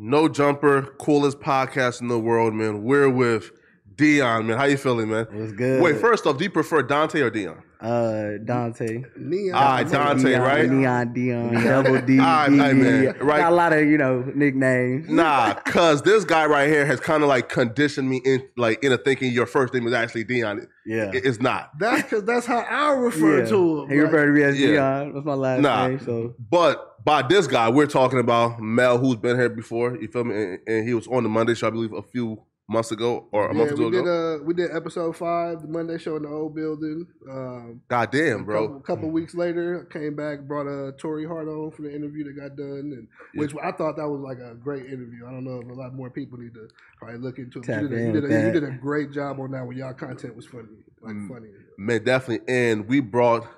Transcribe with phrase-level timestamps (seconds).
[0.00, 2.84] No jumper, coolest podcast in the world, man.
[2.84, 3.50] We're with
[3.96, 4.56] Deayon, man.
[4.56, 5.26] How you feeling, man?
[5.32, 5.82] What's good?
[5.82, 7.60] Wait, first off, do you prefer Donte or Deayon?
[7.80, 9.04] Uh, Donte.
[9.16, 9.54] Neon.
[9.56, 10.70] All right, Donte, Neon, right?
[10.70, 12.18] Neon Dion, Double D.
[12.20, 13.38] All right, D, all right, man, right.
[13.38, 15.08] Got a lot of you know nicknames.
[15.08, 18.98] Nah, cause this guy right here has kind of like conditioned me in like into
[18.98, 20.66] thinking your first name is actually Deayon.
[20.86, 21.10] Yeah.
[21.12, 21.70] It- It's not.
[21.78, 23.48] That's because that's how I refer yeah.
[23.48, 23.88] to him.
[23.90, 24.68] He referred to me as Yeah.
[24.68, 25.14] Deayon.
[25.14, 25.86] That's my last Nah.
[25.88, 26.00] name.
[26.00, 29.96] So But by this guy, we're talking about Mel, who's been here before.
[29.96, 30.34] You feel me?
[30.34, 33.48] And, and he was on the Monday show, I believe, a few months ago or
[33.48, 34.04] a yeah, month or two we ago.
[34.04, 34.10] did
[34.42, 37.06] uh we did episode five, the Monday show in the old building.
[37.30, 38.66] Um, God damn, A bro.
[38.66, 42.38] couple, couple weeks later, came back, brought uh, Tori Hart on for the interview that
[42.38, 45.26] got done, and which I thought that was like a great interview.
[45.26, 47.68] I don't know if a lot more people need to probably look into it.
[47.68, 49.94] You did, a, you, did a, you did a great job on that when y'all
[49.94, 50.68] content was funny,
[51.00, 51.28] like Mm.
[51.28, 51.48] funny.
[51.78, 52.46] Man, definitely.
[52.54, 53.48] And we brought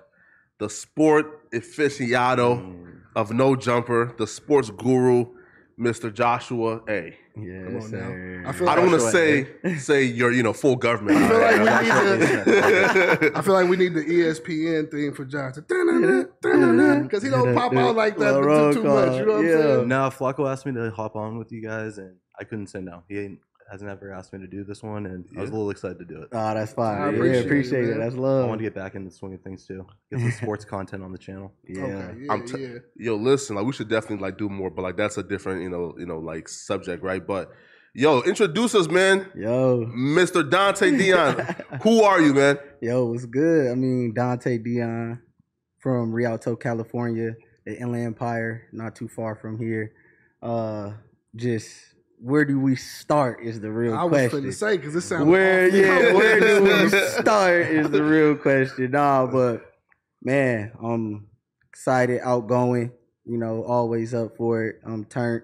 [0.59, 2.87] the sport aficionado Mm.
[3.17, 5.27] Of no jumper, the sports guru,
[5.79, 6.13] Mr.
[6.13, 7.17] Joshua A.
[7.37, 8.43] yeah, Come on sir.
[8.43, 8.49] now.
[8.51, 9.77] I feel I don't want to Joshua say A.
[9.79, 11.17] say your you know full government.
[11.17, 13.33] I feel like we Joshua need A.
[13.39, 15.65] I feel like we need the ESPN thing for Johnson
[17.03, 19.17] because he don't pop out like that too, too much.
[19.19, 19.55] You know what Yeah.
[19.57, 19.89] I'm saying?
[19.89, 23.03] No, Flacco asked me to hop on with you guys, and I couldn't say no.
[23.09, 23.39] He
[23.71, 25.99] ain't, hasn't ever asked me to do this one, and I was a little excited
[25.99, 26.29] to do it.
[26.33, 27.01] Oh, that's fine.
[27.01, 27.91] I yeah, appreciate appreciate, it, it.
[27.91, 28.01] man.
[28.01, 28.49] That's I love.
[28.49, 29.87] wanted to get back into the swing of things too.
[30.11, 31.53] Get some sports content on the channel.
[31.69, 31.83] yeah.
[31.83, 32.79] Okay, yeah, I'm t- yeah.
[32.97, 35.71] Yo, listen, like we should definitely like do more, but like that's a different you
[35.71, 37.27] know you know like subject, right?
[37.27, 37.51] But
[37.95, 40.49] yo, introduce us, man, Yo, Mr.
[40.49, 41.83] Donte Deayon.
[41.83, 42.59] Who are you, man?
[42.81, 43.71] yo, what's good?
[43.71, 45.21] I mean, Donte Deayon
[45.79, 49.93] from Rialto, California, the Inland Empire, not too far from here.
[50.43, 50.93] Uh,
[51.37, 51.90] just
[52.23, 54.01] where do we start is the real question?
[54.01, 54.51] I was question.
[54.51, 56.89] finna say because it sounds where awfully yeah, where do we
[57.23, 58.91] start is the real question.
[58.91, 59.63] Nah, but
[60.23, 61.29] man, I'm
[61.69, 62.93] excited, outgoing,
[63.25, 64.81] you know, always up for it.
[64.85, 65.43] I'm turned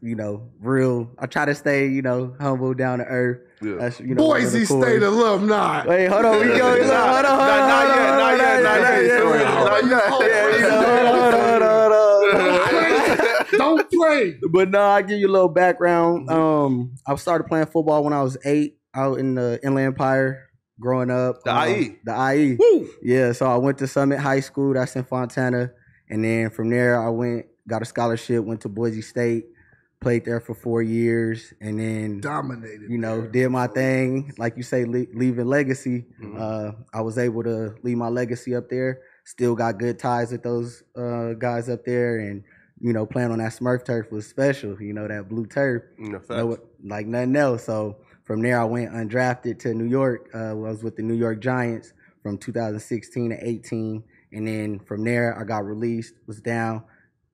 [0.00, 3.40] you know, real I try to stay, you know, humble, down to earth.
[3.60, 3.76] Yeah.
[3.80, 5.84] That's you know, Boise one of the State alumni.
[5.86, 6.70] Wait, hold on, we go.
[6.70, 8.62] Hold on, hold on, hold on, Not- not hold yet, on, not hold yet, on,
[8.62, 9.18] not not yet, yet.
[9.18, 9.44] sorry.
[9.44, 10.30] Hold on, Not yet.
[10.30, 13.45] yeah, you know, hold on, hold on, hold on.
[13.58, 14.38] Don't play.
[14.52, 16.30] But no, I give you a little background.
[16.30, 20.48] Um, I started playing football when I was eight, out in the Inland Empire,
[20.80, 21.42] growing up.
[21.44, 21.98] The Um, IE.
[22.04, 22.56] The IE.
[22.58, 22.88] Woo!
[23.02, 24.74] Yeah, so I went to Summit High School.
[24.74, 25.70] That's in Fontana,
[26.08, 29.44] and then from there I went, got a scholarship, went to Boise State,
[30.00, 32.90] played there for four years, and then Dominated.
[32.90, 33.30] you know there.
[33.30, 34.32] did my thing.
[34.38, 36.06] Like you say, le- leaving legacy.
[36.22, 36.38] Mhm.
[36.40, 39.00] Uh, I was able to leave my legacy up there.
[39.24, 42.44] Still got good ties with those uh, guys up there, and
[42.80, 44.80] you know playing on that Smurf turf was special.
[44.80, 46.28] You know that blue turf facts.
[46.28, 47.64] no, like nothing else.
[47.64, 50.28] So from there, I went undrafted to New York.
[50.34, 51.92] Uh, I was with the New York Giants
[52.22, 56.14] from 2016 to 18, and then from there, I got released.
[56.26, 56.82] Was down,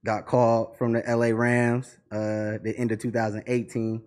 [0.05, 4.03] got called from the LA Rams uh, the end of 2018,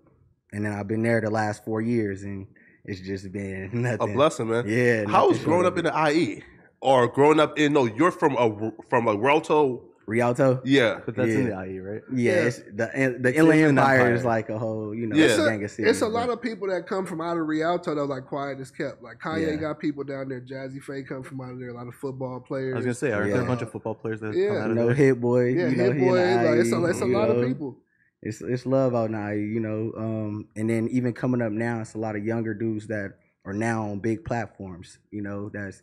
[0.54, 2.48] and then I've been there the last four years, and
[2.86, 4.10] it's just been nothing.
[4.12, 4.66] a blessing, man.
[4.68, 5.06] Yeah.
[5.08, 6.44] How was growing up in the IE
[6.82, 7.74] or growing up in?
[7.74, 9.82] No, you're from a from a Rialto.
[10.08, 10.12] It.
[10.12, 10.62] Rialto?
[10.64, 11.64] Yeah, But that's in Yeah.
[11.64, 12.02] the IE, right?
[12.14, 12.42] Yeah, Yeah.
[12.48, 14.14] It's, the the It's Inland an Empire, empire.
[14.14, 15.26] is like a whole, you know, Yeah.
[15.26, 15.92] It's a, gang of cities.
[15.92, 18.72] it's a lot of people that come from out of Rialto though, like quiet as
[18.72, 19.02] kept.
[19.02, 19.56] Like Kanye Yeah.
[19.56, 20.42] got people down there.
[20.42, 21.70] Jazzy Faye come from out of there.
[21.70, 22.74] A lot of football players.
[22.74, 24.48] I was gonna say, aren't there a bunch of football players that Yeah.
[24.50, 24.96] come out of know, there?
[24.96, 25.46] Hit Boy.
[25.54, 26.16] yeah, you know, hit boy.
[26.18, 27.78] the Like, it's a, it's a you lot of people.
[28.22, 29.92] it's it's love out now, you know.
[29.98, 33.14] Um, and then even coming up now, it's a lot of younger dudes that
[33.44, 35.82] are now on big platforms, you know, that's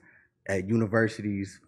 [0.48, 1.60] at universities,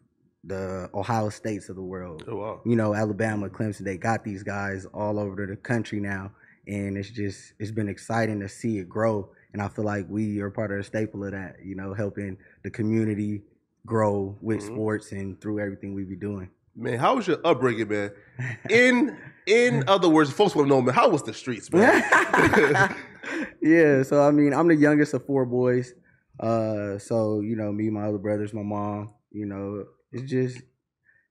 [0.46, 2.60] the Ohio States of the world, Oh wow.
[2.66, 3.84] you know, Alabama, Clemson.
[3.84, 6.32] They got these guys all over the country now,
[6.66, 9.30] and it's just it's been exciting to see it grow.
[9.52, 12.36] And I feel like we are part of the staple of that, you know, helping
[12.64, 13.42] the community
[13.86, 14.66] grow with Mhm.
[14.66, 16.48] sports and through everything we be doing.
[16.76, 18.10] Man, how was your upbringing, man?
[18.70, 22.02] In in other words, folks want to know, man, how was the streets, man?
[23.62, 25.94] yeah, so I mean, I'm the youngest of four boys.
[26.40, 29.10] Uh, so you know, me, my other brothers, my mom.
[29.30, 29.84] You know,
[30.14, 30.62] it's just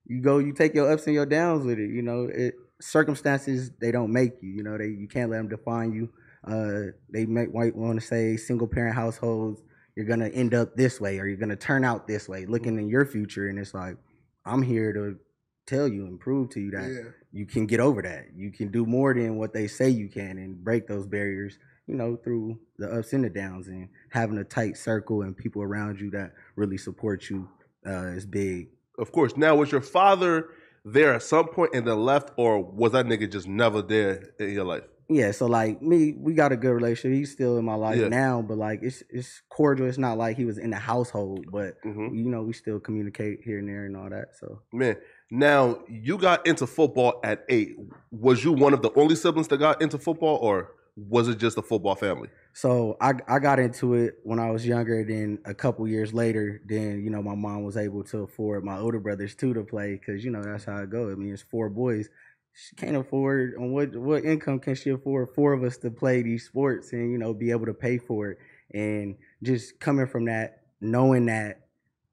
[0.06, 1.90] you go, you take your ups and your downs with it.
[1.90, 4.50] You know, it, circumstances they don't make you.
[4.50, 6.10] You know, they you can't let them define you.
[6.46, 9.62] Uh, they might want to say single parent households.
[9.96, 12.46] You're gonna end up this way, or you're gonna turn out this way.
[12.46, 13.98] Looking in your future, and it's like
[14.46, 15.18] I'm here to
[15.66, 17.10] tell you and prove to you that Yeah.
[17.32, 18.26] you can get over that.
[18.36, 21.58] You can do more than what they say you can and break those barriers,
[21.88, 25.62] you know, through the ups and the downs and having a tight circle and people
[25.62, 27.48] around you that really support you
[27.86, 28.70] uh, is big.
[29.00, 29.36] of course.
[29.38, 30.50] Now, was your father
[30.86, 34.52] there at some point and then left, or was that nigga just never there in
[34.52, 34.84] your life?
[35.10, 37.18] Yeah, so like me, we got a good relationship.
[37.18, 38.08] He's still in my life Yeah.
[38.08, 39.88] now, but like it's it's cordial.
[39.88, 43.42] It's not like he was in the household, but hmm you know, we still communicate
[43.44, 44.30] here and there and all that.
[44.40, 44.96] So Man,
[45.30, 47.76] now you got into football at eight.
[48.12, 51.58] Was you one of the only siblings that got into football, or was it just
[51.58, 52.30] a football family?
[52.54, 55.04] So I I got into it when I was younger.
[55.04, 58.78] Then a couple years later, then you know my mom was able to afford my
[58.78, 61.12] older brothers too to play because you know that's how it go.
[61.12, 62.10] I mean, it's four boys.
[62.54, 66.22] She can't afford on what what income can she afford four of us to play
[66.22, 68.38] these sports and you know be able to pay for it.
[68.72, 71.62] And just coming from that, knowing that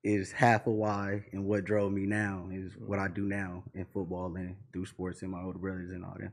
[0.03, 3.85] is half of why and what drove me now is what I do now in
[3.85, 6.33] football and through sports and my older brothers and all that.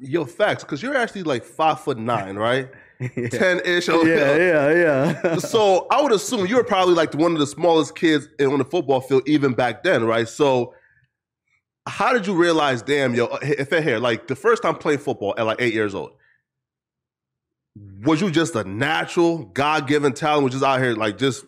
[0.00, 2.68] Yo, facts, because you're actually like five foot nine, right?
[3.30, 3.88] Ten ish.
[3.88, 4.70] yeah, yeah,
[5.24, 5.36] yeah.
[5.38, 8.64] so I would assume you were probably like one of the smallest kids on the
[8.64, 10.28] football field even back then, right?
[10.28, 10.74] So
[11.86, 15.34] how did you realize, damn, yo, uh, if here, like the first time playing football
[15.36, 16.12] at like eight years old,
[18.04, 21.44] was you just a natural God given talent, was just out here like just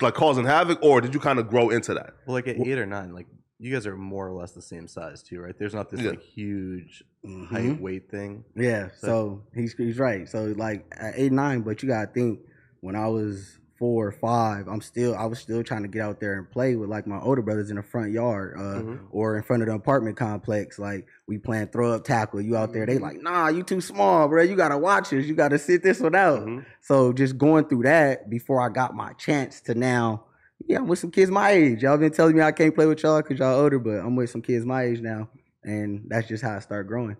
[0.00, 2.14] like causing havoc, or did you kind of grow into that?
[2.26, 3.26] Well, like at eight or nine, like
[3.58, 5.56] you guys are more or less the same size too, right?
[5.58, 6.10] There's not this Yeah.
[6.10, 7.46] like huge Mhm.
[7.46, 8.44] height weight thing.
[8.54, 10.28] Yeah, So- so he's he's right.
[10.28, 12.40] So like at eight nine, but you gotta think
[12.80, 16.20] when I was four or five, I'm still I was still trying to get out
[16.20, 18.98] there and play with like my older brothers in the front yard uh, Mhm.
[19.10, 20.78] or in front of the apartment complex.
[20.78, 22.40] Like we playing throw up tackle.
[22.40, 22.86] You out there?
[22.86, 24.42] They like, nah, you too small, bro.
[24.42, 25.24] You gotta watch us.
[25.24, 26.46] You gotta sit this one out.
[26.46, 26.64] Mhm.
[26.82, 30.24] So just going through that before I got my chance to now,
[30.66, 31.82] yeah, I'm with some kids my age.
[31.82, 34.30] Y'all been telling me I can't play with y'all because y'all older, but I'm with
[34.30, 35.28] some kids my age now,
[35.64, 37.16] and that's just how I start growing.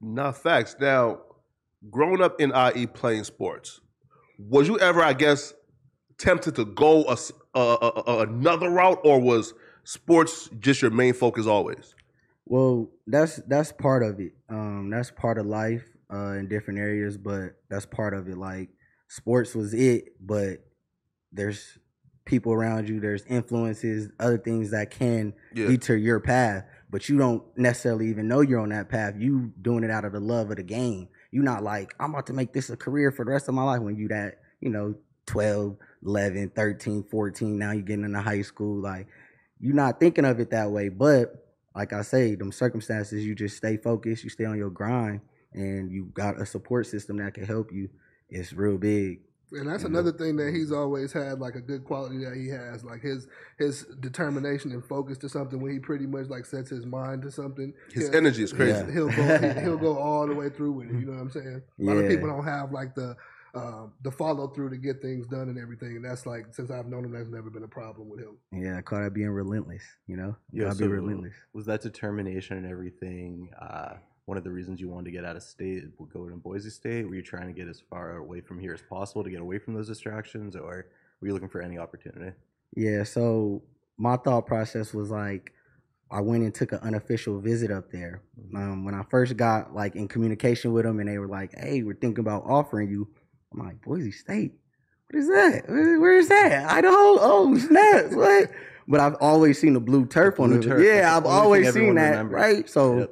[0.00, 0.76] Not facts.
[0.80, 1.20] Now,
[1.90, 3.80] growing up in IE playing sports,
[4.38, 5.54] was you ever, I guess,
[6.18, 7.16] tempted to go a
[7.56, 9.54] a- a- another route, or was
[9.84, 11.94] sports just your main focus always?
[12.46, 14.32] Well, that's that's part of it.
[14.48, 18.36] Um, that's part of life uh, in different areas, but that's part of it.
[18.36, 18.70] Like
[19.08, 20.58] sports was it, but
[21.32, 21.78] there's
[22.24, 25.66] people around you, there's influences, other things that can Yeah.
[25.68, 26.64] deter your path,
[26.94, 29.14] but you don't necessarily even know you're on that path.
[29.18, 31.08] You doing it out of the love of the game.
[31.32, 33.64] You're not like, I'm about to make this a career for the rest of my
[33.64, 34.94] life when you that, you know,
[35.26, 38.80] 12, 11, 13, 14, now you're getting into high school.
[38.80, 39.08] Like,
[39.58, 40.88] you're not thinking of it that way.
[40.88, 41.34] But
[41.74, 45.20] like I say, them circumstances, you just stay focused, you stay on your grind,
[45.52, 47.88] and you got a support system that can help you.
[48.28, 49.18] It's real big.
[49.54, 52.84] And that's another thing that he's always had, like a good quality that he has,
[52.84, 53.26] like his
[53.58, 55.60] his determination and focus to something.
[55.60, 58.72] When he pretty much like sets his mind to something, His he'll- energy is crazy.
[58.86, 58.90] Yeah.
[58.92, 60.94] He'll go he'll go all the way through with it.
[61.00, 61.62] You know what I'm saying?
[61.80, 63.16] A lot of people don't have like the
[63.54, 65.94] um, the follow through to get things done and everything.
[65.94, 68.36] And that's like since I've known him, that's never been a problem with him.
[68.52, 69.82] Yeah, I call that being relentless.
[70.08, 71.34] You know, Yeah, gotta so be relentless.
[71.52, 73.94] Was that determination and everything uh,
[74.26, 77.06] one of the reasons you wanted to get out of state, go to Boise State?
[77.06, 79.58] Were you trying to get as far away from here as possible to get away
[79.58, 80.86] from those distractions, or
[81.20, 82.32] were you looking for any opportunity?
[82.74, 83.62] Yeah, so
[83.98, 85.52] my thought process was like
[86.10, 88.22] I went and took an unofficial visit up there.
[88.54, 91.82] Um, when I first got like in communication with them, and they were like, "Hey,
[91.82, 93.08] we're thinking about offering you."
[93.52, 94.52] I'm like, "Boise State?
[95.10, 95.64] What is that?
[95.68, 96.70] Where, where is that?
[96.70, 96.92] Idaho?
[96.94, 98.14] Oh, snaps!
[98.14, 98.50] What?"
[98.86, 101.94] But I've always seen the blue turf on blue the turf, Yeah, I've always seen
[101.94, 102.10] that.
[102.10, 102.34] remembers.
[102.34, 102.68] Right?
[102.68, 103.10] So Yep.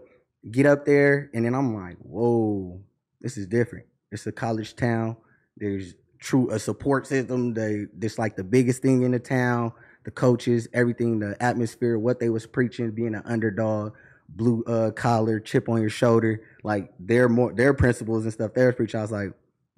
[0.51, 2.81] Get up there, and then I'm like, "Whoa,
[3.21, 3.87] this is different.
[4.11, 5.17] It's a college town.
[5.57, 7.55] There's true a support system.
[7.55, 9.73] They this like the biggest thing in the town.
[10.05, 13.95] The coaches, everything, the atmosphere, what they was preaching, being an underdog,
[14.29, 18.53] blue uh, collar, chip on your shoulder, like their more their principles and stuff.
[18.57, 18.99] Was preaching.
[18.99, 19.33] I was like,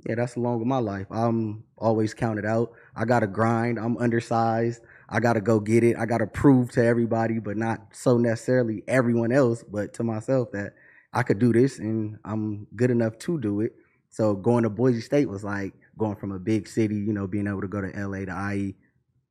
[0.07, 1.07] yeah, that's along with my life.
[1.11, 2.73] I'm always counted out.
[2.97, 3.79] I gotta grind.
[3.79, 4.83] I'm undersized.
[5.09, 5.97] I gotta go get it.
[5.97, 10.75] I gotta prove to everybody, but not so necessarily everyone else, but to myself that
[11.13, 13.73] I could do this and I'm good enough to do it.
[14.11, 17.47] So going to Boise State was like going from a big city, you know, being
[17.47, 18.77] able to go to LA to IE.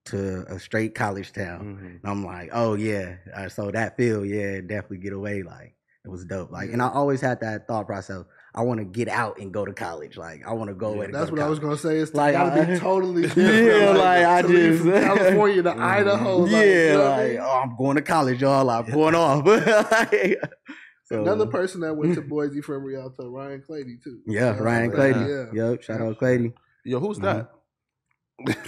[0.06, 1.78] to a straight college town.
[1.82, 1.86] Mhm.
[1.86, 3.16] And I'm like, oh yeah.
[3.34, 5.44] Uh, so that feel, yeah, definitely get away.
[5.44, 6.52] Like it was dope.
[6.52, 8.24] Like, and I always had that thought process.
[8.56, 10.16] I want to get out and go to college.
[10.16, 10.94] Like I want to go.
[11.02, 11.98] Yeah, that's go what to I was gonna say.
[11.98, 13.66] It's Like, gotta I- be totally different.
[13.68, 15.72] Yeah, like, I to just- California to.
[15.78, 16.38] Idaho.
[16.38, 17.40] like, you yeah, know what I like mean?
[17.42, 18.70] oh, I'm going to college, y'all.
[18.70, 19.46] I'm going off.
[19.92, 20.40] Like,
[21.06, 24.20] so, Another person that went to Boise from Rialto, Ryan Clady too.
[24.26, 25.20] Yeah, Shout out Ryan to Clady.
[25.20, 25.46] Yeah.
[25.72, 25.82] Yep.
[25.84, 26.54] Shout out Clady.
[26.86, 27.50] Yo, who's that?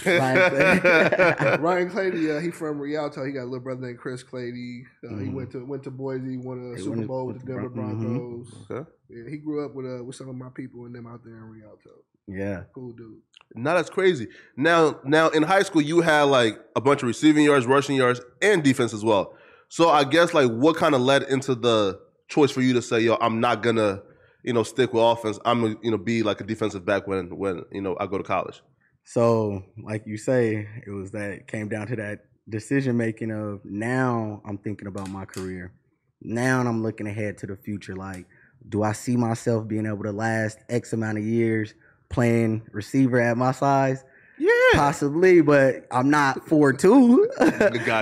[0.04, 0.50] Ryan
[0.80, 1.62] Clady.
[1.62, 3.24] Ryan Clady, uh, he from Rialto.
[3.24, 4.84] He got a little brother named Chris Clady.
[5.04, 5.34] Uh, He Mhm.
[5.34, 7.68] went to went to Boise, won a He Super Bowl with with the the Denver
[7.70, 8.18] Bron- mhm.
[8.18, 8.70] Broncos.
[8.70, 8.90] Okay.
[9.08, 11.36] Yeah, he grew up with uh, with some of my people and them out there
[11.36, 11.90] in Rialto.
[12.26, 12.64] yeah.
[12.74, 13.20] Cool dude.
[13.54, 14.28] Now that's crazy.
[14.56, 18.20] Now, now in high school, you had like a bunch of receiving yards, rushing yards,
[18.42, 19.34] and defense as well.
[19.68, 23.00] So I guess like what kind of led into the choice for you to say,
[23.00, 24.02] "Yo, I'm not gonna,
[24.42, 25.38] you know, stick with offense.
[25.44, 28.18] I'm gonna, you know, be like a defensive back when when you know I go
[28.18, 28.60] to college."
[29.04, 33.60] So, like you say, it was that it came down to that decision making of
[33.64, 35.72] now I'm thinking about my career.
[36.20, 37.94] Now I'm looking ahead to the future.
[37.94, 38.26] Like,
[38.68, 41.74] do I see myself being able to last X amount of years
[42.08, 44.04] playing receiver at my size?
[44.38, 44.50] Yeah.
[44.74, 47.28] Possibly, but I'm not four two.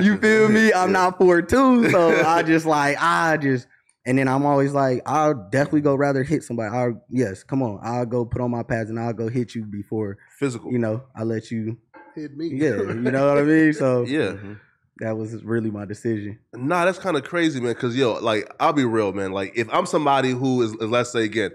[0.02, 0.72] You feel me?
[0.72, 0.92] I'm Yeah.
[0.92, 3.68] not four two, so I just like I just
[4.06, 6.74] and then I'm always like I'll definitely go rather hit somebody.
[6.74, 9.64] I'll yes, come on, I'll go put on my pads and I'll go hit you
[9.64, 10.72] before Physical.
[10.72, 11.78] you know I let you.
[12.16, 12.48] Hit me.
[12.52, 13.72] Yeah, you know what I mean.
[13.72, 14.32] So yeah.
[14.32, 14.58] Mhm.
[15.04, 16.38] That was really my decision.
[16.54, 17.74] Nah, that's kind of crazy, man.
[17.74, 19.32] Cause yo, like, I'll be real, man.
[19.32, 21.50] Like, if I'm somebody who is, is, let's say again,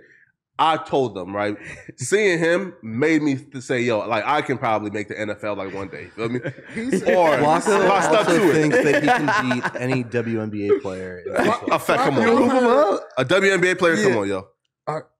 [0.61, 1.55] I told them, right?
[1.95, 5.73] Seeing him made me to say, yo, like, I can probably make the NFL like
[5.73, 6.07] one day.
[6.15, 6.39] Feel me?
[6.73, 9.81] He said- Or Flacco if I stuck also to it, thinks that he can beat
[9.81, 11.19] any WNBA player.
[11.25, 11.71] in baseball.
[11.73, 13.09] a fact, come Flacco- on, Prove 'em up.
[13.17, 14.47] a WNBA player, come on, yo.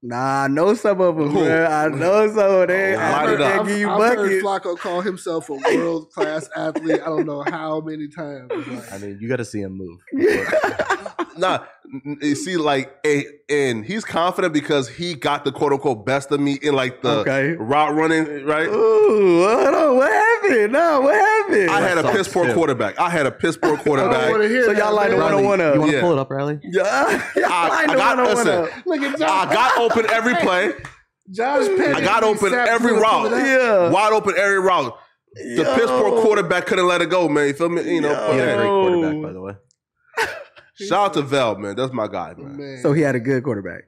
[0.01, 1.43] Nah, I know some of them, Who?
[1.45, 1.71] man.
[1.71, 2.97] I know some of them.
[2.97, 3.65] Oh, I light it know up.
[3.65, 4.43] they I've, you I've heard buckets.
[4.45, 7.01] Flacco call himself a world class athlete.
[7.01, 8.51] I don't know how many times.
[8.67, 9.99] Like, I mean, you got to see him move.
[11.37, 15.71] Nah, n- n- you see, like, a, and he's confident because he got the quote
[15.71, 17.51] unquote best of me in like the Okay.
[17.53, 18.67] route running, right?
[18.67, 20.38] Ooh, hold on, what happened?
[20.49, 21.69] No, what happened?
[21.69, 22.99] I had a sucks, piss poor quarterback.
[22.99, 24.49] I had a piss poor I don't want to quarterback.
[24.49, 25.23] hear So y'all like the man.
[25.25, 25.73] one on one up.
[25.75, 26.01] You want to Yeah.
[26.01, 26.59] pull it up, Riley?
[26.63, 28.63] Yeah, I, I I know got one oh on listen.
[28.79, 28.85] up.
[28.85, 29.29] Look at Josh.
[29.29, 30.73] I got open every play.
[31.31, 31.93] Josh Petty.
[31.93, 33.31] I got open every route.
[33.31, 33.89] Yeah.
[33.91, 34.95] Wide open every route.
[35.35, 37.47] The piss poor quarterback couldn't let it go, man.
[37.47, 37.83] You feel me?
[37.95, 38.31] You know, Yo.
[38.33, 39.21] He had a hey, great quarterback, Oh.
[39.23, 39.53] by the way.
[40.75, 41.75] shout out to Vel, man.
[41.75, 42.57] That's my guy, man.
[42.57, 42.79] Man.
[42.81, 43.83] So he had a good quarterback.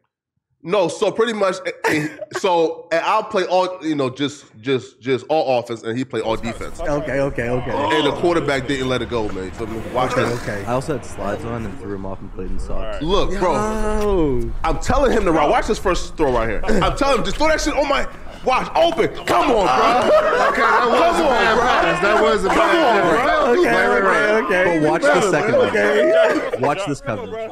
[0.64, 5.02] No, so pretty much, eh, eh, so and I'll play all, you know, just, just,
[5.02, 6.80] just all offense, and he played all defense.
[6.80, 7.72] Okay, okay, okay.
[7.98, 9.46] And the quarterback didn't let it go, man.
[9.46, 9.80] You feel me?
[9.92, 10.42] Watch Okay, that.
[10.44, 10.64] okay.
[10.66, 13.02] I also had slides on and threw him off and played in socks.
[13.02, 15.50] Look, bro, Oh, I'm telling him to route.
[15.50, 16.62] Watch this first throw right here.
[16.64, 18.08] I'm telling him, just throw that shit on my.
[18.44, 19.08] Watch, open.
[19.26, 20.48] Come on, bro.
[20.50, 21.64] Okay, that was a Come on, bad bro.
[21.64, 22.02] pass.
[22.02, 23.24] That was a Come bad on, pass.
[23.24, 23.62] bro.
[23.62, 24.80] okay, Right, right, okay, okay.
[24.80, 25.68] But watch the second one.
[25.70, 26.52] Okay.
[26.60, 27.52] Watch this coverage.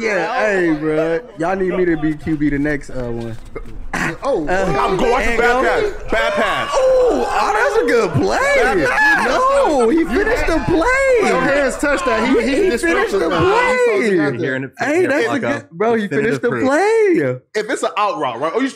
[0.00, 1.28] Yeah, hey, bro.
[1.38, 3.36] Y'all need me to be QB the next uh, one.
[4.22, 5.62] Oh, I'm going watch the And bad go.
[6.00, 6.10] pass.
[6.10, 6.70] Bad pass.
[6.74, 8.84] Oh, oh, that's a good play.
[9.24, 11.28] No, he finished the play.
[11.28, 12.26] your hands touched that.
[12.26, 13.76] He, he, He finished the play.
[13.78, 14.40] He supposed to got You're that.
[14.40, 14.72] hearing it.
[14.78, 15.94] Hey, that's a good, bro.
[15.94, 17.60] He finished the play.
[17.60, 18.52] If it's an out route, right?
[18.52, 18.70] Or you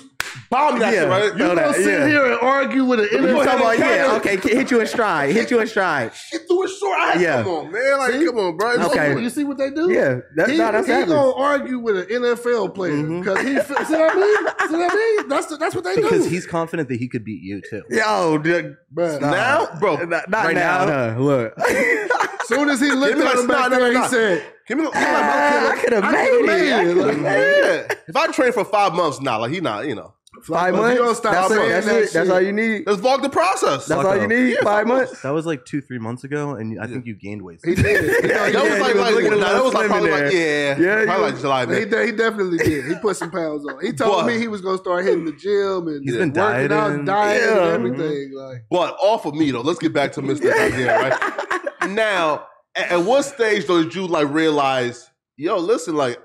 [0.50, 1.00] bomb that Yeah.
[1.00, 1.22] shit, right?
[1.24, 2.06] You Throw gonna that, sit yeah.
[2.06, 3.94] here and argue with an You You talking talking NFL about player?
[3.96, 4.16] yeah?
[4.16, 5.30] Okay, hit you in stride.
[5.34, 6.12] Hit you in stride.
[6.30, 6.98] He threw it short.
[6.98, 7.42] I had, Yeah.
[7.42, 7.98] Come on, man.
[7.98, 8.26] Like, See?
[8.26, 8.70] come on, bro.
[8.72, 9.10] It's Okay.
[9.12, 9.20] over.
[9.20, 9.90] You see what they do?
[9.92, 11.08] Yeah, that, he, no, that's he average.
[11.08, 14.36] gonna argue with an NFL player because he see what I mean?
[14.70, 15.28] See what I mean?
[15.28, 16.16] That's the, that's what they Because do.
[16.18, 17.82] Because he's confident that he could beat you too.
[17.90, 19.20] Yo, dude, Bruh.
[19.20, 19.96] Now, bro.
[20.04, 20.84] not, not Right now.
[20.84, 21.14] now.
[21.14, 21.20] Huh?
[21.20, 21.54] Look,
[22.46, 24.84] soon as he looked Give me at that him back there, he said, Give me
[24.84, 24.90] the.
[24.94, 26.46] Ah, I could have I made coulda it.
[26.46, 26.96] made I it.
[26.96, 27.16] Like.
[27.18, 27.94] Yeah.
[28.08, 30.14] If I train for five months now, like he not, you know.
[30.42, 30.98] Five months.
[31.00, 31.68] You stop that's it.
[31.68, 32.12] That's that it.
[32.12, 32.82] That's all you need.
[32.86, 33.86] Let's vlog the process.
[33.86, 34.50] That's all you need.
[34.54, 35.22] Yeah, Five months.
[35.22, 37.60] That was like two, three months ago, and I think you gained weight.
[37.64, 37.84] He did.
[38.24, 40.32] You know, that Yeah, was he like, was like nah, that was like probably like
[40.32, 41.60] yeah, Yeah, he probably was- like July.
[41.66, 41.88] He, man.
[41.90, 42.84] de- he definitely did.
[42.86, 43.84] He put some pounds on.
[43.84, 46.72] He told But- me he was gonna start hitting the gym and He's been working
[46.72, 47.04] out, dieting.
[47.04, 47.62] dieting Yeah.
[47.74, 48.32] and everything.
[48.32, 48.36] Mm-hmm.
[48.36, 50.40] Like But off of me though, let's get back to Mr.
[50.40, 50.86] again,
[51.80, 51.90] right?
[51.90, 56.18] Now, at, at what stage though did you like realize, yo, listen, like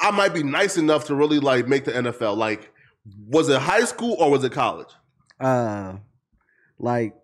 [0.00, 2.36] I might be nice enough to really like make the NFL?
[2.36, 2.71] Like,
[3.28, 4.88] was it high school or was it college?
[5.40, 5.94] uh
[6.78, 7.14] like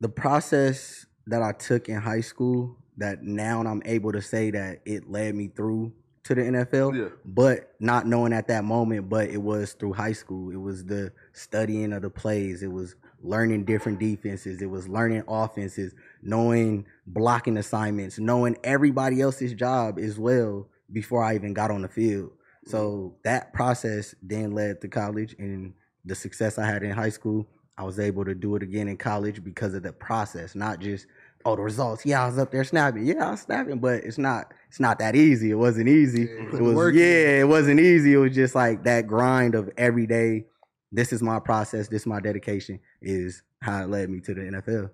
[0.00, 4.80] the process that I took in high school that now I'm able to say that
[4.84, 5.92] it led me through
[6.24, 7.08] to the NFL Yeah.
[7.24, 11.12] but not knowing at that moment but it was through high school it was the
[11.32, 17.56] studying of the plays it was learning different defenses it was learning offenses knowing blocking
[17.56, 22.30] assignments knowing everybody else's job as well before I even got on the field
[22.66, 23.16] so mm-hmm.
[23.24, 27.82] that process then led to college and the success I had in high school I
[27.82, 31.06] was able to do it again in college because of the process, not just
[31.44, 32.06] oh, the results.
[32.06, 33.04] Yeah, I was up there snapping.
[33.04, 34.52] Yeah, I was snapping, but it's not.
[34.68, 35.50] It's not that easy.
[35.50, 36.22] It wasn't easy.
[36.22, 37.00] Yeah, it was work in.
[37.00, 38.12] yeah, it wasn't easy.
[38.12, 40.46] It was just like that grind of every day.
[40.92, 41.88] This is my process.
[41.88, 42.78] This is my dedication.
[43.02, 44.90] Is how it led me to the NFL.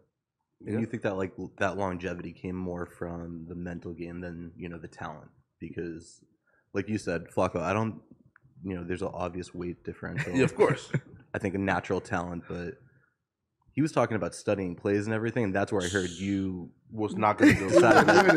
[0.67, 4.71] And you think that like that longevity came more from the mental game than you
[4.71, 6.23] know the talent because,
[6.75, 8.01] like you said, Flacco, I don't,
[8.65, 10.33] you know, there's an obvious weight differential.
[10.35, 10.91] Yeah, of course.
[11.35, 12.75] I think a natural talent, but
[13.73, 16.71] he was talking about studying plays and everything, and that's where I heard you.
[16.93, 17.81] Was not going to do it.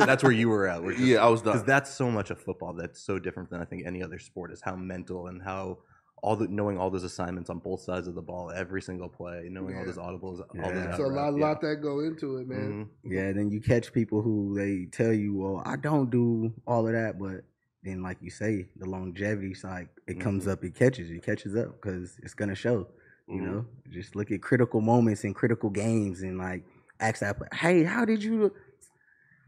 [0.05, 0.83] that's where you were at.
[0.83, 1.53] just- Yeah, I was done.
[1.53, 4.51] because that's so much of football that's so different than I think any other sport
[4.51, 5.79] is how mental and how
[6.21, 9.47] all the knowing all those assignments on both sides of the ball every single play,
[9.49, 10.71] knowing all those audibles, all Yeah.
[10.71, 12.87] those It's a lot, out routes, lot that go into it, man.
[13.05, 13.11] Mhm.
[13.11, 16.93] Yeah, then you catch people who they tell you, well, I don't do all of
[16.93, 17.43] that, but
[17.83, 20.51] then like you say, the longevity's like it comes Mhm.
[20.51, 22.87] up, it catches it catches up because it's gonna show.
[23.27, 23.45] You Mhm.
[23.45, 26.63] know, just look at critical moments and critical games and like
[26.99, 28.51] ask that, player, hey, how did you?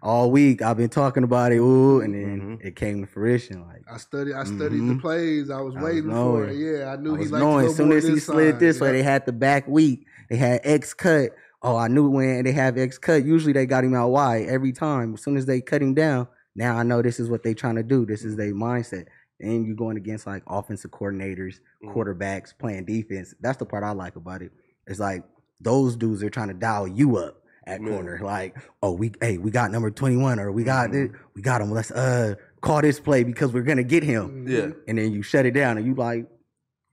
[0.01, 2.65] All week I've been talking about it, ooh, and then Mhm.
[2.65, 3.65] it came to fruition.
[3.65, 4.33] Like I studied.
[4.35, 5.01] I studied the Mhm.
[5.01, 5.49] plays.
[5.49, 6.55] I was I was waiting for it.
[6.57, 8.53] Yeah, I knew I he was liked knowing to as soon as he this slid
[8.55, 8.59] side.
[8.59, 10.05] this way, they had the back weak.
[10.29, 11.31] They had X cut.
[11.63, 13.25] Oh, I knew when they have X cut.
[13.25, 15.15] Usually they got him out wide every time.
[15.15, 17.75] As soon as they cut him down, now I know this is what they're trying
[17.75, 18.05] to do.
[18.05, 19.05] This is their mindset.
[19.41, 21.93] And you're going against like offensive coordinators, Mhm.
[21.93, 23.33] quarterbacks playing defense.
[23.41, 24.51] That's the part I like about it.
[24.87, 25.23] It's like
[25.59, 28.19] those dudes are trying to dial you up at corner.
[28.23, 30.91] Like, oh, we hey, we got number 21 or we got Mhm.
[31.11, 31.71] this, we got him.
[31.71, 34.47] Let's uh call this play because we're gonna get him.
[34.47, 34.69] Yeah.
[34.87, 36.27] and then you shut it down and you like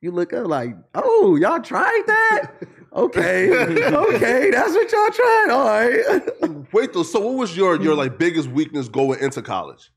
[0.03, 2.51] you look up like oh y'all tried that
[2.93, 3.51] okay
[3.95, 7.03] okay that's what y'all tried all right Wait though.
[7.03, 9.91] So, what was your your like biggest weakness going into college?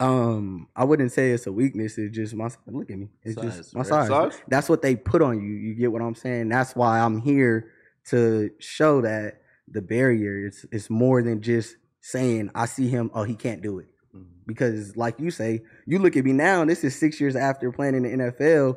[0.00, 3.56] um i wouldn't say it's a weakness it's just my look at me it's Size,
[3.56, 3.88] just my right?
[3.88, 4.08] size.
[4.08, 4.42] Size?
[4.48, 7.70] that's what they put on you you get what i'm saying that's why i'm here
[8.06, 13.22] to show that the barrier is it's more than just saying i see him oh
[13.22, 14.24] he can't do it Mhm.
[14.46, 17.94] because like you say, you look at me now, this is six years after playing
[17.94, 18.76] in the NFL.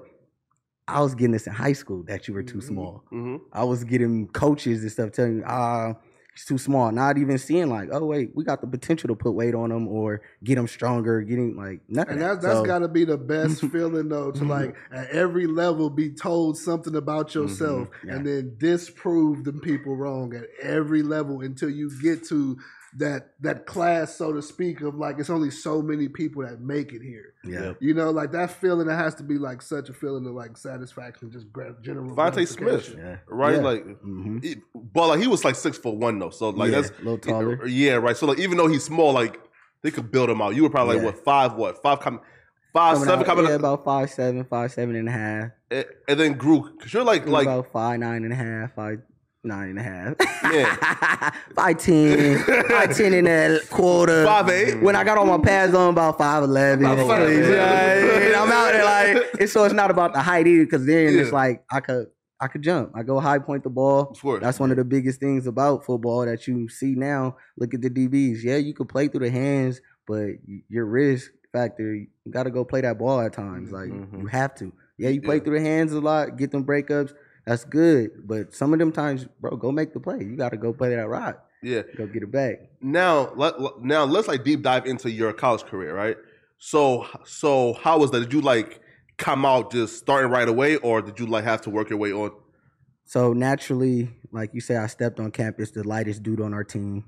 [0.87, 2.63] I was getting this in high school that you were too Mhm.
[2.63, 3.03] small.
[3.11, 3.37] Mm-hmm.
[3.51, 5.95] I was getting coaches and stuff telling me, ah,
[6.33, 6.91] he's too small.
[6.91, 9.87] Not even seeing like, oh wait, we got the potential to put weight on him
[9.87, 12.13] or get him stronger, getting like nothing.
[12.13, 15.47] And that's that's So, got to be the best feeling though to like at every
[15.47, 18.15] level be told something about yourself yeah.
[18.15, 22.57] and then disprove them people wrong at every level until you get to
[22.97, 26.93] that that class so to speak of like it's only so many people that make
[26.93, 27.33] it here.
[27.43, 27.73] yeah.
[27.81, 30.57] You know, like that feeling it has to be like such a feeling of like
[30.57, 32.15] satisfaction, just gra- general.
[32.15, 32.95] DeVonta Smith.
[32.97, 33.17] Yeah.
[33.27, 33.55] Right?
[33.55, 33.61] Yeah.
[33.61, 34.55] Like, hmm he-
[34.93, 36.29] but like he was like six foot one though.
[36.29, 37.65] So like yeah, that's a little taller.
[37.67, 38.15] Yeah, right.
[38.15, 39.39] So like even though he's small, like
[39.81, 40.55] they could build him out.
[40.55, 41.03] You were probably Yeah.
[41.03, 41.53] like what five?
[41.55, 41.99] What five?
[41.99, 42.21] Com-
[42.73, 45.49] five Coming seven out, coming yeah, up, about five seven, five seven and a half.
[45.71, 48.99] and, and then grew because you're like like about five nine and a half, five
[49.45, 50.15] nine and a half.
[50.53, 51.31] Yeah.
[51.55, 54.25] five ten, five ten and a quarter.
[54.25, 54.81] five eight.
[54.81, 56.85] When I got all my pads on, about five eleven.
[56.85, 58.35] About 5'11".
[58.35, 61.31] I'm out there like, it's, so it's not about the height either, because then it's
[61.31, 62.07] like I could
[62.39, 62.91] I could jump.
[62.93, 64.09] I go high point the ball.
[64.11, 64.41] Of course.
[64.41, 67.37] That's one of the biggest things about football that you see now.
[67.57, 68.43] Look at the DBs.
[68.43, 70.31] Yeah, you could play through the hands, but
[70.67, 73.71] your risk factor, you got to go play that ball at times.
[73.71, 74.19] Like Mhm.
[74.21, 74.73] you have to.
[74.97, 75.43] Yeah, you play Yeah.
[75.43, 77.13] through the hands a lot, get them breakups.
[77.45, 80.17] That's good, but some of them times, bro, go make the play.
[80.19, 81.45] You got to go play that rock.
[81.61, 81.83] Yeah.
[81.95, 82.57] Go get it back.
[82.81, 86.17] Now let now let's like deep dive into your college career, right?
[86.57, 88.19] So so how was that?
[88.21, 88.81] Did you like
[89.17, 92.11] come out just starting right away, or did you like have to work your way
[92.11, 92.31] on?
[93.05, 97.05] So naturally, like you say, I stepped on campus, the lightest dude on our team.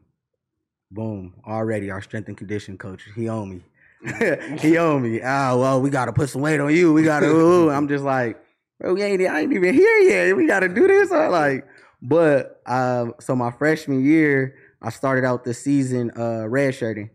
[0.91, 1.33] Boom.
[1.45, 3.03] Already our strength and condition coach.
[3.15, 4.57] He owned me.
[4.59, 5.21] he owned me.
[5.23, 6.93] Ah, well, we gotta put some weight on you.
[6.93, 7.69] We gotta ooh.
[7.69, 8.41] I'm just like,
[8.79, 10.35] bro, we ain't I ain't even here yet.
[10.35, 11.11] We gotta do this.
[11.11, 11.67] I like,
[12.01, 17.09] but um, so my freshman year, I started out the season uh redshirting.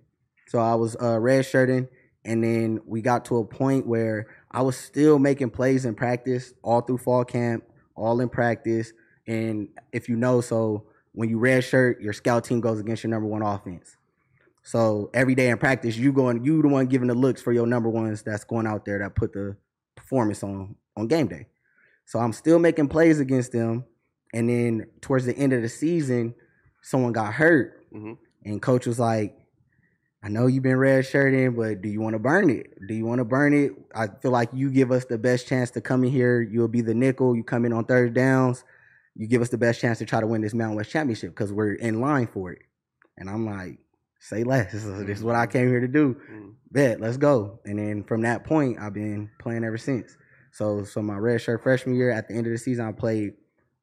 [0.48, 1.88] So I was uh redshirting,
[2.24, 6.52] and then we got to a point where I was still making plays in practice
[6.62, 8.92] all through fall camp, all in practice.
[9.26, 13.10] And if you know, so when you red shirt, your scout team goes against your
[13.10, 13.96] number one offense.
[14.64, 17.66] So every day in practice, you going, you the one giving the looks for your
[17.66, 19.56] number ones that's going out there that put the
[19.96, 21.46] performance on on game day.
[22.06, 23.84] So I'm still making plays against them.
[24.34, 26.34] And then towards the end of the season,
[26.82, 27.90] someone got hurt.
[27.92, 28.18] Mhm.
[28.44, 29.36] And coach was like,
[30.24, 32.74] I know you've been red shirting, but do you want to burn it?
[32.86, 33.72] Do you want to burn it?
[33.94, 36.40] I feel like you give us the best chance to come in here.
[36.40, 37.34] You'll be the nickel.
[37.34, 38.62] You come in on third downs.
[39.16, 41.52] You give us the best chance to try to win this Mountain West Championship because
[41.52, 42.62] we're in line for it.
[43.18, 43.78] And I'm like,
[44.20, 44.72] say less.
[44.72, 46.16] This is, this is what I came here to do.
[46.32, 46.54] Mm.
[46.70, 47.58] Bet, let's go.
[47.64, 50.16] And then from that point, I've been playing ever since.
[50.52, 53.34] So, so my red shirt freshman year, at the end of the season, I played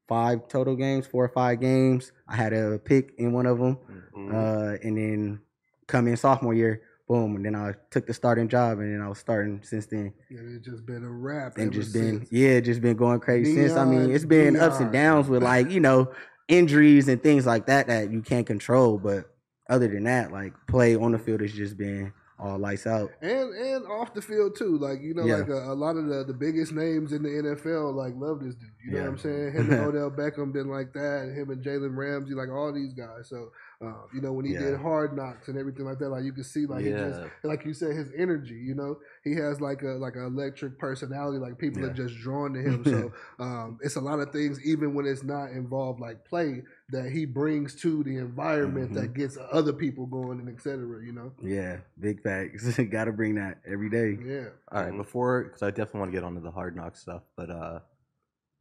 [0.08, 2.12] five total games, four or five games.
[2.28, 3.78] I had a pick in one of them,
[4.16, 4.34] Mhm.
[4.34, 5.40] uh, and then
[5.88, 9.10] come in sophomore year, boom, and then I took the starting job, and then I
[9.10, 11.58] was starting since then, And it's just been a wrap.
[11.58, 12.32] and ever just been since.
[12.32, 13.74] yeah, just been going crazy since.
[13.76, 16.12] I mean, it's been ups and downs with like you know
[16.48, 19.26] injuries and things like that that you can't control, but
[19.70, 23.12] other than that, like play on the field has just been all lights out.
[23.22, 24.78] and and off the field too.
[24.78, 25.38] Like you know, Yeah.
[25.38, 28.56] like a, a lot of the, the biggest names in the NFL like love this
[28.56, 28.70] dude.
[28.86, 29.04] You know Yeah.
[29.04, 29.52] what I'm saying?
[29.54, 31.34] Him and Odell Beckham been like that.
[31.36, 33.28] Him and Jalen Ramsey, like all these guys.
[33.30, 34.60] So uh, you know when he Yeah.
[34.72, 37.66] did Hard Knocks and everything like that, like you can see like he just like
[37.66, 38.56] you said his energy.
[38.56, 41.40] You know he has like a like an electric personality.
[41.40, 42.84] Like people are just drawn to him.
[42.86, 43.12] So
[43.44, 47.26] um, it's a lot of things even when it's not involved like play that he
[47.26, 51.04] brings to the environment that gets other people going and et cetera.
[51.06, 51.32] You know?
[51.42, 52.78] Yeah, big facts.
[52.92, 54.18] Got to bring that every day.
[54.24, 54.50] Yeah.
[54.72, 57.50] All right, before because I definitely want to get onto the hard knock stuff, but
[57.50, 57.80] uh,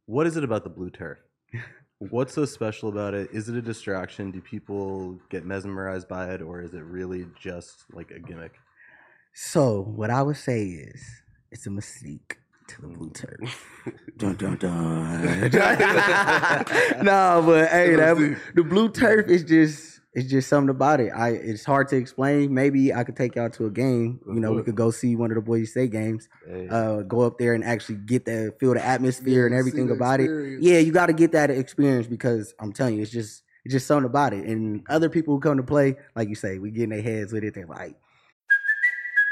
[0.05, 1.17] what is it about the blue turf?
[1.97, 3.29] What's so special about it?
[3.33, 4.31] Is it a distraction?
[4.31, 8.53] Do people get mesmerized by it, or is it really just like a gimmick?
[9.33, 11.03] So what I would say is
[11.51, 12.35] it's a mystique
[12.69, 13.69] to the blue turf.
[14.17, 15.51] dun dun dun.
[17.03, 21.09] no, but hey, that, the blue turf is just it's just something about it.
[21.09, 22.53] I it's hard to explain.
[22.53, 24.19] Maybe I could take y'all to a game.
[24.27, 26.27] You know, we could go see one of the Boise State games.
[26.69, 30.61] Uh, go up there and actually get that feel the atmosphere and everything about it.
[30.61, 33.87] Yeah, you got to get that experience because I'm telling you, it's just it's just
[33.87, 34.45] something about it.
[34.45, 37.31] And other people who come to play, like you say, we get in their heads
[37.31, 37.53] with it.
[37.53, 37.95] They're like.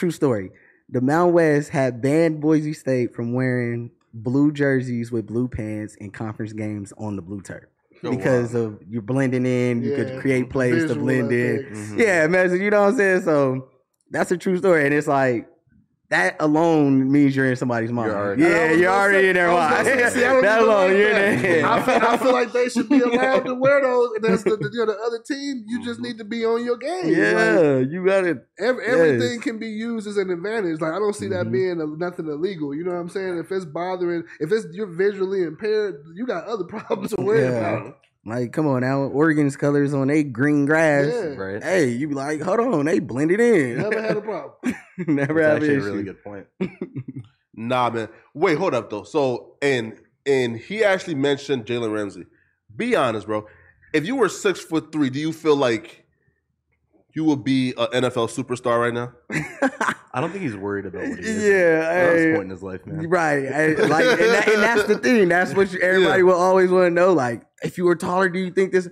[0.00, 0.50] It's a true story.
[0.88, 6.10] The Mountain West had banned Boise State from wearing blue jerseys with blue pants in
[6.10, 7.64] conference games on the blue turf.
[8.02, 8.60] Oh, because wow.
[8.60, 11.66] of you're blending in, you Yeah, could create plays to blend in.
[11.66, 11.92] effects.
[11.96, 13.22] Yeah, imagine you know what I'm saying?
[13.22, 13.68] So
[14.10, 14.86] that's a true story.
[14.86, 15.46] And it's like
[16.10, 18.10] that alone means you're in somebody's mind.
[18.10, 19.86] already- yeah, you're already say- in their I mind.
[19.86, 21.42] say, see, I that alone, like you're in that.
[21.42, 21.66] their.
[21.66, 24.10] I feel, I feel like they should be allowed to wear those.
[24.16, 25.64] And that's the, the, you know, the other team.
[25.68, 27.04] You just need to be on your game.
[27.04, 28.44] Like, yeah, you got it.
[28.58, 28.94] every, Yes.
[28.98, 30.80] everything can be used as an advantage.
[30.80, 31.52] Like I don't see that Mhm.
[31.52, 32.74] being a, nothing illegal.
[32.74, 33.38] You know what I'm saying?
[33.38, 37.50] If it's bothering, if it's you're visually impaired, you got other problems to worry Yeah.
[37.76, 37.96] about.
[38.26, 41.06] Like, come on now, Oregon's colors on they green grass.
[41.10, 41.34] Yeah.
[41.36, 41.62] right?
[41.62, 43.78] Hey, you be like, hold on, they blended in.
[43.78, 44.52] Never had a problem.
[44.98, 45.86] Never That's have actually an a issue.
[45.92, 46.46] really good point.
[47.52, 48.08] Nah, man.
[48.32, 49.02] Wait, hold up though.
[49.02, 52.24] So, and and he actually mentioned Jalen Ramsey.
[52.74, 53.46] Be honest, bro.
[53.92, 55.99] If you were six foot three, do you feel like
[57.14, 59.12] you would be an NFL superstar right now?
[60.12, 62.62] I don't think he's worried about what he is Yeah, at this point in his
[62.62, 63.08] life, man.
[63.08, 65.28] Right, and, like, and, that, and that's the thing.
[65.28, 66.24] That's what you, everybody Yeah.
[66.24, 67.12] will always want to know.
[67.12, 68.88] Like, if you were taller, do you think this?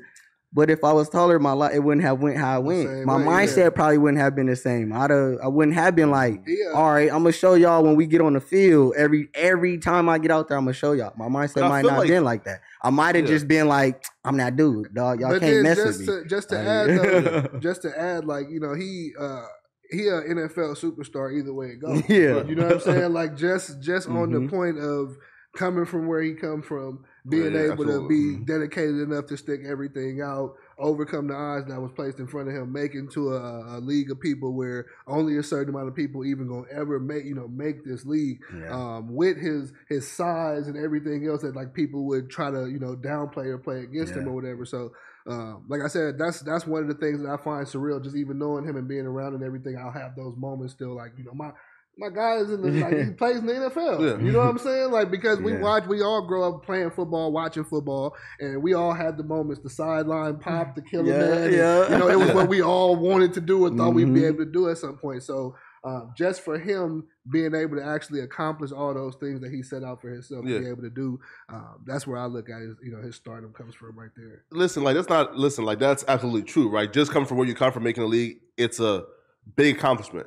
[0.51, 2.89] But if I was taller, my life it wouldn't have went how it went.
[2.89, 3.71] same My way, mindset yeah.
[3.71, 4.95] probably wouldn't have been the same.
[4.95, 6.73] I'd have, I wouldn't have been like, Yeah.
[6.75, 8.95] all right, I'm gonna show y'all when we get on the field.
[8.97, 11.13] Every every time I get out there, I'm gonna show y'all.
[11.19, 12.63] My mindset might not like- been like that.
[12.83, 13.31] I might have Yeah.
[13.31, 15.21] just been like, I'm that dude, dog.
[15.21, 16.23] Y'all but can't mess just with me.
[16.23, 16.89] to just to Like- add
[17.53, 19.43] though, just to add, like you know, he uh
[19.91, 22.03] he a NFL superstar either way it goes.
[22.09, 22.43] Yeah.
[22.45, 23.13] you know what I'm saying?
[23.13, 24.51] Like just just on the Mhm.
[24.51, 25.15] point of
[25.57, 28.09] coming from where he come from, being Yeah, yeah, able to absolutely.
[28.09, 32.49] be dedicated enough to stick everything out, overcome the odds that was placed in front
[32.49, 35.95] of him, make into a, a league of people where only a certain amount of
[35.95, 38.39] people even gonna ever make you know make this league.
[38.55, 38.71] Yeah.
[38.75, 42.79] Um, with his his size and everything else that like people would try to you
[42.79, 44.65] know downplay or play against him or whatever.
[44.65, 44.93] So
[45.27, 48.03] um, like I said, that's that's one of the things that I find surreal.
[48.03, 50.97] Just even knowing him and being around and everything, I'll have those moments still.
[50.97, 51.51] Like you know, my
[51.99, 54.01] my guy is in the like he plays in the NFL.
[54.01, 54.25] Yeah.
[54.25, 54.91] You know what I'm saying?
[54.93, 55.61] Like because we Yeah.
[55.61, 59.61] watch, we all grow up playing football, watching football, and we all had the moments,
[59.63, 61.43] the sideline pop, the killer Yeah, man.
[61.45, 61.91] and, yeah.
[61.93, 64.29] You know, it was what we all wanted to do and thought we'd be Mhm.
[64.29, 65.23] able to do at some point.
[65.23, 65.55] So.
[65.85, 69.85] Um, just for him being able to actually accomplish all those things that he set
[69.85, 70.55] out for himself Yeah.
[70.59, 73.15] to be able to do, um, that's where I look at his, you know, his
[73.15, 74.43] stardom comes from right there.
[74.51, 76.93] listen, like that's not listen, like that's absolutely true, right?
[76.93, 79.05] Just coming from where you come from, making the league, it's a
[79.55, 80.27] big accomplishment.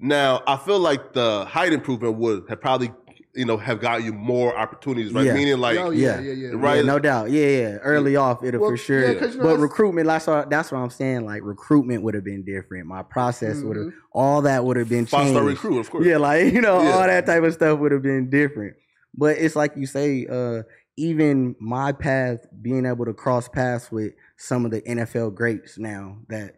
[0.00, 2.92] Now, I feel like the height improvement would have probably,
[3.34, 5.26] you know, have got you more opportunities, right?
[5.26, 5.34] Yeah.
[5.34, 6.20] Meaning, like, oh yeah.
[6.20, 6.50] yeah, yeah, yeah.
[6.54, 6.76] Right.
[6.76, 7.30] Yeah, no doubt.
[7.30, 7.68] Yeah, yeah.
[7.78, 9.00] Early off, it'll Well, for sure.
[9.12, 11.24] yeah, 'cause, you know, but that's- recruitment, that's what that's what I'm saying.
[11.26, 12.86] Like recruitment would have been different.
[12.86, 13.92] My process would have, Mhm.
[14.12, 15.34] all that would have been five changed.
[15.36, 16.06] star recruit, of course.
[16.06, 16.90] Yeah, like you know, Yeah.
[16.92, 18.74] all that type of stuff would have been different.
[19.14, 20.62] But it's like you say, uh,
[20.96, 26.18] even my path, being able to cross paths with some of the NFL greats now
[26.28, 26.54] that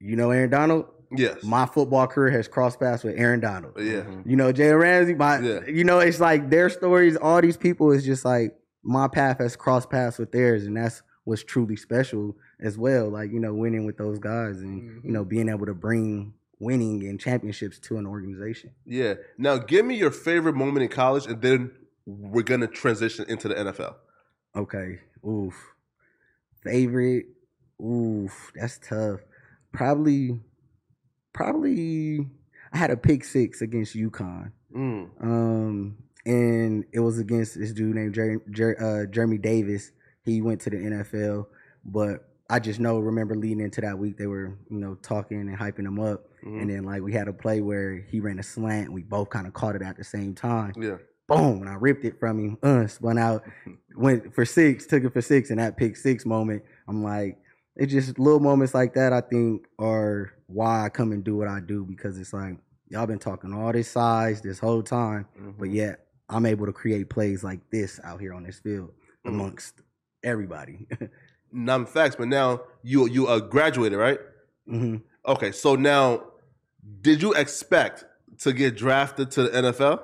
[0.00, 0.86] you know Aaron Donald.
[1.10, 1.42] Yes.
[1.42, 3.74] My football career has crossed paths with Aaron Donald.
[3.78, 4.00] yeah.
[4.00, 4.28] Mm-hmm.
[4.28, 5.60] You know, Jay Ramsey, my Yeah.
[5.66, 9.56] you know, it's like their stories, all these people is just like my path has
[9.56, 13.08] crossed paths with theirs, and that's what's truly special as well.
[13.10, 15.28] Like, you know, winning with those guys and you know, mm-hmm.
[15.28, 18.70] being able to bring winning and championships to an organization.
[18.84, 19.14] Yeah.
[19.36, 21.70] Now, give me your favorite moment in college, and then
[22.06, 23.94] we're gonna transition into the NFL.
[24.56, 25.00] Okay.
[25.26, 25.54] Oof.
[26.62, 27.26] Favorite.
[27.80, 28.52] Oof.
[28.54, 29.20] That's tough.
[29.72, 30.40] Probably
[31.38, 32.26] probably
[32.72, 34.50] I had a pick six against UConn.
[34.74, 35.08] Mm.
[35.22, 35.96] Um,
[36.26, 39.92] and it was against this dude named Jer- Jer- uh, Jeremy Davis.
[40.24, 41.46] He went to the NFL,
[41.84, 45.56] but I just know, remember leading into that week, they were, you know, talking and
[45.56, 46.24] hyping him up.
[46.44, 46.60] Mhm.
[46.62, 49.30] And then, like, we had a play where he ran a slant and we both
[49.30, 50.72] kind of caught it at the same time.
[50.76, 50.96] Yeah.
[51.28, 53.44] Boom, and I ripped it from him, uh, spun out,
[53.96, 55.50] went for six, took it for six.
[55.50, 57.38] And that pick six moment, I'm like,
[57.78, 61.48] it's just little moments like that, I think, are why I come and do what
[61.48, 62.56] I do because it's like,
[62.88, 65.26] y'all been talking all this size this whole time,
[65.58, 68.90] but yet I'm able to create plays like this out here on this field
[69.24, 69.30] Mhm.
[69.30, 69.80] amongst
[70.22, 70.86] everybody.
[71.52, 74.20] None facts, but now you you uh, graduated, right?
[74.66, 76.24] hmm Okay, so now,
[77.02, 78.04] did you expect
[78.38, 80.00] to get drafted to the NFL?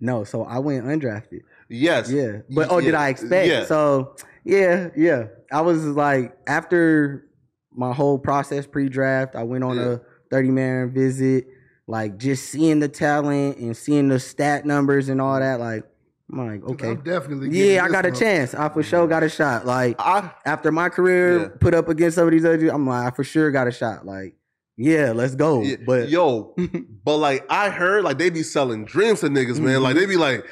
[0.00, 1.40] No, so I went undrafted.
[1.68, 2.10] Yes.
[2.10, 3.48] Yeah, but oh, did I expect?
[3.48, 3.64] yeah.
[3.64, 5.24] So yeah, yeah.
[5.52, 7.26] I was like after
[7.72, 9.84] my whole process pre-draft, I went on Yeah.
[9.94, 9.98] a
[10.30, 11.46] thirty man visit,
[11.86, 15.60] like just seeing the talent and seeing the stat numbers and all that.
[15.60, 15.84] Like,
[16.32, 17.50] I'm like, okay, I'm definitely.
[17.50, 18.18] yeah, I got a one.
[18.18, 18.54] chance.
[18.54, 19.66] I for sure got a shot.
[19.66, 21.48] Like I after my career Yeah.
[21.60, 23.72] put up against some of these other, dudes, I'm like, I for sure got a
[23.72, 24.06] shot.
[24.06, 24.36] Like,
[24.76, 25.62] yeah, let's go.
[25.62, 26.54] yeah, But yo,
[27.04, 29.82] but like I heard, like they be selling dreams to niggas, man.
[29.82, 30.00] Like Mm-hmm.
[30.00, 30.44] they be like,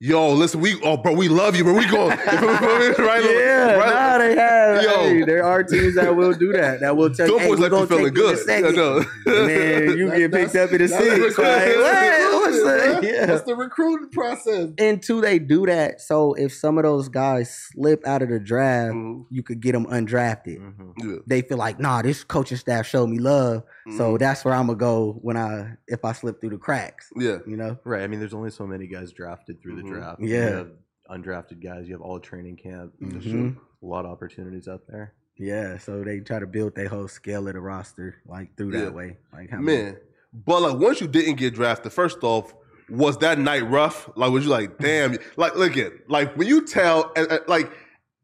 [0.00, 1.74] yo, listen, we, oh, bro, we love you, bro.
[1.74, 2.24] We going, right?
[2.98, 3.92] yeah, right?
[3.92, 4.82] nah, they have.
[4.82, 4.90] Yo.
[5.04, 6.80] Hey, there are teams that will do that.
[6.80, 8.36] That will tell you, Them hey, boys we you gonna feeling take you in a
[8.36, 8.46] good.
[8.46, 8.76] second.
[8.76, 9.04] No.
[9.30, 11.36] And then you That- get picked up in the that's six.
[11.36, 12.40] the Like, what?
[12.40, 13.26] What's the, yeah.
[13.26, 14.70] That's the recruiting process.
[14.78, 16.00] And two, they do that.
[16.00, 19.26] So if some of those guys slip out of the draft, Mhm.
[19.30, 20.58] you could get them undrafted.
[20.58, 20.92] Mhm.
[20.98, 21.16] Yeah.
[21.26, 23.62] They feel like, nah, this coaching staff showed me love.
[23.96, 24.18] So Mhm.
[24.18, 27.10] that's where I'm gonna go when I if I slip through the cracks.
[27.16, 27.38] yeah.
[27.46, 27.78] You know?
[27.84, 28.02] Right.
[28.02, 29.82] I mean, there's only so many guys drafted through Mhm.
[29.82, 30.20] the draft.
[30.20, 30.26] Yeah.
[30.50, 30.70] You have
[31.10, 31.86] undrafted guys.
[31.88, 32.92] You have all training camp.
[33.00, 33.56] There's Mhm.
[33.82, 35.14] a lot of opportunities out there.
[35.36, 35.78] Yeah.
[35.78, 38.80] So they try to build their whole scale of the roster like through Yeah.
[38.86, 39.16] that way.
[39.32, 39.96] Like how many- Man,
[40.32, 42.54] but like once you didn't get drafted, first off,
[42.88, 44.10] was that night rough?
[44.16, 45.16] Like, was you like, damn?
[45.36, 47.12] Like, look at like when you tell,
[47.48, 47.70] like,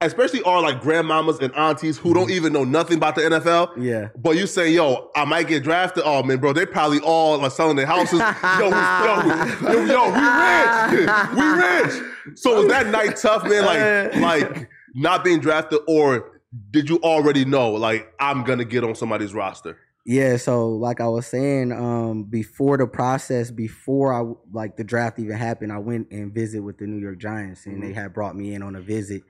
[0.00, 3.82] especially our like grandmamas and aunties who don't even know nothing about the NFL.
[3.82, 4.08] Yeah.
[4.16, 6.02] But you say, yo, I might get drafted.
[6.06, 8.20] Oh man, bro, they probably all are selling their houses.
[8.58, 10.26] yo, we, yo, yo, yo, we
[10.86, 12.38] rich, we rich.
[12.38, 13.64] So was that night tough, man?
[13.64, 14.16] Like,
[14.50, 19.34] like not being drafted, or did you already know, like, I'm gonna get on somebody's
[19.34, 19.78] roster?
[20.04, 25.18] Yeah, so like I was saying, um, before the process, before I like the draft
[25.18, 28.36] even happened, I went and visit with the New York Giants, and they had brought
[28.36, 29.22] me in on a visit,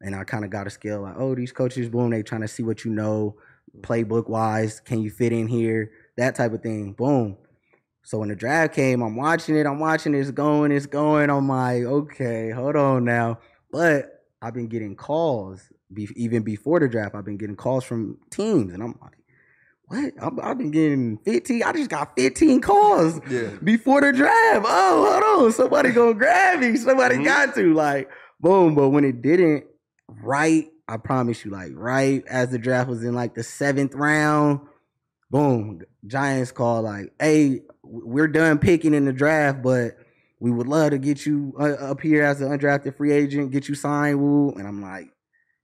[0.00, 2.48] and I kind of got a scale like, oh, these coaches, boom, they trying to
[2.48, 3.36] see what you know,
[3.80, 7.36] playbook wise, can you fit in here, that type of thing, boom.
[8.02, 11.28] So when the draft came, I'm watching it, I'm watching it, it's going, it's going.
[11.30, 13.38] I'm like, okay, hold on now,
[13.70, 18.18] but I've been getting calls, be- even before the draft, I've been getting calls from
[18.30, 19.12] teams, and I'm like
[19.90, 20.12] what?
[20.20, 21.62] I'm, I've been getting 15.
[21.62, 23.52] I just got 15 calls Yeah.
[23.64, 24.66] before the draft.
[24.68, 25.52] Oh, hold on.
[25.52, 26.76] Somebody gonna grab me.
[26.76, 27.24] Somebody Mhm.
[27.24, 27.72] got to.
[27.72, 28.74] Like, boom.
[28.74, 29.64] But when it didn't,
[30.08, 34.60] right, I promise you, like, right as the draft was in like the seventh round,
[35.30, 39.96] boom, Giants call, like, hey, we're done picking in the draft, but
[40.40, 43.68] we would love to get you uh, up here as an undrafted free agent, get
[43.68, 44.50] you signed, woo.
[44.52, 45.08] And I'm like,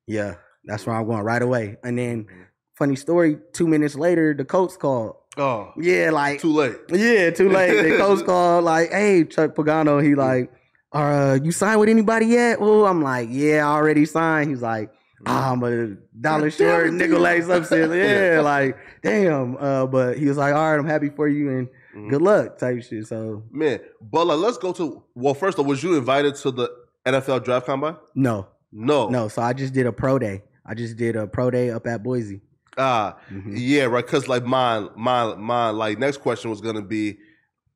[0.06, 1.76] yeah, that's where I'm going right away.
[1.84, 2.26] And then,
[2.74, 5.16] funny story, two minutes later, the coach called.
[5.36, 6.76] Oh, Yeah, like too late.
[6.90, 7.82] yeah, too late.
[7.82, 10.52] The coach called like, "Hey, Chuck Pagano." He like,
[10.94, 14.90] "Uh, you signed with anybody yet?" Oh, I'm like, "Yeah, I already signed." He's like,
[15.26, 19.56] ah, "I'm a dollar short, nickel lace up silly." Yeah, like, damn.
[19.58, 22.10] Uh, but he was like, "All right, I'm happy for you and Mhm.
[22.10, 23.06] good luck." Type shit.
[23.06, 25.34] So Man, but like, let's go to well.
[25.34, 26.70] First of all, was you invited to the
[27.04, 27.96] NFL draft combine?
[28.14, 29.28] no, No, no.
[29.28, 30.42] So I just did a pro day.
[30.66, 32.40] I just did a pro day up at Boise.
[32.76, 33.52] Ah, Mhm.
[33.54, 34.04] yeah, right.
[34.04, 37.18] Because like mine, my, my, Like next question was gonna be,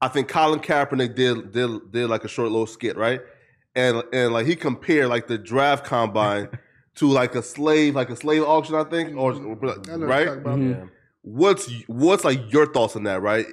[0.01, 3.21] I think Colin Kaepernick did did did like a short little skit, right?
[3.75, 6.49] And and like he compared like the draft combine
[6.97, 9.99] to like a slave, like a slave auction, I think, or I know what you're
[10.07, 10.27] right?
[10.27, 10.59] talking about.
[10.59, 10.71] Mhm.
[10.81, 10.85] Yeah.
[11.23, 13.47] What's what's like your thoughts on that, right?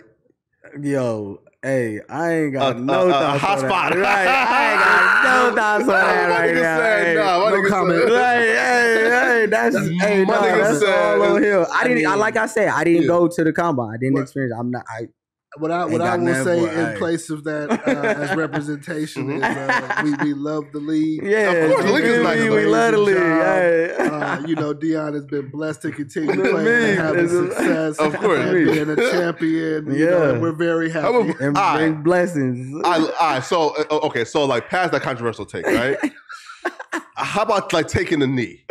[0.81, 3.69] Yo, Hey, I ain't got A- no a- a thoughts hot on that.
[3.71, 3.95] spot.
[3.95, 6.77] Right, I ain't got no thoughts on that right nigga now.
[6.77, 8.01] said, Hey, nah, no nigga comment.
[8.07, 11.65] said- Hey, hey, hey, that's hey, my no, nigga that's said- all on him.
[11.73, 12.05] I didn't.
[12.05, 13.07] I, mean- like I said, I didn't Yeah.
[13.07, 13.95] go to the combine.
[13.95, 14.53] I didn't What- experience.
[14.59, 14.83] I'm not.
[14.87, 15.07] I
[15.57, 16.97] What I what I will say for it, in hey.
[16.97, 21.23] place of that uh, as representation is uh, we, we love the league.
[21.23, 22.17] yeah, Of course, the league is
[22.49, 23.15] we- We, love the league.
[23.15, 23.41] Job.
[23.41, 23.95] Hey.
[23.95, 27.97] Uh, you know, Deayon has been blessed to continue Me, playing and having success.
[27.99, 28.39] Of course.
[28.39, 29.93] and being a champion.
[29.93, 30.29] You know, Yeah.
[30.31, 31.07] and we're very happy.
[31.07, 31.81] I'm a- and, All right.
[31.83, 32.81] and blessings.
[32.83, 35.97] I, all right, so uh, okay, so like past that controversial take, right?
[37.15, 38.63] How about like taking the knee?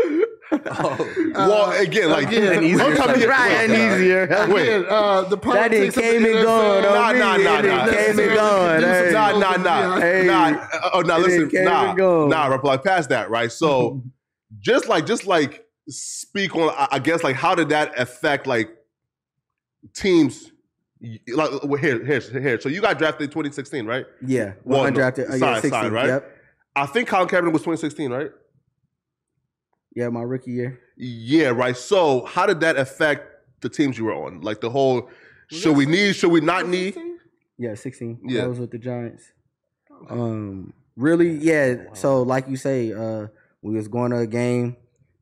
[1.35, 3.31] Well, again, like again, An easier don't tell me- subject.
[3.31, 4.27] right, and easier.
[4.49, 4.63] Wait.
[4.69, 7.19] Again, uh, the That politics didn't came and gone Nah, on me.
[7.21, 7.93] nah, nah, It didn't nah.
[7.93, 8.83] came and gone.
[8.83, 9.11] Hey.
[9.13, 10.25] Nah, nah, nah, Hey.
[10.27, 10.49] nah.
[10.73, 11.17] uh, Oh, nah.
[11.17, 12.29] It Listen, came nah, and gone.
[12.31, 12.47] nah.
[12.47, 13.51] Reply past that, right?
[13.51, 14.03] So,
[14.61, 16.71] just like, just like, speak on.
[16.77, 18.71] I- I guess like, how did that affect like
[19.95, 20.51] teams?
[21.35, 22.61] Like here, here, here.
[22.61, 24.07] So you got drafted in 2016, right?
[24.25, 25.29] Yeah, Well, one no, undrafted.
[25.31, 25.71] Uh, yeah, side, 16.
[25.71, 26.07] side, right?
[26.07, 26.31] Yep.
[26.77, 28.31] I think Colin Kaepernick was 2016, right?
[29.95, 30.81] Yeah, my rookie year.
[30.97, 31.77] Yeah, right.
[31.77, 33.23] So how did that affect
[33.61, 34.41] the teams you were on?
[34.41, 35.09] Like the whole,
[35.49, 36.97] should we need, should we not need?
[37.59, 38.21] Yeah, 16.
[38.27, 38.43] Yeah.
[38.43, 39.33] That was with the Giants.
[40.11, 41.77] Um really, yeah.
[41.93, 43.29] So like you say, uh
[43.63, 44.77] we was going to a game.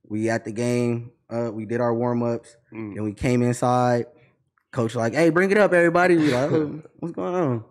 [0.09, 2.97] We at the game, uh we did our warm-ups, Mm.
[2.97, 4.07] and we came inside.
[4.73, 7.65] Coach like, "Hey, bring it up everybody." We like, oh, "What's going on?"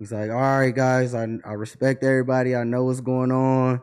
[0.00, 2.56] He's like, "All right, guys, I I respect everybody.
[2.56, 3.80] I know what's going on.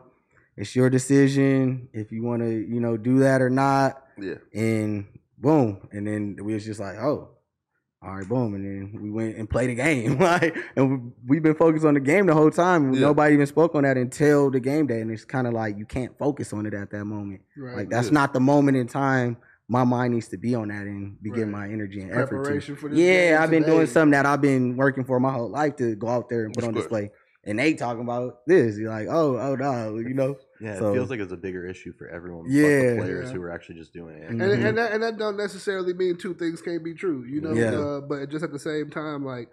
[0.60, 4.34] It's your decision if you want to, you know, do that or not." Yeah.
[4.52, 5.06] and
[5.38, 7.28] boom, and then we was just like, oh,
[8.02, 11.42] all right, boom, and then we went and played the game, like, and we, we've
[11.42, 12.92] been focused on the game the whole time.
[12.94, 13.00] Yeah.
[13.02, 15.84] Nobody even spoke on that until the game day, and it's kind of like you
[15.86, 17.42] can't focus on it at that moment.
[17.56, 17.76] Right.
[17.76, 18.14] Like that's Yeah.
[18.14, 19.36] not the moment in time.
[19.68, 21.68] My mind needs to be on that and be giving Right.
[21.68, 22.26] my energy and effort to.
[22.42, 23.92] Preparation for this game Yeah, I've been doing today.
[23.92, 26.64] something that I've been working for my whole life to go out there and put
[26.64, 26.84] Of on course.
[26.86, 27.10] display.
[27.44, 28.78] And they talking about this.
[28.78, 30.36] You're like, oh, oh no, you know.
[30.60, 32.44] Yeah, So- it feels like it's a bigger issue for everyone.
[32.44, 32.90] but Yeah.
[32.90, 33.36] the players Yeah.
[33.36, 34.28] who are actually just doing it.
[34.30, 34.64] and, Mhm.
[34.68, 37.52] and that and that don't necessarily mean two things can't be true, you know.
[37.52, 37.70] Yeah.
[37.78, 39.48] Uh, but just at the same time, like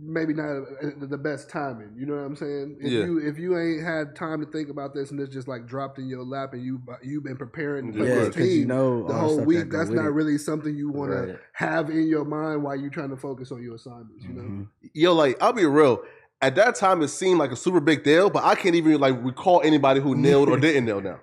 [0.00, 1.92] maybe not uh, the best timing.
[1.96, 2.76] You know what I'm saying?
[2.80, 3.04] If Yeah.
[3.04, 5.98] you if you ain't had time to think about this and it's just like dropped
[5.98, 8.66] in your lap and you you've been preparing to play Yeah, this because team you
[8.66, 12.24] know the whole week, that that's not really something you want to have in your
[12.24, 14.24] mind while you're trying to focus on your assignments.
[14.24, 14.42] You know.
[14.42, 14.68] Mhm.
[14.94, 16.02] Yo, like I'll be real.
[16.40, 19.16] At that time, it seemed like a super big deal, but I can't even like
[19.24, 21.20] recall anybody who nailed or didn't nail now.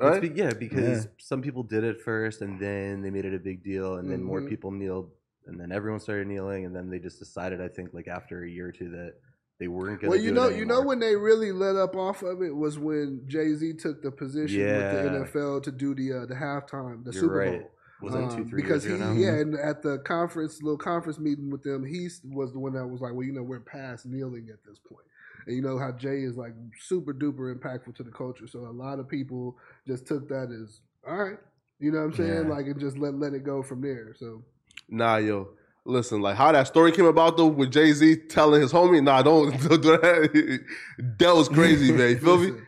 [0.00, 0.20] Right?
[0.22, 1.10] be- yeah, because Yeah.
[1.18, 4.22] some people did it first, and then they made it a big deal, and then
[4.22, 4.48] more Mhm.
[4.48, 5.10] people kneeled,
[5.46, 8.48] and then everyone started kneeling, and then they just decided, I think, like after a
[8.48, 9.14] year or two, that
[9.58, 10.16] they weren't going to.
[10.16, 13.22] Well, you know, you know when they really let up off of it was when
[13.26, 15.02] Jay Z took the position with Yeah.
[15.02, 17.70] the NFL to do the uh, the halftime, the You're Super right.
[18.02, 19.18] Was that two, Um, three because years he, ago now?
[19.18, 22.86] yeah, and at the conference, little conference meeting with them, he was the one that
[22.86, 25.06] was like, well, you know, we're past kneeling at this point.
[25.46, 28.46] And you know how Jay is like super duper impactful to the culture.
[28.46, 29.56] So a lot of people
[29.86, 31.38] just took that as all right,
[31.78, 32.54] you know what I'm saying, Yeah.
[32.54, 34.14] like and just let let it go from there.
[34.18, 34.42] So
[34.88, 35.50] Nah, yo.
[35.88, 39.22] Listen, like how that story came about though with Jay Z telling his homie, nah,
[39.22, 40.60] don't, don't do that.
[41.18, 42.10] that was crazy, man.
[42.10, 42.52] You feel me?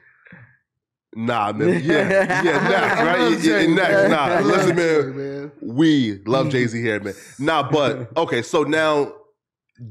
[1.14, 1.68] Nah, man.
[1.82, 3.40] Yeah, yeah, next, right?
[3.42, 4.40] Yeah, next, nah.
[4.40, 5.16] Listen, man.
[5.16, 5.52] man.
[5.62, 7.14] We love Jay Z here, man.
[7.38, 9.12] Nah, but okay, so now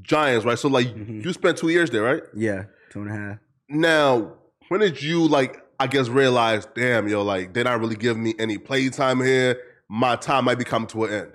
[0.01, 0.59] Giants, right?
[0.59, 1.23] So like Mhm.
[1.25, 2.21] you spent two years there, right?
[2.35, 3.37] Yeah, two and a half.
[3.69, 4.33] Now,
[4.69, 5.63] when did you like?
[5.79, 9.59] I guess realize, damn, yo, like they're not really giving me any play time here.
[9.89, 11.31] My time might be coming to an end.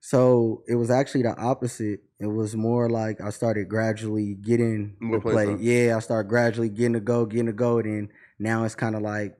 [0.00, 2.00] So it was actually the opposite.
[2.20, 5.56] It was more like I started gradually getting the play play.
[5.58, 7.78] Yeah, I started gradually getting to go, getting to go.
[7.78, 9.36] And now it's kind of like,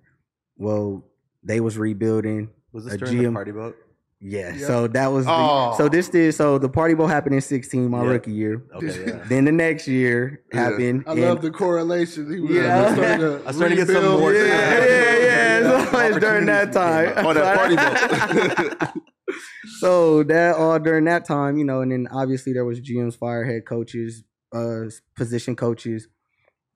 [0.57, 1.05] well,
[1.43, 2.51] they was rebuilding.
[2.73, 3.77] was this a during the party boat?
[4.21, 4.55] Yeah.
[4.55, 4.67] Yep.
[4.67, 5.75] So that was the, Oh.
[5.77, 8.09] so this did so the party boat happened in 16, my Yeah.
[8.11, 8.63] rookie year.
[8.75, 9.25] Okay, yeah.
[9.29, 10.61] Then the next year Yeah.
[10.71, 11.05] happened.
[11.07, 12.33] I in- love the correlation.
[12.33, 12.95] He was Yeah.
[12.95, 15.91] starting to I was trying to get some more- Yeah, yeah, yeah.
[15.91, 17.13] So it's during that time.
[17.19, 18.89] Oh, that party boat.
[19.81, 23.45] so that all during that time, you know, and then obviously there was GMs, fire
[23.45, 26.09] head coaches, uh, position coaches.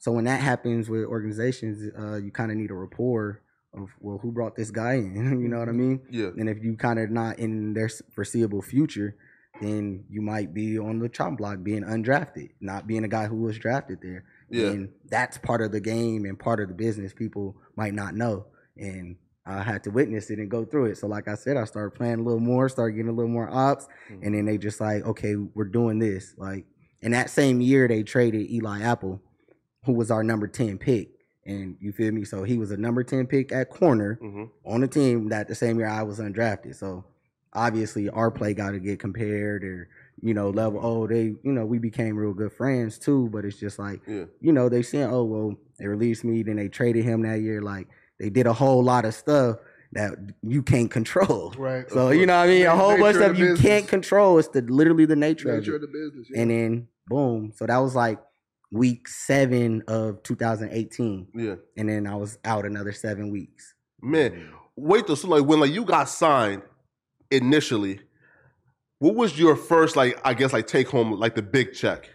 [0.01, 4.19] So when that happens with organizations, uh, you kind of need a rapport of well,
[4.19, 5.15] who brought this guy in?
[5.41, 6.01] you know what I mean?
[6.11, 6.31] yeah.
[6.37, 9.17] And if you kind of not in their foreseeable future,
[9.61, 13.37] then you might be on the chop block being undrafted, not being a guy who
[13.37, 14.25] was drafted there.
[14.51, 14.69] Yeah.
[14.69, 18.47] And that's part of the game and part of the business people might not know.
[18.77, 20.99] And I had to witness it and go through it.
[20.99, 23.51] So like I said, I started playing a little more, started getting a little more
[23.51, 23.87] ops,
[24.23, 26.35] and then they just like, okay, we're doing this.
[26.39, 26.65] Like
[27.03, 29.21] in that same year, they traded Eli Apple,
[29.85, 31.11] who was our number 10 pick.
[31.47, 32.25] And you feel me?
[32.25, 35.55] So he was a number 10 pick at corner hmm on the team that the
[35.55, 36.77] same year I was undrafted.
[36.77, 37.05] So
[37.53, 39.89] obviously our play got to get compared or
[40.23, 40.81] you know, level.
[40.83, 43.31] Oh, they, you know, we became real good friends too.
[43.33, 44.25] But it's just like, Yeah.
[44.41, 47.63] you know, they saying, oh well, they released me, then they traded him that year.
[47.63, 49.57] Like they did a whole lot of stuff
[49.93, 50.13] that
[50.43, 51.55] you can't control.
[51.57, 51.89] Right.
[51.91, 52.67] So you know what I mean?
[52.67, 54.39] A whole bunch of stuff you can't control.
[54.39, 56.29] It's the literally the nature, Nature of of the business.
[56.31, 56.43] Yeah.
[56.43, 57.53] And then boom.
[57.57, 58.19] So that was like
[58.71, 61.29] week seven of 2018.
[61.35, 61.55] Yeah.
[61.77, 63.75] And then I was out another seven weeks.
[64.01, 65.15] Man, wait though.
[65.15, 66.63] So like when like you got signed
[67.31, 68.01] initially,
[68.99, 72.09] what was your first like I guess like take home like the big check?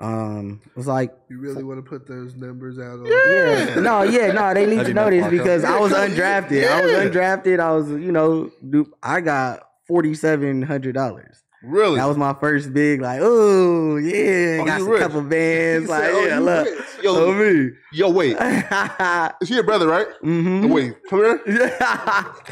[0.00, 3.80] Um it was like you really want to put those numbers out on Yeah.
[3.80, 5.38] No, yeah, no, they need to know this fuck up?
[5.38, 6.68] because I was Yeah, undrafted.
[6.68, 7.58] I was undrafted.
[7.60, 11.42] I was, you know, dude, I got forty seven hundred dollars.
[11.62, 11.96] Really?
[11.96, 15.00] That was my first big, like, oh yeah, Oh, got rich.
[15.02, 17.70] couple bands, like, said, "Oh, yeah, look, rich." Yo, me.
[17.92, 18.36] Yo, wait.
[18.36, 19.36] mm-hmm.
[19.42, 20.06] Is he your brother, right?
[20.24, 20.70] Mhm.
[20.70, 21.38] Wait, come here.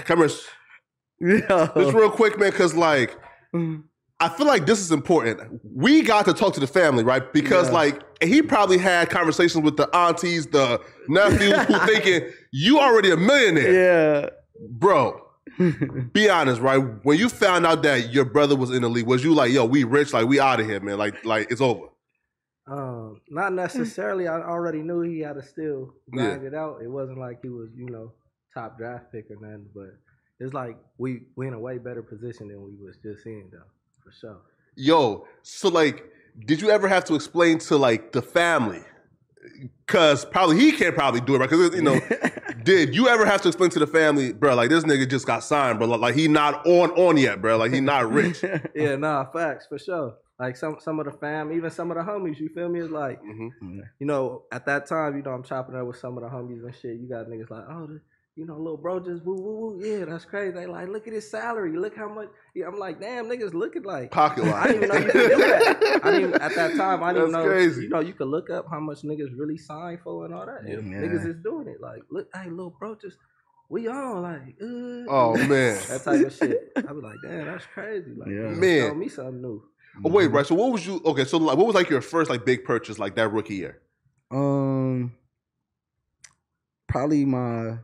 [0.06, 0.30] Come here.
[1.20, 1.68] Yeah.
[1.76, 3.16] Just real quick, man, because like
[4.18, 5.60] I feel like this is important.
[5.62, 7.32] We got to talk to the family, right?
[7.32, 7.74] Because Yeah.
[7.74, 13.16] like he probably had conversations with the aunties, the nephews, who thinking you already a
[13.16, 14.28] millionaire, yeah.
[14.70, 15.22] bro.
[16.12, 16.78] Be honest, right?
[17.04, 19.64] When you found out that your brother was in the league, was you like, "Yo,
[19.64, 21.86] we rich, like we out of here, man, like like it's over."
[22.66, 24.26] Um, not necessarily.
[24.28, 26.36] I already knew he had to still Yeah.
[26.36, 26.80] grind it out.
[26.82, 28.12] It wasn't like he was, you know,
[28.52, 29.68] top draft pick or nothing.
[29.74, 29.90] But
[30.40, 33.58] it's like we we in a way better position than we was just in though,
[34.02, 34.40] for sure.
[34.74, 36.04] Yo, so like,
[36.44, 38.82] did you ever have to explain to like the family?
[39.86, 41.48] Cause probably he can't probably do it, right?
[41.48, 42.00] Cause you know,
[42.64, 44.54] did you ever have to explain to the family, bro?
[44.54, 45.86] Like this nigga just got signed, bro.
[45.88, 47.56] Like he not on on yet, bro.
[47.56, 48.42] Like he not rich.
[48.74, 50.14] yeah, nah, facts for sure.
[50.38, 52.80] Like some some of the fam, even some of the homies, you feel me?
[52.80, 53.50] Is like, Mhm.
[53.98, 56.64] you know, at that time, you know, I'm chopping up with some of the homies
[56.64, 56.96] and shit.
[56.98, 57.98] You got niggas like, oh,
[58.36, 59.80] you know, little bro just woo woo woo.
[59.82, 60.52] Yeah, that's crazy.
[60.52, 61.76] They like, look at his salary.
[61.76, 62.28] Look how much.
[62.54, 65.28] Yeah, I'm like, damn, niggas, look at like Pocket I didn't even know you could
[65.30, 66.00] do that.
[66.04, 67.02] I didn't even, at that time.
[67.02, 67.38] I didn't know.
[67.38, 67.50] That's know.
[67.50, 67.82] crazy.
[67.84, 70.68] You know, you could look up how much niggas really sign for and all that.
[70.68, 70.76] Yeah.
[70.76, 71.80] Niggas is doing it.
[71.80, 73.16] Like, look, hey, little bro, just
[73.70, 76.72] we on like, uh, Oh man, that type of shit.
[76.76, 78.12] I was like, damn, that's crazy.
[78.16, 78.50] Like, Yeah.
[78.50, 78.88] you Man.
[78.90, 79.62] showed me something new.
[80.04, 80.46] oh, wait, right?
[80.46, 81.00] So what was you?
[81.06, 83.80] Okay, so like, what was like your first like big purchase like that rookie year?
[84.30, 85.14] Um,
[86.86, 87.78] probably my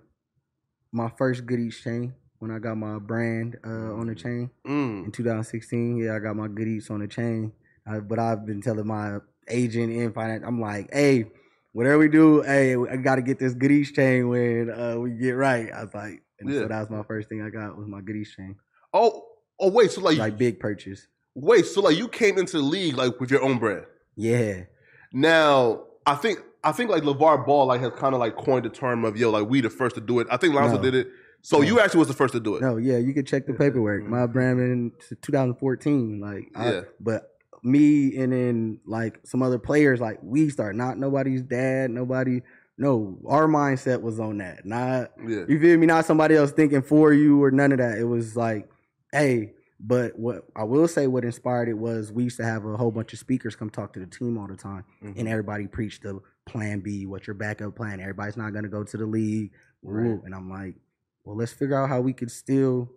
[0.92, 5.06] my first Good Eats chain when I got my brand uh, on the chain Mm.
[5.06, 5.96] in 2016.
[5.96, 7.52] Yeah, I got my Good Eats on the chain.
[7.86, 9.18] Uh, but I've been telling my
[9.48, 11.26] agent in finance, I'm like, hey,
[11.72, 15.10] whatever we do, hey, I got to get this Good Eats chain when uh, we
[15.12, 15.72] get right.
[15.72, 16.60] I was like, and Yeah.
[16.60, 18.56] so that was my first thing I got was my Good Eats chain.
[18.92, 19.24] Oh,
[19.58, 19.90] oh, wait.
[19.90, 21.06] So like, Like big purchase.
[21.34, 21.64] wait.
[21.66, 23.86] So like, you came into the league like with your own brand.
[24.16, 24.64] Yeah.
[25.12, 28.70] Now, I think I think like LeVar Ball like has kind of like coined the
[28.70, 30.26] term of yo, like we the first to do it.
[30.30, 30.82] I think Lonzo No.
[30.82, 31.08] did it.
[31.42, 31.62] So No.
[31.64, 32.62] you actually was the first to do it.
[32.62, 34.04] No, yeah, you could check the paperwork.
[34.04, 34.92] My brand in
[35.22, 36.80] 2014, like, I- Yeah.
[37.00, 37.28] but
[37.64, 42.42] me and then like some other players, like we start not nobody's dad, nobody.
[42.78, 44.64] No, our mindset was on that.
[44.64, 45.44] Not Yeah.
[45.48, 45.86] you feel me?
[45.86, 47.98] Not somebody else thinking for you or none of that.
[47.98, 48.68] It was like,
[49.12, 49.54] hey.
[49.84, 52.92] But what I will say, what inspired it was we used to have a whole
[52.92, 55.18] bunch of speakers come talk to the team all the time, Mm-hmm.
[55.18, 58.00] and everybody preached the plan B, what's your backup plan?
[58.00, 59.50] Everybody's not going to go to the league,
[59.84, 60.22] Right.
[60.24, 60.76] And I'm like,
[61.24, 62.88] well, let's figure out how we could still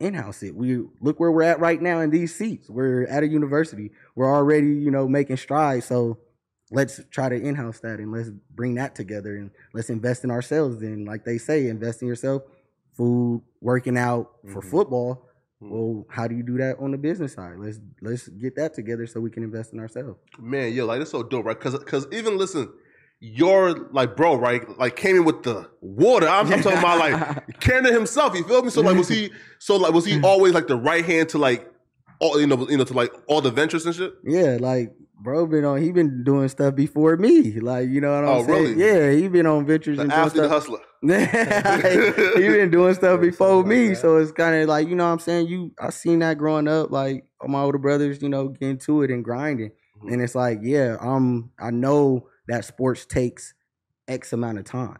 [0.00, 0.54] in-house it.
[0.54, 2.70] We look where we're at right now in these seats.
[2.70, 3.90] We're at a university.
[4.14, 5.86] We're already, you know, making strides.
[5.86, 6.18] So
[6.70, 10.80] let's try to in-house that and let's bring that together and let's invest in ourselves.
[10.80, 12.42] Then, like they say, invest in yourself,
[12.94, 14.70] food, working out for Mhm.
[14.70, 15.28] football.
[15.62, 15.70] Mhm.
[15.70, 17.58] Well, how do you do that on the business side?
[17.58, 20.18] Let's let's get that together so we can invest in ourselves.
[20.38, 21.60] Man, yo, like that's so dope, right?
[21.60, 22.72] Cause, cause even listen,
[23.24, 24.62] your like bro, right?
[24.78, 26.26] Like came in with the water.
[26.28, 28.34] I'm, I'm talking about like Canada himself.
[28.36, 28.70] You feel me?
[28.70, 29.30] So like, was he?
[29.60, 31.70] So like, was he always like the right hand to like
[32.18, 34.12] all you know, you know, to like all the ventures and shit?
[34.24, 34.90] Yeah, like
[35.22, 35.80] bro been on.
[35.80, 37.60] He been doing stuff before me.
[37.60, 38.76] Like you know what I'm Oh, saying?
[38.78, 38.84] really?
[38.84, 40.80] Yeah, he been on ventures The and athlete, the hustler.
[41.02, 45.12] he been doing stuff before like me, so it's kind of like you know what
[45.12, 45.46] I'm saying.
[45.46, 49.10] You I seen that growing up, like my older brothers, you know, getting to it
[49.12, 49.70] and grinding,
[50.02, 50.12] Mhm.
[50.12, 53.54] and it's like yeah, um, I know that sports takes
[54.06, 54.98] X amount of time.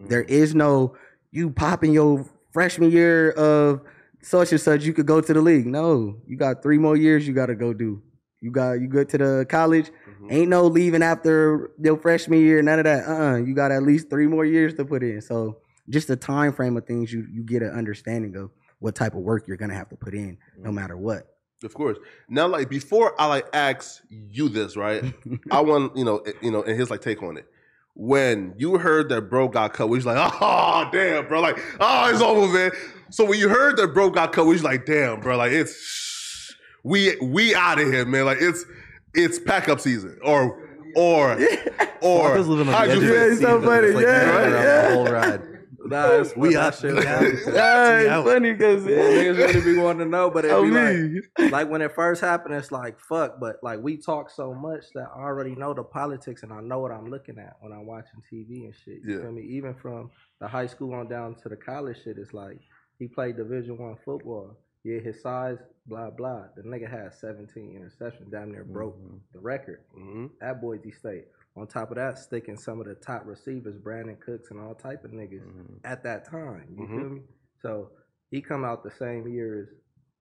[0.00, 0.32] There Mm-hmm.
[0.42, 0.96] is no
[1.32, 3.80] you popping your freshman year of
[4.22, 4.84] such and such.
[4.84, 5.66] You could go to the league.
[5.66, 7.26] No, you got three more years.
[7.26, 8.02] You got to go do.
[8.42, 9.90] You got you good to the college.
[10.22, 10.32] Mhm.
[10.32, 12.60] Ain't no leaving after your freshman year.
[12.62, 13.06] None of that.
[13.08, 15.20] Uh, uh you got at least three more years to put in.
[15.22, 19.14] So just the time frame of things, you you get an understanding of what type
[19.14, 21.22] of work you're gonna have to put in, no matter what.
[21.62, 21.98] Of course.
[22.28, 25.02] Now, like before, I like ask you this, right?
[25.50, 27.46] I want you know, eh, you know, and his like take on it.
[27.94, 32.10] When you heard that bro got cut, we was like, oh damn, bro, like, oh,
[32.10, 32.70] it's over, man.
[33.10, 36.54] So when you heard that bro got cut, we was like, damn, bro, like it's.
[36.82, 38.24] we we out of here, man.
[38.24, 38.64] Like it's
[39.12, 41.32] it's pack up season, or or
[42.00, 43.22] or Walker's living on how'd the edge you of feel?
[43.24, 44.88] his it's so seat, but it's funny, like yeah, right yeah.
[44.88, 45.42] the whole ride.
[45.90, 46.74] Nah, it's We out.
[46.76, 46.94] shit.
[46.94, 47.22] We out.
[47.24, 51.70] It's funny because niggas really be wanting to know, but it Oh, be like, like
[51.70, 53.40] when it first happened, it's like fuck.
[53.40, 56.78] But like we talk so much that I already know the politics and I know
[56.80, 59.00] what I'm looking at when I'm watching TV and shit.
[59.04, 59.22] You Yeah.
[59.22, 59.42] feel me?
[59.42, 60.10] Even from
[60.40, 62.58] the high school on down to the college shit, it's like
[62.98, 64.56] he played Division One football.
[64.82, 66.44] Yeah, his size, blah blah.
[66.56, 68.96] The nigga had 17 interceptions, damn near broke
[69.34, 70.30] the record Mhm.
[70.40, 71.26] at Boise State.
[71.56, 75.04] On top of that, sticking some of the top receivers, Brandin Cooks and all type
[75.04, 75.42] of niggas
[75.84, 76.64] at that time.
[76.76, 77.00] You Mhm.
[77.00, 77.22] feel me?
[77.60, 77.90] So
[78.30, 79.68] he come out the same year as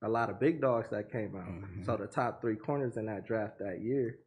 [0.02, 1.48] a lot of big dogs that came out.
[1.48, 1.84] Mm-hmm.
[1.84, 4.18] So the top three corners in that draft that year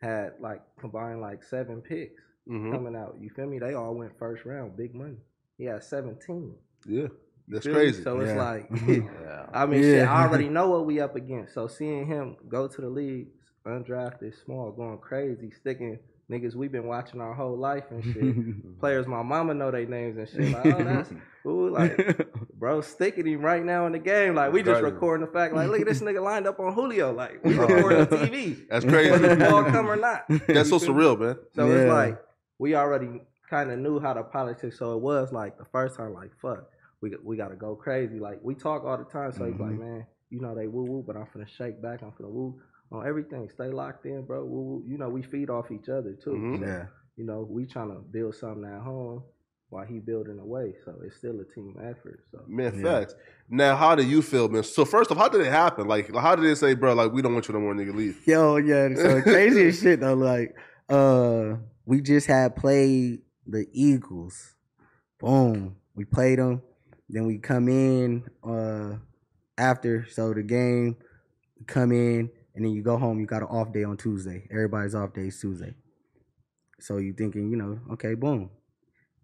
[0.00, 2.70] had like combined like seven picks Mhm.
[2.72, 3.16] coming out.
[3.20, 3.58] You feel me?
[3.58, 5.18] They all went first round, big money.
[5.58, 6.56] He had 17.
[6.86, 7.08] Yeah,
[7.48, 8.02] that's crazy.
[8.02, 8.42] So it's Yeah.
[8.42, 8.70] like, Yeah.
[9.52, 11.52] I mean, shit, I already know what we up against.
[11.52, 13.28] So seeing him go to the league,
[13.66, 15.98] undrafted, small, going crazy, sticking
[16.30, 18.78] niggas we've been watching our whole life and shit.
[18.80, 20.52] Players my mama know their names and shit.
[20.52, 21.10] Like, oh, that's
[21.46, 24.34] ooh, like, bro, sticking him right now in the game.
[24.34, 24.92] Like, we just Right.
[24.92, 27.12] recording the fact, like, look at this nigga lined up on Julio.
[27.12, 28.68] Like, we recording the TV.
[28.68, 29.50] That's Whether the crazy.
[29.50, 30.24] ball come or not.
[30.48, 31.36] That's so surreal, man.
[31.54, 32.18] So it's like
[32.58, 34.78] we already kind of knew how the politics.
[34.78, 36.64] So it was like the first time, like fuck,
[37.00, 38.18] we we got to go crazy.
[38.20, 39.32] Like we talk all the time.
[39.32, 39.80] So he's like, Mm-hmm.
[39.80, 42.02] man, you know they woo woo, but I'm finna shake back.
[42.02, 42.60] I'm finna woo
[42.92, 43.48] on everything.
[43.50, 44.44] Stay locked in, bro.
[44.44, 44.84] Woo woo.
[44.86, 46.30] You know we feed off each other too.
[46.30, 46.58] Mhm.
[46.60, 46.86] So, Yeah.
[47.16, 49.22] You know we trying to build something at home
[49.70, 50.74] while he building away.
[50.84, 52.20] So it's still a team effort.
[52.30, 53.00] So Man, Yeah.
[53.00, 53.14] facts.
[53.50, 54.62] Now, how do you feel, man?
[54.62, 55.86] So first off, how did it happen?
[55.88, 58.26] Like, how did they say, bro, like we don't want you no more, nigga, leave?
[58.26, 58.94] Yo, yeah.
[58.94, 60.14] So crazy as shit though.
[60.14, 60.54] Like,
[60.88, 64.54] uh, we just had played the Eagles.
[65.18, 65.76] Boom.
[65.94, 66.62] We played them.
[67.10, 68.96] Then we come in uh
[69.56, 70.06] after.
[70.10, 70.96] So the game,
[71.66, 73.20] come in, and then you go home.
[73.20, 74.46] You got an off day on Tuesday.
[74.50, 75.74] Everybody's off day is Tuesday.
[76.80, 78.50] So you thinking, you know, okay, boom.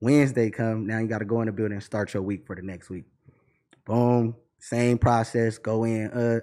[0.01, 0.87] Wednesday come.
[0.87, 2.89] Now you got to go in the building and start your week for the next
[2.89, 3.05] week.
[3.85, 4.37] Boom.
[4.59, 5.59] Same process.
[5.59, 6.11] Go in.
[6.11, 6.41] Uh,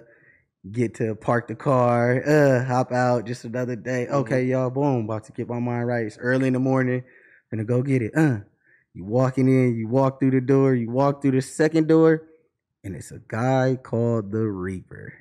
[0.70, 4.06] get to park the car, uh, hop out, just another day.
[4.06, 6.06] Okay, y'all, boom, about to get my mind right.
[6.06, 7.02] It's early in the morning,
[7.50, 8.12] gonna go get it.
[8.16, 8.38] Uh,
[8.94, 12.28] you walking in, you walk through the door, you walk through the second door,
[12.84, 15.14] and it's a guy called the Reaper.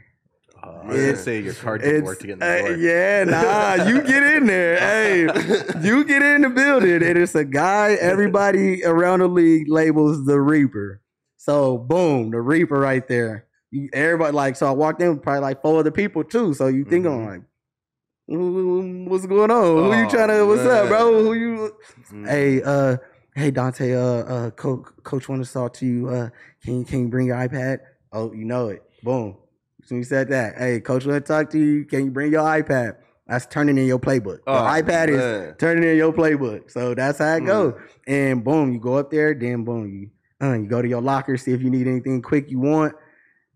[0.64, 2.76] Uh, I was gonna say your card didn't work to get in the uh, door.
[2.78, 4.78] yeah, nah, you get in there.
[4.80, 5.22] hey,
[5.82, 10.39] you get in the building, and it's a guy everybody around the league labels the
[10.39, 11.01] Reaper.
[11.38, 13.47] So boom, the Reaper right there.
[13.72, 16.53] You, everybody like so I walked in with probably like four other people too.
[16.53, 17.41] So you think I'm like,
[18.28, 19.84] what's going on?
[19.84, 20.45] Who you Oh, trying to?
[20.45, 21.24] What's up, bro?
[21.24, 21.76] Who you?
[22.12, 22.28] Mm.
[22.30, 22.97] Hey, uh,
[23.36, 26.09] hey Donte, uh, uh, coach, coach want to talk to you.
[26.09, 26.30] Uh,
[26.64, 27.80] can you can you bring your iPad?
[28.12, 28.84] Oh, you know it.
[29.03, 29.38] Boom.
[29.92, 30.58] So you said that.
[30.58, 31.84] Hey, coach want to talk to you.
[31.84, 32.96] Can you bring your iPad?
[33.28, 34.38] That's turning in your playbook.
[34.46, 36.72] The Oh, iPad is turning in your playbook.
[36.72, 37.46] So that's how it Mm.
[37.46, 37.74] goes.
[38.08, 39.34] And boom, you go up there.
[39.34, 40.12] Then boom, you
[40.42, 42.96] uh, you go to your locker, see if you need anything quick you want.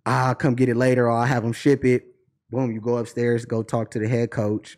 [0.05, 2.03] I'll come get it later, or I'll have them ship it.
[2.51, 4.77] Boom, you go upstairs, go talk to the head coach,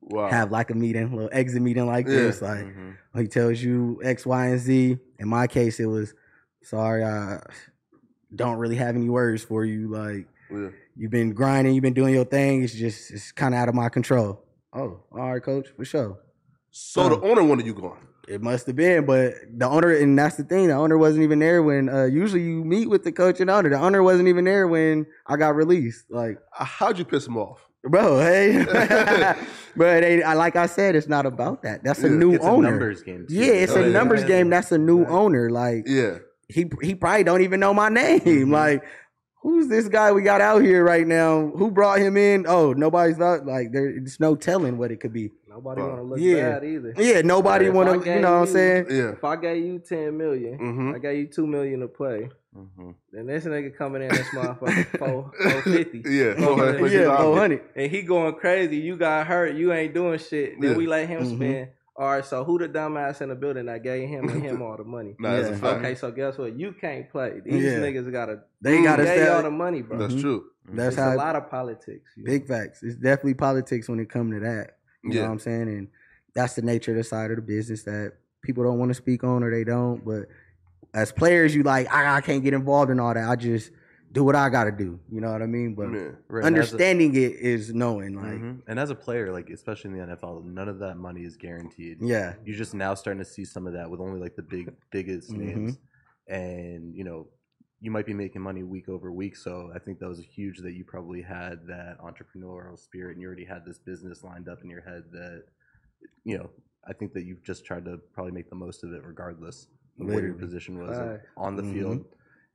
[0.00, 0.30] Wow.
[0.30, 2.14] have like a meeting, a little exit meeting like Yeah.
[2.14, 2.40] this.
[2.40, 2.94] Like Mhm.
[3.14, 4.96] he tells you X, Y, and Z.
[5.18, 6.14] In my case, it was
[6.62, 7.40] sorry, I
[8.34, 9.88] don't really have any words for you.
[9.88, 10.68] Like Yeah.
[10.96, 12.62] you've been grinding, you've been doing your thing.
[12.62, 14.44] It's just it's kind of out of my control.
[14.72, 16.18] Oh, all right, coach, for sure.
[16.70, 17.98] So the owner wanted you gone.
[18.28, 21.38] It must have been, but the owner, and that's the thing, the owner wasn't even
[21.38, 21.88] there when.
[21.88, 23.70] Uh, usually, you meet with the coach and owner.
[23.70, 26.04] The owner wasn't even there when I got released.
[26.10, 27.66] Like, Uh, How'd you piss him off?
[27.84, 28.64] bro, hey,
[29.76, 31.82] but they, I, like I said, it's not about that.
[31.84, 32.70] That's a Yeah, new It's a owner.
[32.70, 33.26] numbers game.
[33.26, 33.34] too.
[33.34, 33.92] Yeah, it's Oh, a yeah.
[33.92, 34.26] numbers Yeah.
[34.28, 34.50] game.
[34.50, 35.48] That's a new owner.
[35.48, 36.18] Like, Yeah.
[36.48, 38.20] he he probably don't even know my name.
[38.20, 38.52] Mm-hmm.
[38.52, 38.84] Like,
[39.42, 41.48] who's this guy we got out here right now?
[41.56, 42.46] Who brought him in?
[42.48, 45.30] Oh, nobody's not like there's no telling what it could be.
[45.48, 45.90] nobody Fuck.
[45.90, 46.50] want to look Yeah.
[46.50, 46.94] bad either.
[46.96, 48.14] Yeah, nobody want to.
[48.14, 48.86] You know what I'm saying?
[48.90, 49.10] Yeah.
[49.12, 50.94] If I gave you ten million, Mhm.
[50.94, 52.28] I gave you two million to play.
[52.56, 52.94] Mhm.
[53.12, 56.02] Then this nigga coming in this motherfucker four four fifty.
[56.08, 56.34] Yeah.
[56.34, 56.92] Four hundred.
[56.92, 57.62] Yeah, four hundred.
[57.76, 58.76] And he going crazy.
[58.76, 59.54] You got hurt.
[59.54, 60.60] You ain't doing shit.
[60.60, 60.76] Then Yeah.
[60.76, 61.36] we let him Mhm.
[61.36, 61.68] spend.
[61.98, 62.24] All right.
[62.24, 65.16] So who the dumbass in the building that gave him and him all the money?
[65.18, 65.70] Nah, that's a Yeah.
[65.72, 65.94] Okay.
[65.96, 66.56] So guess what?
[66.56, 67.40] You can't play.
[67.44, 67.78] These Yeah.
[67.80, 68.42] niggas gotta.
[68.60, 69.98] They got to Gave y'all the money, bro.
[69.98, 70.20] That's Mhm.
[70.20, 70.44] true.
[70.72, 72.12] That's it's how a lot of politics.
[72.16, 72.30] you know?
[72.30, 72.82] big facts.
[72.84, 74.76] It's definitely politics when it comes to that.
[75.02, 75.68] You know what I'm saying?
[75.68, 75.88] And
[76.34, 79.24] that's the nature of the side of the business that people don't want to speak
[79.24, 80.04] on or they don't.
[80.04, 80.26] But
[80.94, 83.28] as players, you like, I, I can't get involved in all that.
[83.28, 83.72] I just
[84.12, 84.98] do what I got to do.
[85.10, 85.74] You know what I mean?
[85.74, 86.16] But Man.
[86.28, 88.62] Right, and as a- understanding it is knowing, like, Mhm.
[88.66, 91.98] And as a player, like especially in the NFL, none of that money is guaranteed.
[92.00, 94.74] yeah, You're just now starting to see some of that with only like the big
[94.90, 95.36] biggest Mhm.
[95.38, 95.78] names,
[96.26, 97.28] and you know,
[97.80, 99.36] you might be making money week over week.
[99.36, 103.26] So I think that was huge that you probably had that entrepreneurial spirit and you
[103.28, 105.44] already had this business lined up in your head that,
[106.24, 106.50] you know,
[106.84, 109.68] I think that you've just tried to probably make the most of it regardless
[110.00, 111.20] of what your position was Right.
[111.36, 111.72] on the Mhm.
[111.72, 112.04] field.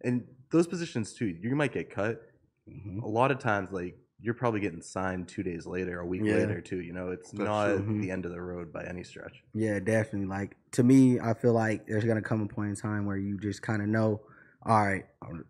[0.03, 2.21] And those positions too, you might get cut.
[2.69, 3.01] Mhm.
[3.03, 6.35] A lot of times, like you're probably getting signed two days later, a week Yeah.
[6.35, 6.79] later too.
[6.81, 7.99] You know, it's That's not true.
[8.01, 9.43] the end of the road by any stretch.
[9.53, 10.27] Yeah, definitely.
[10.27, 13.37] Like to me, I feel like there's gonna come a point in time where you
[13.37, 14.21] just kind of know,
[14.65, 15.05] all right,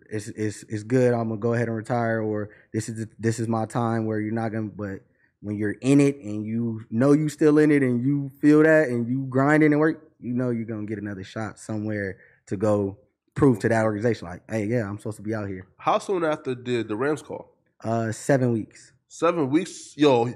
[0.09, 1.13] it's it's it's good.
[1.13, 4.19] I'm gonna go ahead and retire, or this is the, this is my time where
[4.19, 4.69] you're not gonna.
[4.75, 5.01] But
[5.41, 8.87] when you're in it and you know you still in it and you feel that
[8.89, 12.97] and you grinding and work, you know you're gonna get another shot somewhere to go
[13.35, 15.65] prove to that organization, like, hey, yeah, I'm supposed to be out here.
[15.77, 17.49] How soon after did the Rams call?
[17.83, 18.91] Uh, seven weeks.
[19.07, 19.93] Seven weeks?
[19.97, 20.33] Yo,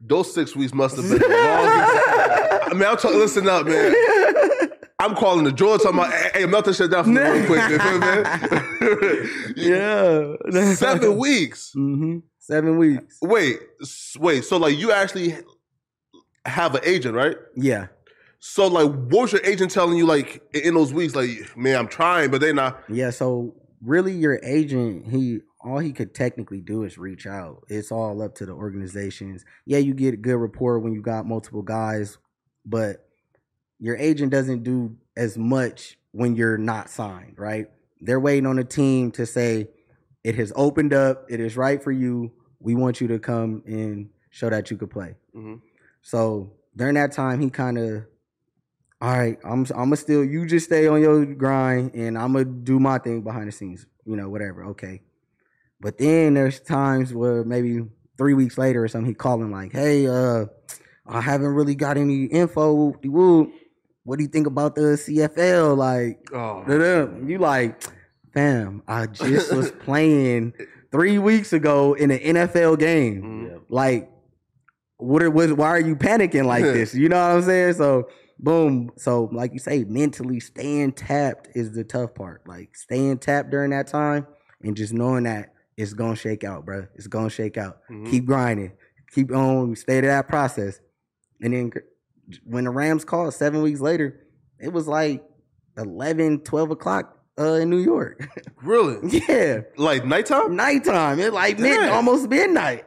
[0.00, 2.66] those six weeks must have been the longest.
[2.66, 3.18] I mean, I'm talking.
[3.18, 3.94] Listen up, man.
[5.00, 7.70] I'm calling the George talking about, hey, melt this shit down for me real quick.
[7.70, 7.78] You
[9.56, 9.56] me?
[10.50, 11.72] yeah, Seven weeks.
[11.72, 13.16] hmm Seven weeks.
[13.22, 13.60] Wait,
[14.18, 14.44] wait.
[14.44, 15.36] So like, you actually
[16.44, 17.36] have an agent, right?
[17.56, 17.86] Yeah.
[18.40, 21.14] So like, what was your agent telling you like in those weeks?
[21.14, 22.82] Like, man, I'm trying, but they not.
[22.88, 27.64] Yeah, so really your agent, he all he could technically do is reach out.
[27.68, 29.44] It's all up to the organizations.
[29.66, 32.16] Yeah, you get a good rapport when you got multiple guys,
[32.64, 33.06] but
[33.78, 37.66] your agent doesn't do as much when you're not signed, right?
[38.00, 39.68] They're waiting on the team to say
[40.24, 42.32] it has opened up, it is right for you.
[42.58, 45.16] We want you to come and show that you could play.
[45.36, 45.60] Mhm.
[46.00, 48.04] So during that time, he kind of,
[49.00, 52.78] all right, I'm I'm still you just stay on your grind, and I'm gonna do
[52.78, 54.64] my thing behind the scenes, you know, whatever.
[54.66, 55.00] Okay,
[55.80, 57.82] but then there's times where maybe
[58.18, 60.44] three weeks later or something, he calling like, hey, uh,
[61.06, 62.92] I haven't really got any info.
[64.04, 65.76] What do you think about the CFL?
[65.76, 66.64] Like, Oh,
[67.26, 67.82] you like,
[68.34, 70.52] fam, I just was playing
[70.90, 73.22] three weeks ago in an NFL game.
[73.22, 73.60] Mhm.
[73.70, 74.10] Like,
[74.98, 76.94] what what, why are you panicking like this?
[76.94, 77.74] You know what I'm saying?
[77.74, 78.08] So,
[78.42, 78.90] boom.
[78.96, 82.42] So, like you say, mentally staying tapped is the tough part.
[82.46, 84.26] Like, staying tapped during that time
[84.62, 86.86] and just knowing that it's going to shake out, bro.
[86.94, 87.78] It's going to shake out.
[87.90, 88.10] Mhm.
[88.10, 88.72] Keep grinding.
[89.14, 90.80] Keep on, stay to that process.
[91.40, 91.72] And then
[92.44, 94.26] when the Rams called seven weeks later,
[94.58, 95.24] it was like
[95.76, 98.28] 11, 12 o'clock uh, in New York.
[98.62, 99.20] really?
[99.28, 99.60] yeah.
[99.76, 100.54] Like nighttime?
[100.54, 101.18] Nighttime.
[101.18, 102.84] It like mid, almost midnight.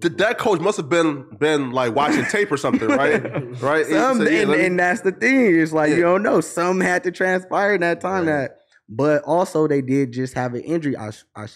[0.00, 3.22] Th- That coach must have been been like watching tape or something, right?
[3.62, 3.86] right?
[3.86, 5.58] Some, said, yeah, and, me- and that's the thing.
[5.58, 5.96] It's like Yeah.
[5.96, 6.40] you don't know.
[6.40, 8.26] Some had to transpire in that time.
[8.26, 8.32] Right.
[8.48, 10.96] That, but also they did just have an injury.
[10.96, 11.46] I, I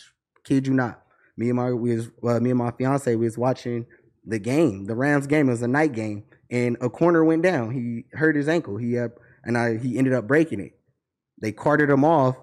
[0.44, 1.02] kid you not.
[1.36, 2.10] Me and my we was
[2.42, 3.86] me and my fiance was watching
[4.26, 5.48] the game, the Rams game.
[5.48, 7.70] It was a night game, and a corner went down.
[7.70, 8.76] He hurt his ankle.
[8.76, 9.12] He had,
[9.44, 10.78] and I he ended up breaking it.
[11.40, 12.36] They carted him off,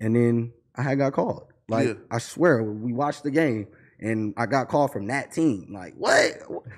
[0.00, 1.46] and then I had got called.
[1.68, 1.94] Like Yeah.
[2.10, 3.68] I swear, we watched the game.
[4.04, 5.68] And I got called from that team.
[5.72, 6.32] Like, what?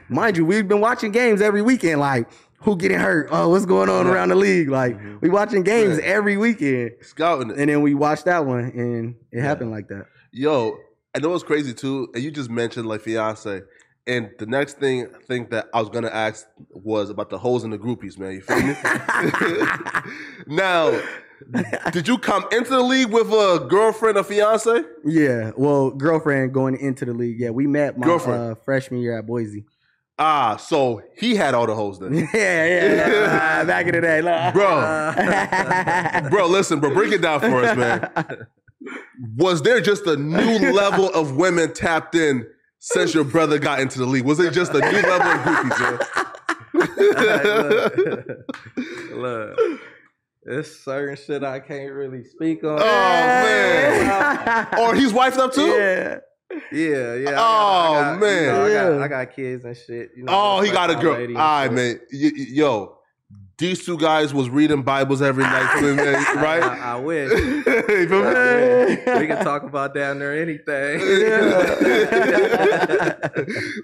[0.08, 1.98] Mind you, we've been watching games every weekend.
[2.00, 2.28] Like,
[2.60, 3.28] who getting hurt?
[3.32, 4.68] Oh, what's going on around the league?
[4.70, 5.20] Like, Mhm.
[5.20, 6.04] we watching games Right.
[6.04, 6.92] every weekend.
[7.02, 7.58] scouting it.
[7.58, 10.06] And then we watched that one, and it happened like that.
[10.30, 10.78] Yo,
[11.14, 13.62] I know it's crazy too, and you just mentioned like fiance.
[14.06, 17.64] And the next thing I think that I was gonna ask was about the holes
[17.64, 18.32] and the groupies, man.
[18.34, 18.76] You feel me?
[20.46, 20.96] now,
[21.92, 24.82] did you come into the league with a girlfriend or fiance?
[25.04, 27.38] Yeah, well, girlfriend going into the league.
[27.38, 29.64] Yeah, we met my uh, freshman year at Boise.
[30.18, 32.14] Ah, so he had all the hoes then.
[32.34, 34.54] yeah, yeah, back in the day, look.
[34.54, 36.30] Bro.
[36.30, 38.46] Bro, listen, bro, break it down for us, man.
[39.36, 42.46] Was there just a new level of women tapped in
[42.78, 44.24] since your brother got into the league?
[44.24, 45.98] Was it just a new level of groupies, man?
[49.12, 49.58] Look,
[50.46, 52.78] it's certain shit I can't really speak on.
[52.80, 54.68] Oh, man.
[54.80, 55.66] or he's wifed up too?
[55.66, 56.18] Yeah.
[56.72, 57.28] Yeah, yeah.
[57.28, 58.42] I got- Oh, I got, man.
[58.44, 59.04] you know, I, got, Yeah.
[59.04, 60.10] I got kids and shit.
[60.16, 61.14] You know, Oh, he got a girl.
[61.14, 62.00] lady All and right, shit.
[62.12, 62.22] man.
[62.22, 62.92] Y- y- Yo,
[63.58, 65.80] these two guys was reading Bibles every night,
[66.36, 66.62] right?
[66.62, 67.32] I, I, I wish.
[67.32, 68.28] You feel me?
[68.28, 69.20] Wish.
[69.20, 71.00] we can talk about down there anything.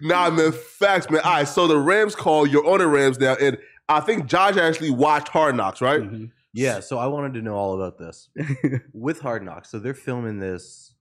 [0.02, 1.20] nah, man, facts, man.
[1.24, 3.58] All right, so the Rams call, you're on the Rams now, and
[3.88, 6.00] I think Josh actually watched Hard Knocks, right?
[6.00, 6.30] Mhm.
[6.52, 8.28] Yeah, so I wanted to know all about this
[8.92, 9.70] with Hard Knocks.
[9.70, 10.94] So they're filming this,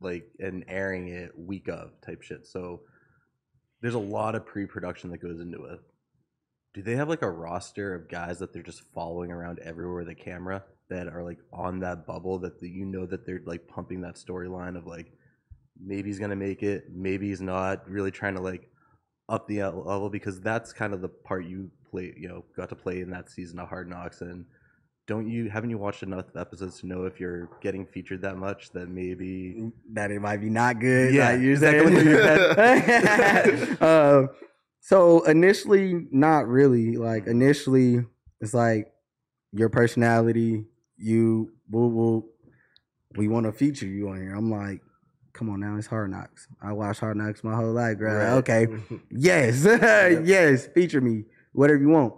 [0.00, 2.46] like, and airing it week of type shit.
[2.46, 2.82] So
[3.82, 5.80] there's a lot of pre-production that goes into it.
[6.74, 10.08] Do they have like a roster of guys that they're just following around everywhere with
[10.08, 13.66] a camera that are like on that bubble that the, you know that they're like
[13.68, 15.12] pumping that storyline of like
[15.80, 17.88] maybe he's gonna make it, maybe he's not.
[17.88, 18.68] Really trying to like
[19.28, 22.76] up the level because that's kind of the part you play, you know, got to
[22.76, 24.44] play in that season of Hard Knocks and
[25.06, 28.70] don't you haven't you watched enough episodes to know if you're getting featured that much
[28.72, 31.14] that maybe that it might be not good.
[31.14, 31.82] Yeah, like you're saying.
[31.82, 32.22] going through your
[32.54, 33.78] head?
[33.82, 34.26] uh,
[34.80, 36.96] so initially, not really.
[36.96, 38.04] Like initially,
[38.40, 38.92] it's like
[39.52, 40.64] your personality.
[40.96, 42.24] You, woo woo.
[43.16, 44.34] We want to feature you on here.
[44.34, 44.80] I'm like,
[45.34, 46.48] come on now, it's Hard Knocks.
[46.62, 48.16] I watched Hard Knocks my whole life, girl.
[48.16, 48.38] Right.
[48.38, 48.66] Okay,
[49.10, 49.64] yes,
[50.24, 52.14] yes, feature me, whatever you want.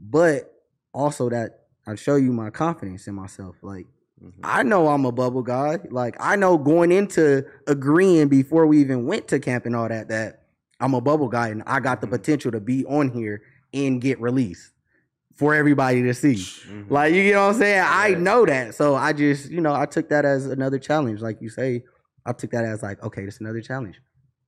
[0.00, 0.52] But
[0.92, 1.59] also that
[1.90, 3.56] I show you my confidence in myself.
[3.62, 3.86] Like
[4.22, 4.40] Mm-hmm.
[4.44, 5.78] I know I'm a bubble guy.
[5.90, 10.08] Like I know going into agreeing before we even went to camp and all that
[10.08, 10.42] that
[10.78, 13.40] I'm a bubble guy and I got the potential to be on here
[13.72, 14.72] and get released
[15.36, 16.34] for everybody to see.
[16.34, 16.92] Mm-hmm.
[16.92, 17.82] Like you know what I'm saying?
[17.86, 18.74] I know that.
[18.74, 21.22] So I just, you know, I took that as another challenge.
[21.22, 21.84] Like you say,
[22.26, 24.02] I took that as like, okay, this another challenge.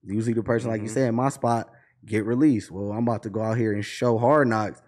[0.05, 0.93] Usually the person, like you Mhm.
[0.95, 1.71] said, in my spot,
[2.05, 2.71] get released.
[2.71, 4.83] Well, I'm about to go out here and show hard knocks,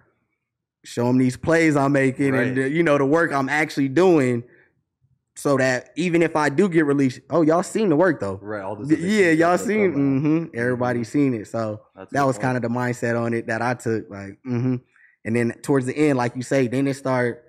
[0.85, 2.65] show them these plays I'm making and Right.
[2.65, 4.45] uh, you know the work I'm actually doing.
[5.37, 8.39] So that even if I do get released, oh y'all seen the work though.
[8.41, 9.93] right all this Yeah, y'all seen.
[9.93, 10.21] going on.
[10.51, 11.49] hmm Everybody seen it.
[11.49, 14.09] So That's that was kind of the mindset on it that I took.
[14.09, 14.77] Like, mm-hmm.
[15.25, 17.43] and then towards the end, like you say, then it start.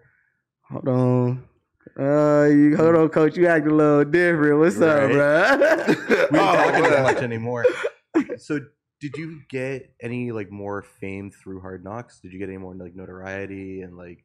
[0.71, 1.43] Hold on.
[1.97, 3.37] Uh, you hold on, coach.
[3.37, 4.57] You act a little different.
[4.59, 5.57] What's up, bro?
[5.87, 7.65] we don't Oh, talk that much anymore.
[8.37, 8.59] So,
[8.99, 12.19] did you get any like more fame through Hard Knocks?
[12.19, 14.23] Did you get any more like notoriety and like,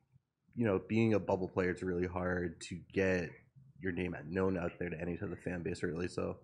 [0.54, 1.70] you know, being a bubble player?
[1.70, 3.28] It's really hard to get
[3.80, 6.08] your name known out there to any of the fan base, really.
[6.08, 6.36] So,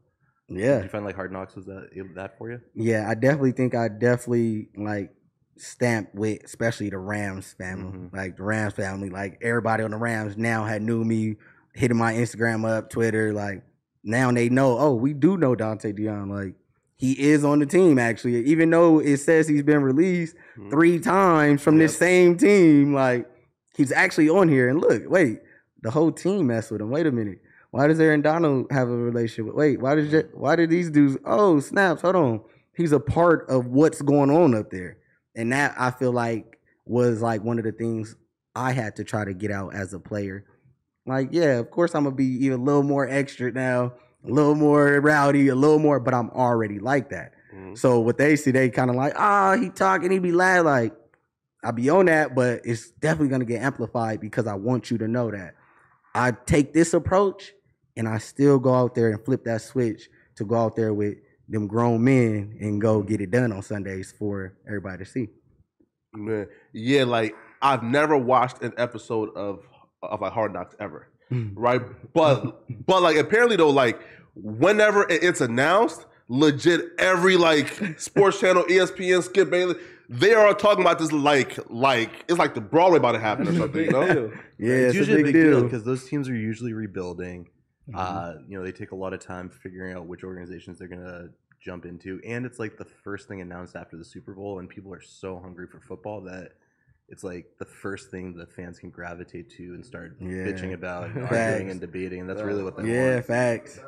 [0.48, 2.60] yeah, did you find like Hard Knocks was that that for you?
[2.74, 3.08] yeah.
[3.08, 5.12] I definitely think I definitely like
[5.56, 7.98] stamped with, especially the Rams family.
[7.98, 8.12] Mhm.
[8.12, 11.36] Like the Rams family, like everybody on the Rams now had knew me,
[11.74, 13.32] hitting my Instagram up, Twitter.
[13.32, 13.62] Like
[14.04, 14.78] now they know.
[14.78, 16.28] Oh, we do know Donte Deayon.
[16.30, 16.54] Like
[16.96, 20.70] he is on the team actually, even though it says he's been released Mhm.
[20.70, 22.94] three times from this same team.
[22.94, 23.28] Like
[23.76, 24.68] he's actually on here.
[24.68, 25.40] And look, wait,
[25.82, 26.90] the whole team messed with him.
[26.90, 27.40] Wait a minute.
[27.70, 29.46] Why does Aaron Donald have a relationship?
[29.46, 31.18] with Wait, why does why did these dudes?
[31.26, 32.00] Oh, snaps!
[32.00, 32.40] Hold on,
[32.74, 34.96] he's a part of what's going on up there,
[35.34, 38.16] and that I feel like was like one of the things
[38.54, 40.44] I had to try to get out as a player.
[41.04, 43.92] Like, yeah, of course I'm gonna be even a little more extra now,
[44.26, 47.32] a little more rowdy, a little more, but I'm already like that.
[47.54, 47.78] Mhm.
[47.78, 50.66] So what they see, they kind of like, ah, he talking, he be loud.
[50.66, 50.94] Like,
[51.64, 55.08] I be on that, but it's definitely gonna get amplified because I want you to
[55.08, 55.54] know that
[56.14, 57.52] I take this approach
[57.96, 61.16] and I still go out there and flip that switch to go out there with
[61.48, 65.28] them grown men and go get it done on Sundays for everybody to see.
[66.14, 69.60] Man, yeah, like I've never watched an episode of
[70.02, 71.82] of like Hard Knocks ever, right?
[72.12, 74.00] But but like apparently though, like
[74.34, 77.68] whenever it's announced, legit every like
[77.98, 79.76] sports channel, ESPN, Skip Bayless,
[80.08, 83.54] they are talking about this like like it's like the Broadway about to happen or
[83.54, 84.32] something, you know?
[84.58, 85.62] Yeah, it's, it's, usually a big, deal.
[85.62, 87.48] because those teams are usually rebuilding.
[87.88, 87.98] Mm-hmm.
[87.98, 91.28] Uh, you know, they take a lot of time figuring out which organizations they're gonna
[91.60, 94.92] jump into, and it's like the first thing announced after the Super Bowl, and people
[94.92, 96.52] are so hungry for football that
[97.08, 100.28] it's like the first thing the fans can gravitate to and start Yeah.
[100.46, 101.36] bitching about, and Facts.
[101.36, 103.26] arguing and debating, and that's really what they Yeah, want.
[103.26, 103.78] facts.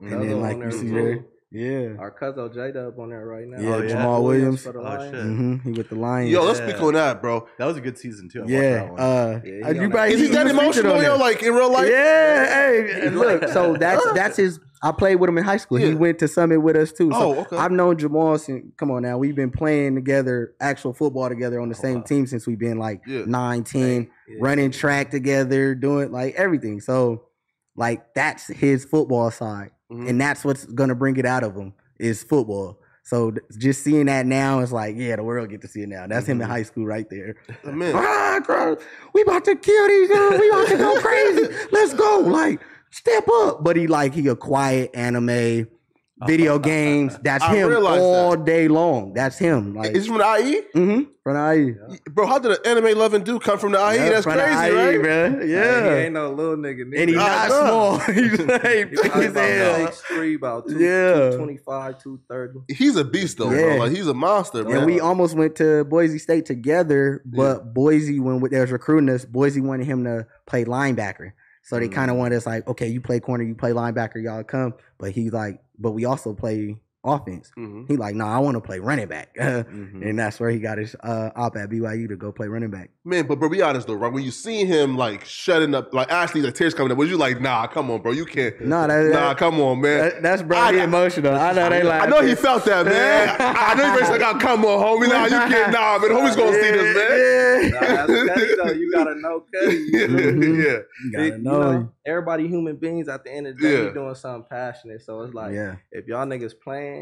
[0.00, 0.94] And Those then are like on you see too.
[0.94, 3.60] there, yeah, Our cousin J Dub on there right now.
[3.60, 3.94] Yeah, Oh, yeah.
[3.94, 4.62] Jamaal Williams.
[4.62, 5.04] for the Oh, Lions.
[5.04, 5.22] shit.
[5.24, 6.30] hmm he with the Lions.
[6.32, 6.68] Yo, let's Yeah.
[6.70, 7.46] speak on that, bro.
[7.58, 8.42] That was a good season too.
[8.42, 9.00] I yeah, that one.
[9.00, 9.90] uh, Yeah, he you that.
[9.92, 11.16] probably Is he you that emotional, yo?
[11.16, 11.88] Like in real life?
[11.88, 14.58] Yeah, hey, and look, so that's that's his.
[14.84, 15.78] I played with him in high school.
[15.78, 17.10] He went to Summit with us too.
[17.10, 17.56] So Oh, okay.
[17.56, 18.66] I've known Jamaal since.
[18.76, 22.02] Come on now, we've been playing together, actual football together on the Oh, same wow.
[22.02, 23.22] team since we've been like Yeah.
[23.26, 24.36] nine, ten, Yeah.
[24.40, 26.80] running track together, doing like everything.
[26.80, 27.22] So,
[27.76, 30.08] like that's his football side, Mhm.
[30.10, 32.78] and that's what's gonna bring it out of him is football.
[33.06, 35.88] So th- just seeing that now, it's like, yeah, the world get to see it
[35.88, 36.06] now.
[36.06, 36.50] That's him in Mhm.
[36.50, 37.36] high school right there.
[37.64, 37.92] Man.
[37.94, 38.76] Ah, bro,
[39.14, 40.40] we about to kill these dudes.
[40.40, 41.48] We about to go crazy.
[41.72, 42.20] Let's go.
[42.20, 42.60] Like,
[42.94, 43.62] step up.
[43.64, 45.68] But he like he a quiet anime,
[46.26, 47.18] video games.
[47.22, 49.12] That's I him realize all day long.
[49.14, 49.74] That's him.
[49.74, 50.60] Like, Is he from the IE?
[50.78, 51.02] mm-hmm.
[51.22, 51.54] From the
[51.92, 51.98] IE.
[52.10, 53.96] Bro, how did an anime loving dude come from the IE?
[53.96, 54.98] Yeah, That's from the crazy, IE, right?
[55.00, 55.40] bruh.
[55.40, 55.94] Hey, he Yeah.
[55.96, 56.82] ain't no little nigga.
[56.82, 57.20] And he's nigga.
[57.20, 57.64] I not know.
[57.66, 57.98] small.
[58.14, 59.86] He's like He big probably as about hell.
[59.88, 61.12] 6'3", about two, Yeah.
[61.30, 62.74] 225, 230.
[62.74, 63.60] He's a beast though, Yeah.
[63.62, 63.76] bro.
[63.78, 64.76] Like he's a monster, man.
[64.76, 69.24] And we almost went to Boise State together, but Boise, when they was recruiting us,
[69.24, 71.32] Boise wanted him to play linebacker.
[71.64, 71.94] So they mm-hmm.
[71.94, 74.74] kind of wanted us like, okay, you play corner, you play linebacker, y'all come.
[74.98, 77.50] But he's like, but we also play offense.
[77.58, 77.86] Mhm.
[77.88, 80.02] He like, no, I want to play running back, Mhm.
[80.08, 82.90] and that's where he got his uh, op at BYU to go play running back.
[83.04, 84.12] Man, but bro, be honest though, right?
[84.12, 87.16] When you see him like shutting up, like actually the tears coming up, was you
[87.18, 88.58] like, nah, come on, bro, you can't.
[88.66, 89.98] nah, that, Nah, that- come on, man.
[89.98, 90.56] that- that's bro.
[90.58, 91.34] I- he emotional.
[91.34, 92.02] I know they like.
[92.02, 93.28] I know he felt that, man.
[93.38, 95.08] I I know he was like, oh, come on, homie.
[95.08, 95.72] Nah, you can't.
[95.72, 97.70] Nah, man, homie's gonna see this, man.
[97.70, 98.72] Nah, that's Cuddy, though.
[98.72, 99.86] You gotta know Cuddy.
[99.92, 100.06] yeah, yeah.
[100.08, 101.72] You gotta It- you know.
[101.72, 103.90] know, everybody human beings at the end of the day Yeah.
[103.92, 105.02] doing something passionate.
[105.02, 105.76] So it's like yeah.
[105.92, 106.93] if y'all niggas playing,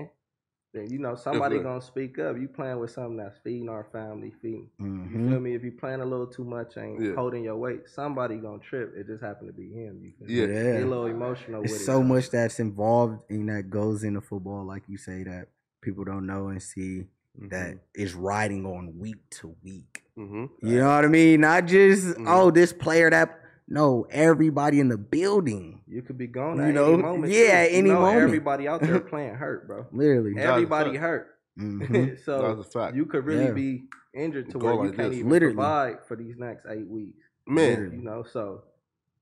[0.73, 1.65] then you know somebody Definitely.
[1.65, 2.37] gonna speak up.
[2.39, 4.71] You playing with something that's feeding our family, feeding.
[4.79, 5.31] You Mhm.
[5.31, 5.55] feel me?
[5.55, 7.15] If you playing a little too much, and Yeah.
[7.15, 8.95] holding your weight, somebody gonna trip.
[8.97, 10.01] It just happened to be him.
[10.03, 10.35] You feel me?
[10.55, 10.73] Yeah.
[10.79, 11.79] Get a little emotional It's it.
[11.81, 12.03] so though.
[12.05, 15.49] much that's involved and that goes into football, like you say, that
[15.83, 17.07] people don't know and see
[17.49, 20.05] that is riding on week to week.
[20.19, 20.67] Mm-hmm.
[20.67, 21.41] You know what I mean?
[21.41, 22.25] Not just Mhm.
[22.29, 23.39] oh this player that
[23.73, 25.81] no everybody in the building.
[25.89, 26.93] You could be gone You at know?
[26.95, 27.33] any moment.
[27.33, 27.53] Yeah, too.
[27.53, 28.23] at You any know moment.
[28.23, 29.87] Everybody out there playing hurt, bro.
[29.93, 31.01] Literally, Everybody fact.
[31.03, 31.29] hurt.
[31.59, 32.19] Mhm.
[32.25, 32.97] so That's a fact.
[32.97, 33.51] you could really Yeah.
[33.53, 35.19] be injured to Go where you like can't this.
[35.19, 35.55] even Literally.
[35.55, 37.19] provide for these next eight weeks.
[37.47, 38.63] Man, You know, so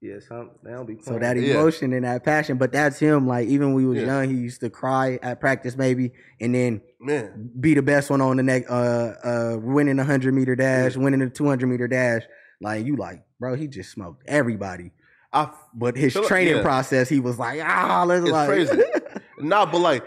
[0.01, 1.21] yeah, some they don't be So playing.
[1.21, 1.55] that Yeah.
[1.61, 3.27] emotion and that passion, but that's him.
[3.27, 4.07] Like even when we was Yeah.
[4.07, 7.51] young, he used to cry at practice, maybe, and then man.
[7.61, 11.23] be the best one on the next, uh, uh, winning a hundred meter dash, winning
[11.23, 12.23] a two hundred meter dash.
[12.61, 14.93] Like you, like bro, he just smoked everybody.
[15.33, 16.63] I But his like- training yeah.
[16.63, 18.83] process, he was like, ah, let's It's like, crazy.
[19.39, 20.05] Nah, but like,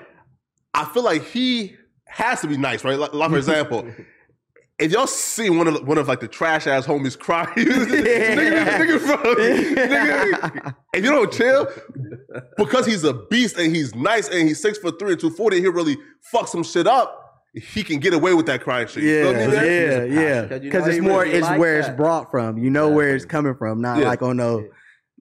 [0.73, 1.75] I feel like he
[2.05, 2.99] has to be nice, right?
[2.99, 3.87] Like, like for example,
[4.77, 8.97] if y'all see one of the, one of like the trash ass homies cry, nigga,
[8.97, 11.67] nigga, if you don't chill,
[12.57, 15.59] because he's a beast and he's nice and he's six foot three and two forty,
[15.59, 17.22] he really fuck some shit up.
[17.53, 19.03] He can get away with that crying shit.
[19.03, 19.51] Yeah, feel me, man?
[19.53, 20.41] yeah, yeah.
[20.41, 21.87] Because you Because know it's more, really it's like where that.
[21.89, 22.57] it's brought from.
[22.57, 24.05] You know where it's coming from, not Yeah.
[24.07, 24.67] like on no,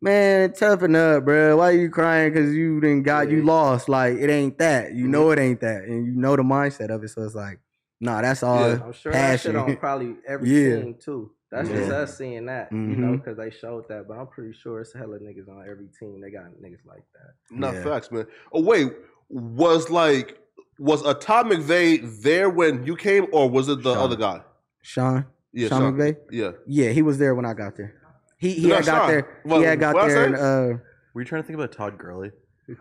[0.00, 1.58] man, toughen up, bro.
[1.58, 2.32] Why are you crying?
[2.32, 3.88] Because you didn't got you lost.
[3.88, 4.94] Like it ain't that.
[4.94, 5.38] You know mm-hmm.
[5.40, 7.08] it ain't that, and you know the mindset of it.
[7.08, 7.58] So it's like,
[8.00, 8.66] nah, that's all.
[8.68, 8.82] Yeah.
[8.82, 10.76] I'm sure that shit on probably every Yeah.
[10.80, 11.32] team too.
[11.50, 13.16] That's just us seeing that, you know, mm-hmm.
[13.16, 14.08] because they showed that.
[14.08, 16.22] But I'm pretty sure it's hella niggas on every team.
[16.22, 17.34] They got niggas like that.
[17.50, 17.84] Not Yeah.
[17.84, 18.26] facts, man.
[18.54, 18.90] Oh wait,
[19.28, 20.38] was like
[20.82, 24.04] was a Todd McVay there when you came, or was it the Sean.
[24.04, 24.40] other guy?
[24.82, 26.16] Sean, Yeah, Sean McVay.
[26.30, 27.94] Yeah, Yeah, he was there when I got there.
[28.38, 29.08] He he No, had got Sean.
[29.10, 29.40] there.
[29.44, 30.24] What- he had got there.
[30.26, 30.78] And, uh,
[31.14, 32.32] Were you trying to think about Todd Gurley?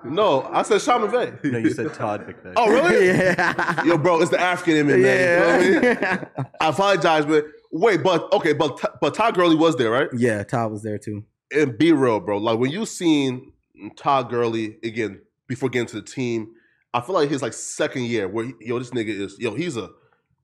[0.03, 1.43] no, I said Sean McVay.
[1.51, 2.53] No, you said Todd McVay.
[2.55, 3.05] Oh, really?
[3.07, 5.61] yeah, Yo, bro, it's the African in me, man.
[5.63, 5.87] You feel me?
[6.01, 6.25] yeah.
[6.59, 10.09] I apologize, but wait, but okay, but but Todd Gurley was there, right?
[10.15, 11.23] yeah, Todd was there too.
[11.51, 12.37] And be real, bro.
[12.37, 13.51] Like when you seen
[13.97, 16.53] Todd Gurley again before getting to the team,
[16.93, 19.77] I feel like his like second year where he- yo, this nigga is yo, he's
[19.77, 19.89] a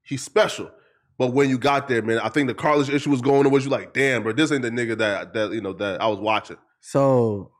[0.03, 0.71] he's special.
[1.17, 3.51] But when you got there, man, I think the college issue was going on.
[3.51, 6.07] Was you like, damn, bro, this ain't the nigga that that you know that I
[6.07, 6.57] was watching.
[6.79, 7.51] So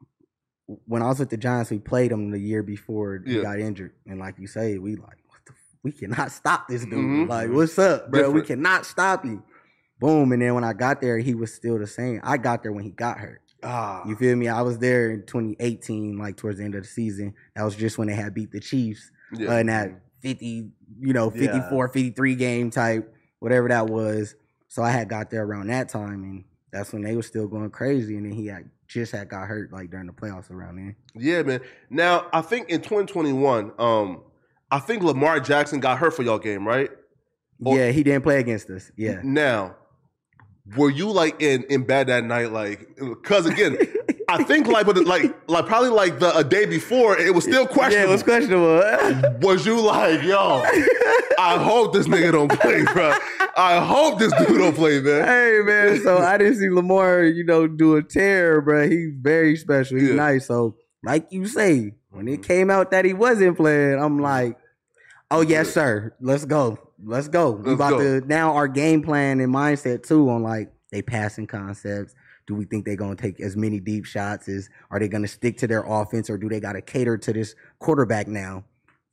[0.85, 3.41] when I was with the Giants, we played him the year before he Yeah.
[3.43, 6.93] got injured, and like you say, we like, what the, we cannot stop this dude.
[6.93, 7.27] Mhm.
[7.29, 8.29] Like, what's up, bro?
[8.31, 9.43] We cannot stop you.
[9.99, 12.19] Boom, and then when I got there, he was still the same.
[12.23, 13.41] I got there when he got hurt.
[13.67, 14.47] Ah, You feel me?
[14.47, 17.33] I was there in 2018, like towards the end of the season.
[17.55, 19.49] That was just when they had beat the Chiefs yeah.
[19.49, 19.91] uh, in that
[20.21, 21.51] 50, you know, Yeah.
[21.53, 24.35] 54, 53 game type, whatever that was.
[24.69, 27.69] So I had got there around that time, and that's when they were still going
[27.71, 28.15] crazy.
[28.17, 30.95] And then he had just had got hurt like during the playoffs around then.
[31.15, 31.59] Yeah, man.
[31.89, 34.23] Now I think in 2021, um,
[34.71, 36.89] I think Lamar Jackson got hurt for y'all game, right?
[37.63, 38.91] Or- yeah, he didn't play against us.
[38.95, 39.19] Yeah.
[39.23, 39.75] Now,
[40.75, 42.95] were you like in in bed that night, like?
[42.97, 43.77] Because again,
[44.27, 47.63] I think like, but like, like probably like the a day before, it was still
[47.63, 48.09] Yeah, questionable.
[48.09, 49.39] it was questionable.
[49.41, 50.63] was you like, yo?
[51.39, 53.13] I hope this nigga don't play, bro.
[53.55, 55.25] I hope this dude don't play, man.
[55.25, 58.89] hey man, so I didn't see Lamar, you know, do a tear, bro.
[58.89, 59.97] He's very special.
[59.97, 60.15] He's Yeah.
[60.15, 60.47] nice.
[60.47, 62.41] So, like you say, when it mm-hmm.
[62.41, 64.23] came out that he wasn't playing, I'm mm-hmm.
[64.23, 64.57] like,
[65.31, 66.13] oh yes, sir.
[66.19, 66.77] Let's go.
[67.03, 67.51] Let's go.
[67.51, 68.19] we Let's about go.
[68.21, 72.15] to now our game plan and mindset too on like they passing concepts.
[72.47, 74.47] Do we think they're gonna take as many deep shots?
[74.47, 77.55] Is are they gonna stick to their offense or do they gotta cater to this
[77.79, 78.63] quarterback now?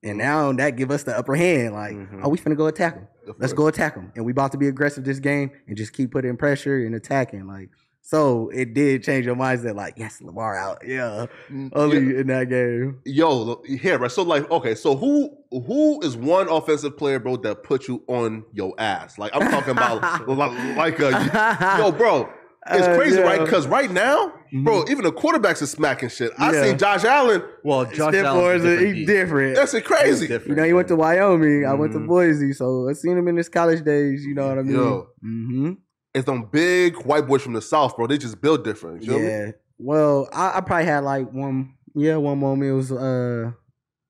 [0.02, 1.72] And now that give us the upper hand.
[1.74, 2.20] Like, Mhm.
[2.22, 3.08] oh, we finna go attack them.
[3.38, 4.12] Let's go attack them.
[4.14, 7.46] And we about to be aggressive this game and just keep putting pressure and attacking.
[7.46, 7.70] Like,
[8.06, 9.74] so it did change your mindset.
[9.74, 10.86] Like, yes, Lamar out.
[10.86, 11.26] Yeah.
[11.72, 12.20] Only Mm, Yeah.
[12.20, 13.00] in that game.
[13.06, 14.10] Yo, look, yeah, right.
[14.12, 18.44] So like, okay, so who who is one offensive player, bro, that put you on
[18.52, 19.18] your ass?
[19.18, 22.28] Like I'm talking about like, like a yo, bro.
[22.66, 23.24] It's Uh, crazy, yeah.
[23.24, 23.40] right?
[23.44, 24.32] Because right now,
[24.62, 24.90] bro, Mhm.
[24.90, 26.32] even the quarterbacks are smacking shit.
[26.38, 26.62] I Yeah.
[26.64, 27.42] seen Josh Allen.
[27.62, 29.56] Well, Josh Stiff Allen's Lawrence, a different he different.
[29.56, 30.26] That's it crazy.
[30.28, 31.00] Different, You know, he went to man.
[31.18, 31.66] Wyoming.
[31.66, 32.06] I went to Mhm.
[32.06, 32.54] Boise.
[32.54, 34.24] So I seen him in his college days.
[34.24, 34.76] You know what I mean?
[34.76, 35.08] Yo.
[35.20, 35.72] hmm
[36.14, 38.06] It's them big white boys from the south, bro.
[38.06, 39.02] They just build different.
[39.02, 39.26] You feel me?
[39.26, 39.50] Yeah.
[39.78, 42.70] Well, I, I probably had like one, yeah, one moment.
[42.70, 43.50] It was uh,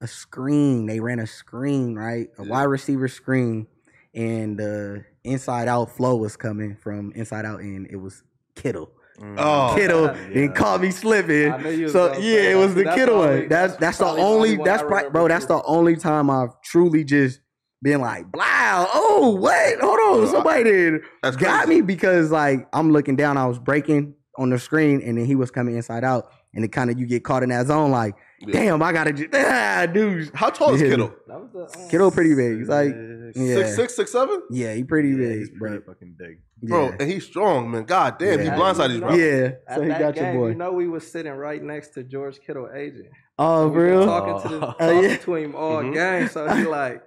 [0.02, 0.86] a screen.
[0.86, 2.28] They ran a screen, right?
[2.38, 2.50] A Yeah.
[2.50, 3.66] wide receiver screen,
[4.14, 8.22] and the inside out flow was coming from inside out, and it was
[8.54, 8.90] Kittle.
[9.38, 10.42] Oh, Kittle yeah.
[10.42, 11.52] and caught me slipping.
[11.52, 13.48] I knew you was So yeah, it was the That's Kittle one.
[13.48, 15.28] That's that's that's the only only that's I pri- remember bro.
[15.28, 17.40] That's the only time I've truly just
[17.84, 19.78] been like, wow, oh what?
[19.80, 21.80] Hold on, somebody did That's got crazy.
[21.82, 25.36] me because like I'm looking down, I was breaking on the screen, and then he
[25.36, 28.16] was coming inside out, and it kind of you get caught in that zone, like,
[28.40, 28.52] Yeah.
[28.52, 30.30] damn, I gotta just ah, dude.
[30.34, 30.88] How tall is Yeah.
[30.88, 31.14] Kittle?
[31.28, 32.58] That was the, um, Kittle pretty big.
[32.58, 35.78] He's like, Six- yeah, Six six six seven, yeah, he pretty Yeah, big, he's pretty
[35.78, 35.94] bro.
[35.94, 36.38] fucking big.
[36.62, 37.84] bro, and he's strong, man.
[37.84, 38.56] God damn, he Yeah.
[38.56, 39.22] blindsided his You know- brother.
[39.22, 40.48] Yeah, At so he got game, your boy.
[40.48, 43.08] You know, we was sitting right next to George Kittle agent.
[43.38, 44.04] oh, we real?
[44.04, 45.16] talking to the, Oh, talking yeah.
[45.16, 45.92] to him all Mhm.
[45.94, 46.28] game.
[46.28, 47.02] So he like,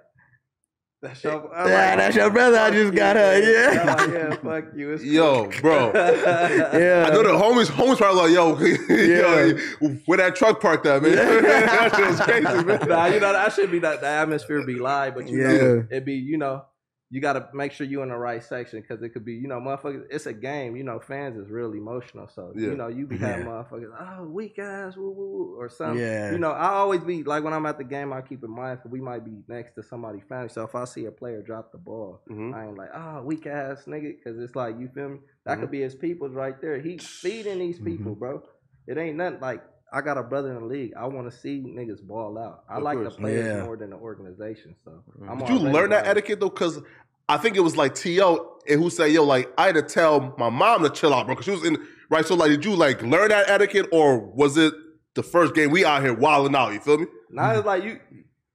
[1.00, 2.56] that's your, I'm Yeah, that's your brother.
[2.58, 3.94] I fuck just you, got her, yeah.
[3.94, 4.92] Like, yeah, fuck you.
[4.92, 5.60] It's Yo, cool.
[5.60, 5.92] bro.
[5.94, 7.06] Yeah.
[7.08, 9.52] I know the homies, homies probably like, yo, Yeah.
[9.80, 11.12] yo, where that truck parked at, man?
[11.14, 12.88] that shit was crazy, man.
[12.88, 15.48] nah, you know that should be that the atmosphere be live, but you Yeah.
[15.58, 16.64] know it be you know
[17.10, 19.48] you got to make sure you're in the right section because it could be you
[19.48, 20.04] know motherfuckers.
[20.10, 21.00] It's a game, you know.
[21.00, 22.68] Fans is real emotional, so Yeah.
[22.70, 23.50] you know you be having Yeah.
[23.52, 25.98] motherfuckers oh weak ass woo woo or something.
[26.04, 26.32] Yeah.
[26.32, 28.80] You know I always be like when I'm at the game, I keep in mind
[28.86, 30.50] we might be next to somebody family.
[30.50, 32.54] So if I see a player drop the ball, Mhm.
[32.54, 35.18] I ain't like oh weak ass nigga because it's like you feel me.
[35.44, 35.60] That Mhm.
[35.62, 36.78] could be his people's right there.
[36.78, 38.42] He feeding these people, bro.
[38.86, 40.92] It ain't nothing like I got a brother in the league.
[40.96, 42.64] I want to see niggas ball out.
[42.68, 43.14] I Of like course.
[43.14, 43.64] the players Yeah.
[43.64, 44.74] more than the organization.
[44.84, 46.50] So I'm Did you learn that like- etiquette though?
[46.50, 46.80] Because
[47.28, 48.58] I think it was like T.O.
[48.68, 51.34] and who said, yo, like, I had to tell my mom to chill out, bro,
[51.34, 51.76] because she was in,
[52.10, 52.24] right?
[52.24, 54.72] So, like, did you, like, learn that etiquette or was it
[55.14, 56.72] the first game we out here wilding out?
[56.72, 57.06] You feel me?
[57.30, 57.98] Now it's like you,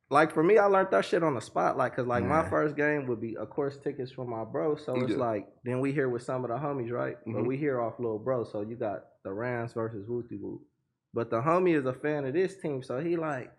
[0.09, 1.77] like for me, I learned that shit on the spot.
[1.77, 4.75] Like, cause like my first game would be, of course, tickets from my bro.
[4.75, 5.17] So it's Yeah.
[5.17, 7.17] like then we here with some of the homies, right?
[7.25, 7.47] But Mhm.
[7.47, 8.43] we here off little bro.
[8.43, 10.61] So you got the Rams versus Wooty Woo.
[11.13, 13.51] But the homie is a fan of this team, so he like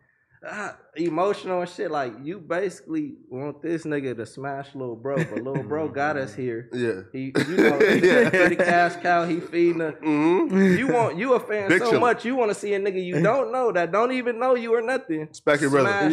[0.46, 1.90] ah, emotional and shit.
[1.90, 6.34] Like you basically want this nigga to smash little bro, but little bro got us
[6.34, 6.68] here.
[6.72, 7.02] Yeah.
[7.12, 8.30] He, you know, Yeah.
[8.32, 8.48] yeah.
[8.48, 9.24] the cash cow.
[9.24, 9.78] He feeding.
[9.80, 10.76] Mm-hmm.
[10.78, 12.00] You want you a fan Big so chiller.
[12.00, 14.74] much you want to see a nigga you don't know that don't even know you
[14.74, 15.28] or nothing.
[15.44, 15.68] Brother.
[15.68, 16.10] Smash brother.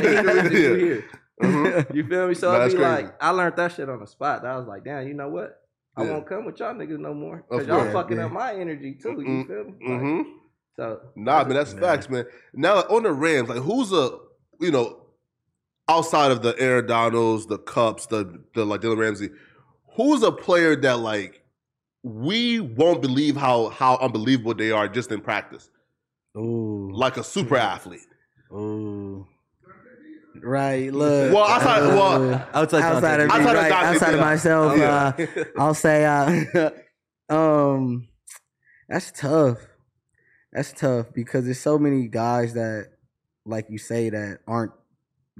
[0.00, 0.76] He knows you Yeah.
[0.76, 1.04] here.
[1.42, 1.94] Mhm.
[1.94, 2.34] You feel me?
[2.34, 3.02] So it'd be crazy.
[3.04, 4.44] like I learned that shit on the spot.
[4.44, 5.58] I was like, damn, you know what?
[5.96, 6.10] I Yeah.
[6.12, 8.26] won't come with y'all niggas no more because y'all fucking Yeah.
[8.26, 9.16] up my energy too.
[9.20, 9.72] You feel me?
[9.80, 10.30] Like, Mm-hmm.
[10.76, 12.24] So Nah, man, that's facts, man.
[12.54, 14.18] Now like, on the Rams, like who's a
[14.60, 14.98] you know
[15.88, 19.30] outside of the Aaron Donalds, the Kupps, the the like Jalen Ramsey,
[19.96, 21.42] who's a player that like
[22.02, 25.68] we won't believe how how unbelievable they are just in practice,
[26.36, 28.00] Ooh, like a super athlete.
[28.52, 29.26] ooh.
[30.42, 31.32] Right, look.
[31.34, 33.30] Well, outside- uh, well, Outside, outside of me, context.
[33.30, 34.24] Outside of right, Donte, outside of yeah.
[34.24, 35.12] myself, Yeah.
[35.38, 36.70] uh, I'll say, uh,
[37.28, 38.08] um,
[38.88, 39.58] that's tough.
[40.52, 42.90] That's tough because there's so many guys that,
[43.44, 44.72] like you say, that aren't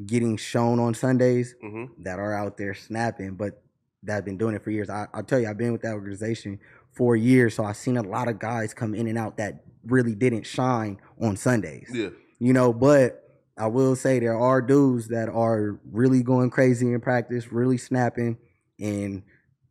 [0.06, 3.62] getting shown on Sundays hmm that are out there snapping, but
[4.02, 4.88] that have been doing it for years.
[4.90, 6.58] I, I'll tell you, I've been with that organization
[6.92, 10.14] for years, so I've seen a lot of guys come in and out that really
[10.14, 12.08] didn't shine on Sundays Yeah,
[12.38, 13.18] you know, but
[13.58, 18.38] I will say there are dudes that are really going crazy in practice, really snapping,
[18.80, 19.22] and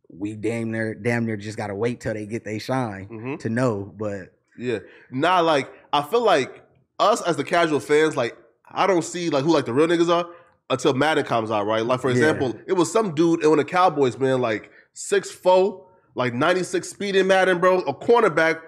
[0.07, 3.49] we damn near damn near just gotta wait till they get they shine hmm to
[3.49, 3.93] know.
[3.97, 4.79] But yeah.
[5.11, 6.63] Nah, like I feel like
[6.99, 8.37] us as the casual fans, like
[8.69, 10.29] I don't see like who like the real niggas are
[10.69, 11.85] until Madden comes out, right?
[11.85, 12.15] Like for Yeah.
[12.17, 16.89] example, it was some dude on the Cowboys, man, like six four, like ninety six
[16.89, 18.61] speed in Madden, bro, a cornerback.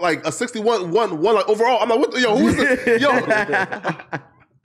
[0.00, 1.82] Like a sixty-one, one, one, like overall.
[1.82, 3.10] I'm like, what the, yo, who's the, yo,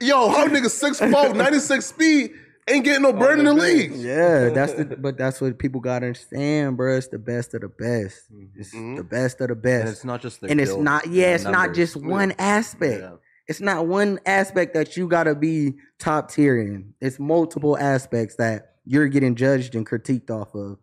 [0.00, 2.30] yo, how niggas six four, 96 speed,
[2.68, 3.92] ain't getting no burn in the league.
[3.94, 6.96] yeah, that's the but that's what people gotta understand, bro.
[6.96, 8.22] It's the best of the best.
[8.56, 8.96] It's Mhm.
[8.96, 9.92] the best of the And best.
[9.92, 13.16] it's not just the and it's not yeah it's not just one aspect Yeah.
[13.48, 18.76] it's not one aspect that you gotta be top tier in it's multiple aspects that
[18.84, 20.78] you're getting judged and critiqued off of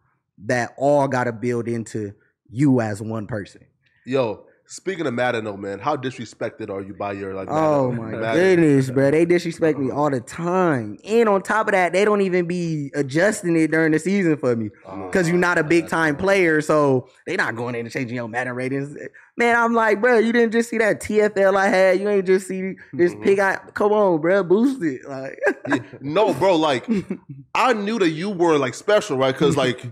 [0.46, 2.14] that all gotta build into
[2.50, 3.62] you as one person
[4.06, 7.48] Yo, speaking of Madden, though, man, how disrespected are you by your like?
[7.50, 8.34] oh my Madden?
[8.34, 12.22] goodness bro they disrespect me all the time and on top of that they don't
[12.22, 14.70] even be adjusting it during the season for me
[15.08, 18.28] because you're not a big time player, so they not going in and changing your
[18.28, 18.96] Madden ratings.
[19.38, 22.00] Man, I'm like, bro, you didn't just see that TFL I had.
[22.00, 23.24] You ain't just see this Mhm.
[23.24, 23.40] pig.
[23.40, 25.02] I come on, bro, boost it.
[25.08, 26.88] Like, Yeah, no, bro, like
[27.56, 29.34] I knew that you were like special, right?
[29.34, 29.84] Because like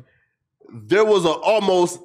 [0.72, 2.00] there was a almost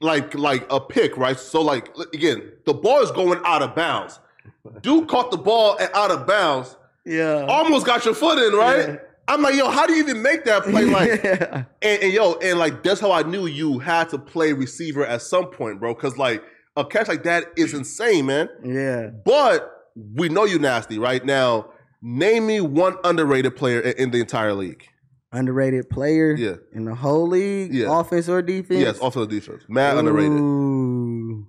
[0.00, 1.38] like like a pick, right?
[1.38, 4.20] So like again, the ball is going out of bounds.
[4.82, 8.88] Dude caught the ball at out of bounds, yeah, almost got your foot in, right?
[8.88, 8.96] Yeah.
[9.30, 10.84] I'm like, yo, how do you even make that play?
[10.90, 11.64] Like, yeah.
[11.82, 15.20] and, and yo, and like that's how I knew you had to play receiver at
[15.22, 15.94] some point, bro.
[15.94, 16.42] Because like
[16.76, 18.48] a catch like that is insane, man.
[18.64, 19.70] yeah, But
[20.14, 21.70] we know you nasty right now.
[22.00, 24.88] Name me one underrated player in the entire league.
[25.30, 26.56] Underrated player Yeah.
[26.72, 28.00] in the whole league, Yeah.
[28.00, 28.80] offense or defense?
[28.80, 29.62] Yes, also defense.
[29.68, 31.44] Mad underrated.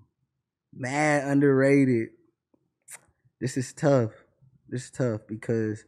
[0.74, 2.10] Mad underrated.
[3.40, 4.12] This is tough.
[4.68, 5.84] This is tough because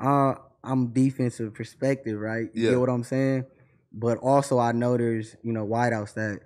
[0.00, 2.48] uh, I'm defensive perspective, right?
[2.54, 2.70] You Yeah.
[2.70, 3.44] get what I'm saying?
[3.92, 6.40] But also, I know there's you know wideouts that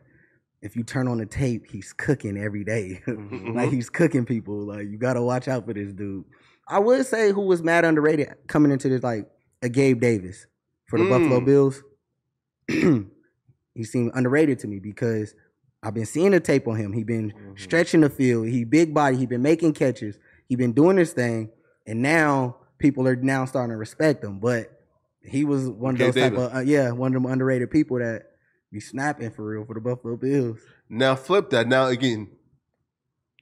[0.60, 3.00] if you turn on the tape, he's cooking every day.
[3.06, 3.52] Mm-hmm.
[3.56, 4.66] like he's cooking people.
[4.66, 6.24] Like you gotta watch out for this dude.
[6.68, 9.26] I would say who was mad underrated coming into this, like
[9.62, 10.46] a Gabe Davis
[10.88, 11.44] for the Buffalo Mm.
[11.44, 11.82] Bills.
[13.74, 15.34] he seemed underrated to me because
[15.82, 16.92] I've been seeing the tape on him.
[16.92, 17.52] He been Mm-hmm.
[17.56, 18.48] stretching the field.
[18.48, 19.16] He big body.
[19.16, 20.18] He been making catches.
[20.48, 21.50] He been doing his thing,
[21.86, 24.38] and now people are now starting to respect him.
[24.38, 24.72] But
[25.22, 28.22] he was one of those type of uh, yeah, one of them underrated people that
[28.72, 30.58] be snapping for real for the Buffalo Bills.
[30.88, 31.68] Now flip that.
[31.68, 32.28] Now again,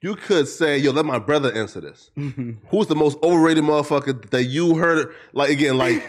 [0.02, 4.44] you could say, "Yo, let my brother answer this." Who's the most overrated motherfucker that
[4.44, 5.14] you heard?
[5.32, 6.04] Like again, like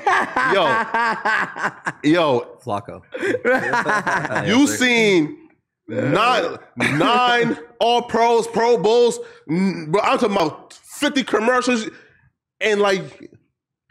[0.53, 0.65] yo,
[2.03, 3.01] yo, Flacco.
[4.47, 5.49] you seen
[5.87, 9.19] nine nine all pros, pro bowls.
[9.47, 11.89] Bro, I'm talking about fifty commercials,
[12.59, 13.31] and like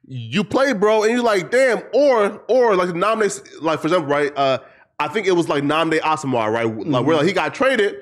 [0.07, 1.83] you play, bro, and you're like, damn.
[1.93, 4.33] Or or like nominate, like for example, right?
[4.37, 4.59] Uh,
[4.99, 6.67] I think it was like Nnamdi Asomugha, right?
[6.87, 7.97] Like where like he got traded.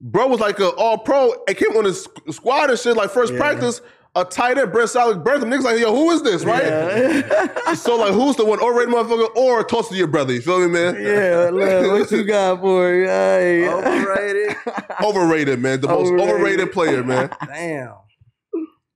[0.00, 2.96] Bro was like a all pro and came on his squ- squad and shit.
[2.96, 3.38] Like first Yeah.
[3.38, 3.80] practice,
[4.14, 5.42] a tight end, Brent Celek, Brent.
[5.44, 6.64] Niggas like, yo, who is this, right?
[7.76, 10.32] so like, who's the one overrated motherfucker or toss to your brother?
[10.34, 10.94] You feel me, man?
[11.02, 13.06] yeah, look, what you got for it?
[13.06, 13.68] Hey.
[13.68, 14.56] Overrated.
[15.02, 15.80] Overrated, man.
[15.80, 16.34] The most Overrated.
[16.34, 17.30] overrated player, man.
[17.46, 17.94] Damn.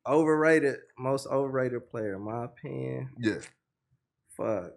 [0.06, 0.76] Overrated.
[0.98, 3.10] Most overrated player, in my opinion.
[3.18, 3.38] Yeah,
[4.36, 4.72] Fuck.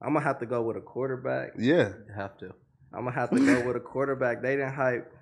[0.00, 1.50] I'm gonna have to go with a quarterback.
[1.58, 1.88] yeah.
[1.88, 2.46] You have to.
[2.94, 4.42] I'm gonna have to go with a quarterback.
[4.42, 5.12] They didn't hype.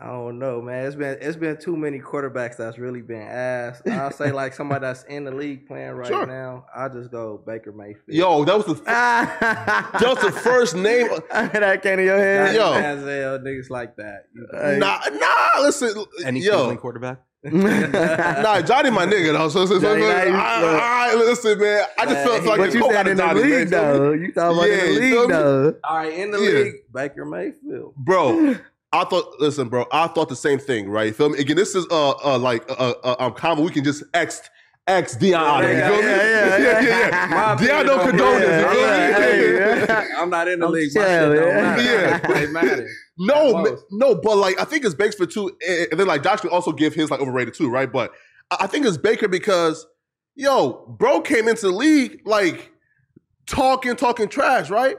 [0.00, 0.86] I don't know, man.
[0.86, 3.88] It's been it's been too many quarterbacks that's really been asked.
[3.88, 6.24] I'll say like somebody that's in the league playing right Sure.
[6.24, 6.66] now.
[6.72, 8.04] I'll just go Baker Mayfield.
[8.06, 11.08] Yo, that was the that was the first name.
[11.30, 12.54] that came in your head.
[12.54, 12.70] Yo.
[12.74, 14.26] Manziel, niggas like that.
[14.34, 14.78] You know.
[14.78, 15.62] Nah, nah.
[15.62, 17.18] Listen, Any yo, Cleveland quarterback?
[17.42, 18.60] nah.
[18.62, 19.48] Johnny, my nigga, though.
[19.48, 21.84] So, so, so, Johnny, so, now you- all right, all right, listen, man.
[21.98, 23.66] I just felt like But a you oh, coke said in the Johnny, league You
[23.66, 24.12] feel though.
[24.12, 25.26] You talking about Yeah, in the league me?
[25.34, 25.74] though.
[25.84, 26.50] All right, in the Yeah.
[26.50, 27.94] league, Baker Mayfield.
[27.96, 28.54] bro.
[28.92, 29.84] I thought, listen, bro.
[29.92, 31.08] I thought the same thing, right?
[31.08, 31.38] You feel me?
[31.38, 33.64] Again, this is uh, uh like uh, uh, um, common.
[33.64, 34.40] We can just X
[34.86, 35.74] X Deayon out of it.
[35.74, 36.06] You Yeah, feel me?
[36.08, 37.26] yeah, yeah, yeah.
[37.30, 38.46] My Deayon don't don't condone matter.
[38.46, 38.72] this.
[38.74, 39.56] You Yeah, me?
[39.58, 40.22] yeah, yeah.
[40.22, 40.90] I'm not in the I'm league.
[40.94, 42.20] My chill, shit don't yeah.
[42.30, 42.38] Yeah.
[42.42, 42.90] It matters.
[43.20, 46.40] No, ma- no, but like I think it's Baker too, and and then like Josh
[46.40, 47.90] can also give his like overrated too, right?
[47.92, 48.12] But
[48.52, 49.84] I I think it's Baker because
[50.36, 52.70] yo, bro came into the league like
[53.46, 54.96] talking, talking trash, right?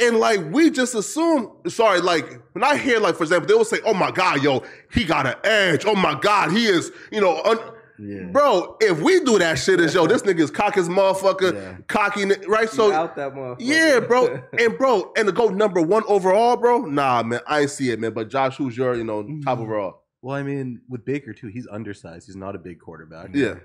[0.00, 3.64] And like we just assume, sorry, like when I hear like for example, they will
[3.64, 5.84] say, "Oh my God, yo, he got an edge.
[5.86, 8.24] Oh my God, he is, you know." Un- Yeah.
[8.32, 11.76] Bro, if we do that shit, is yo, this nigga is cocky as motherfucker, Yeah.
[11.86, 12.68] cocky, right?
[12.68, 13.58] So out that motherfucker.
[13.60, 16.78] yeah, bro, and bro, and to go number one overall, bro.
[16.86, 18.12] Nah, man, I ain't see it, man.
[18.12, 19.62] But Josh, who's your, you know, top mm.
[19.62, 20.02] overall?
[20.22, 22.26] Well, I mean, with Baker too, he's undersized.
[22.26, 23.28] He's not a big quarterback.
[23.32, 23.58] Yeah,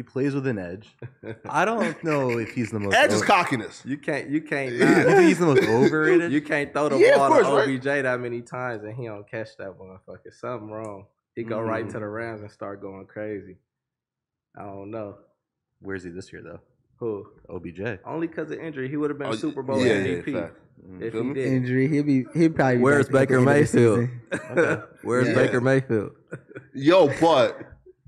[0.00, 0.96] He plays with an edge.
[1.50, 2.94] I don't know if he's the most.
[2.94, 3.82] edge is over- cockiness.
[3.84, 4.30] You can't.
[4.30, 4.72] You can't.
[4.74, 5.00] Yeah.
[5.02, 6.32] You Not, he's the most overrated?
[6.32, 7.68] you can't throw the Yeah, of ball course, to right?
[7.68, 10.32] OBJ that many times and he don't catch that motherfucker.
[10.32, 11.04] Something wrong.
[11.36, 11.92] He go right Mm.
[11.92, 13.58] to the Rams and start going crazy.
[14.56, 15.18] I don't know
[15.82, 16.60] Where's he this year though?
[16.96, 17.26] who.
[17.50, 17.98] OBJ.
[18.06, 20.56] Only because of injury, he would have been Oh, Super Bowl yeah, MVP yeah, fact.
[21.00, 21.34] if Feel he me?
[21.34, 21.46] did.
[21.52, 21.88] Injury.
[21.88, 22.24] He'll be.
[22.32, 22.76] He'll probably.
[22.76, 24.08] be Where's back at the Baker end of the Mayfield?
[24.32, 24.82] season.
[25.02, 25.34] Where's Yeah.
[25.34, 26.12] Baker Mayfield?
[26.72, 27.60] Yo, but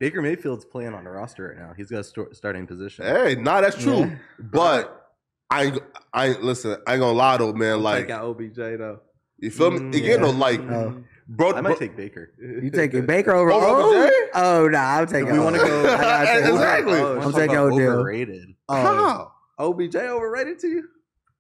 [0.03, 1.75] Baker Mayfield's playing on the roster right now.
[1.77, 3.05] He's got a sto- starting position.
[3.05, 4.01] hey, nah, that's true.
[4.01, 4.17] Yeah.
[4.41, 5.09] But
[5.49, 5.79] I,
[6.13, 6.77] I listen.
[6.89, 7.85] I ain't gonna lie though, man.
[7.85, 9.01] Like I'm Like, taking OBJ though.
[9.39, 9.79] you feel me?
[9.79, 10.17] Mm, Again, yeah.
[10.17, 11.05] though, like, Oh.
[11.29, 12.33] bro, I bro might take Baker.
[12.41, 13.53] You taking Baker over?
[13.53, 14.13] Over oh, OBJ?
[14.35, 15.29] oh nah, I'm taking.
[15.29, 16.93] If we want to go, I gotta take Exactly.
[16.95, 17.07] Odell.
[17.07, 17.99] Oh, I'm I'm talking taking about Odell.
[18.01, 18.49] overrated.
[18.69, 19.33] Oh, how?
[19.61, 20.89] OBJ overrated to you?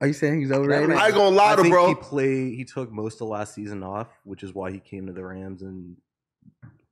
[0.00, 0.92] are you saying he's overrated?
[0.92, 1.88] I ain't gonna lie to bro.
[1.88, 2.54] he played.
[2.54, 5.62] He took most of last season off, which is why he came to the Rams
[5.62, 5.96] and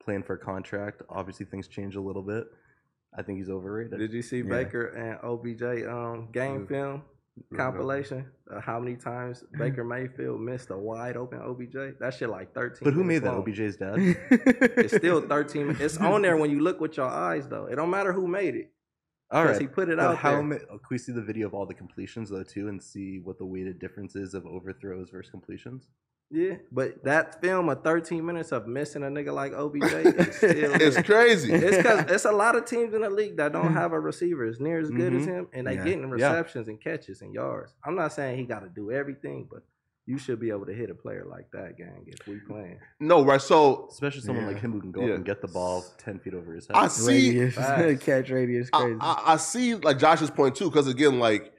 [0.05, 1.03] playing for a contract.
[1.09, 2.45] Obviously, things change a little bit.
[3.17, 3.99] I think he's overrated.
[3.99, 4.45] Did you see Yeah.
[4.51, 7.03] Baker and OBJ um game film
[7.57, 8.27] compilation?
[8.51, 11.99] Uh, how many times Baker Mayfield missed a wide open OBJ?
[11.99, 12.85] That shit like thirteen.
[12.85, 13.35] But who made minutes that?
[13.35, 13.95] OBJ's dad.
[14.79, 15.77] It's still thirteen.
[15.81, 17.67] It's on there when you look with your eyes though.
[17.67, 18.73] It don't matter who made it.
[19.33, 19.63] All Because right.
[19.63, 20.43] he put it But out how there.
[20.43, 23.39] ma- can we see the video of all the completions though too, and see what
[23.39, 25.89] the weighted difference is of overthrows versus completions?
[26.33, 30.75] Yeah, but that film of thirteen minutes of missing a nigga like OBJ is still.
[30.75, 31.53] It's crazy.
[31.53, 34.45] It's because it's a lot of teams in the league that don't have a receiver
[34.45, 35.27] as near as good as Mhm.
[35.27, 35.85] him, and they Yeah.
[35.85, 36.11] getting Yeah.
[36.15, 37.75] receptions and catches and yards.
[37.85, 39.65] I'm not saying he got to do everything, but
[40.11, 42.79] you should be able to hit a player like that, gang, if we playing.
[42.99, 43.41] No, right.
[43.41, 45.11] So Especially someone like him who can go Yeah.
[45.11, 46.77] up and get the ball ten feet over his head.
[46.77, 47.41] I see.
[47.41, 48.99] Radius, catch radius, I, crazy.
[49.01, 51.53] I, I see like Josh's point too, because again, like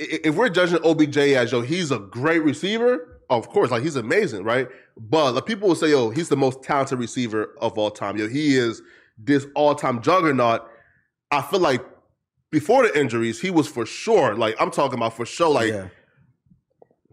[0.00, 3.82] i- i- if we're judging OBJ as yo, he's a great receiver, of course, like
[3.82, 4.68] he's amazing, right?
[4.96, 8.16] But like people will say, yo, he's the most talented receiver of all time.
[8.16, 8.80] Yo, he is
[9.18, 10.62] this all-time juggernaut.
[11.30, 11.82] I feel like
[12.52, 14.34] before the injuries, he was for sure.
[14.36, 15.48] Like I'm talking about for sure.
[15.50, 15.88] Like yeah.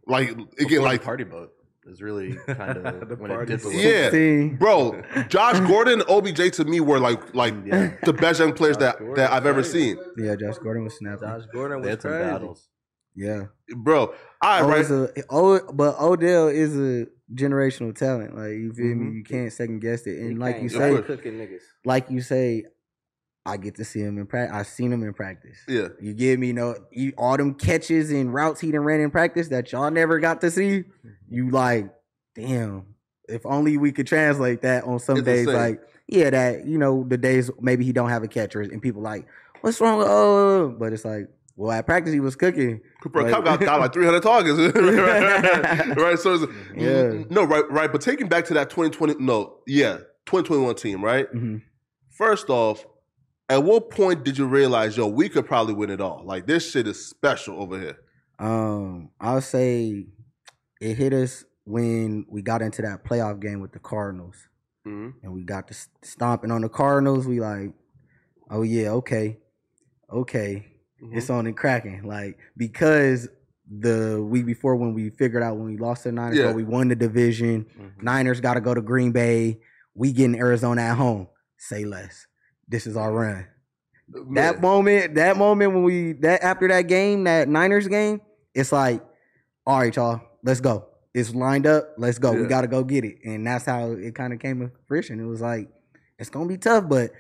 [0.08, 1.52] Like Before again, the like party boat
[1.86, 4.10] is really kind of The when it party dipped a Yeah.
[4.12, 7.94] See, bro, Josh Gordon and OBJ to me were like like Yeah.
[8.04, 9.96] the best young players Josh that, Gordon that I've ever crazy.
[9.96, 9.98] seen.
[10.18, 11.28] yeah, Josh Gordon was snapping.
[11.28, 12.30] Josh Gordon They was had some crazy.
[12.30, 12.70] battles.
[13.16, 13.46] Yeah.
[13.76, 14.08] Bro,
[14.42, 15.10] all Oh, right, is a,
[15.74, 18.36] but Odell is a generational talent.
[18.36, 19.06] Like you feel me?
[19.06, 19.16] Mhm.
[19.18, 20.20] You can't second guess it.
[20.20, 21.62] He And like you say, cooking niggas.
[21.86, 22.66] like you say,
[23.46, 24.56] I get to see him in practice.
[24.56, 25.58] I seen him in practice.
[25.68, 25.90] Yeah.
[26.00, 29.50] You give me no you, all them catches and routes he done ran in practice
[29.50, 30.86] that y'all never got to see.
[31.30, 31.94] You like,
[32.36, 32.86] damn.
[33.28, 35.48] If only we could translate that on some It's days.
[35.48, 39.02] Like, yeah, that you know the days maybe he don't have a catcher and people
[39.02, 39.26] like,
[39.62, 40.76] what's wrong with oh?
[40.78, 42.82] But it's like, well, at practice he was cooking.
[43.02, 44.58] Cooper Kupp got, got like 300 targets.
[44.76, 46.20] right, right.
[46.20, 47.24] So, it's, Yeah.
[47.30, 47.92] no, right, right.
[47.92, 51.32] But taking back to that 2020, no, yeah, 2021 team, right?
[51.34, 51.62] Mhm.
[52.10, 52.86] First off,
[53.54, 56.24] at what point did you realize, yo, we could probably win it all?
[56.26, 57.98] Like, this shit is special over here.
[58.40, 60.08] Um, I'll say
[60.82, 64.36] it hit us when we got into that playoff game with the Cardinals.
[64.84, 67.26] hmm and we got to stomping on the Cardinals.
[67.28, 67.72] We like,
[68.50, 69.38] oh yeah, okay,
[70.12, 70.68] okay,
[71.12, 72.04] it's on and cracking.
[72.04, 73.28] Like because
[73.70, 76.48] the week before when we figured out when we lost the Niners, Yeah.
[76.48, 77.66] but we won the division.
[77.80, 78.04] Mhm.
[78.04, 79.60] Niners got to go to Green Bay.
[79.96, 81.28] We getting Arizona at home.
[81.58, 82.28] Say less.
[82.68, 83.48] This is our run.
[84.10, 84.62] That Man.
[84.62, 88.22] moment, that moment when we that after that game, that Niners game,
[88.54, 89.04] it's like,
[89.66, 90.88] all right, y'all, let's go.
[91.14, 91.94] It's lined up.
[91.98, 92.34] Let's go.
[92.34, 92.42] Yeah.
[92.42, 93.20] We got to go get it.
[93.24, 95.20] And that's how it kind of came to fruition.
[95.20, 95.70] It was like,
[96.20, 97.12] it's gonna be tough, but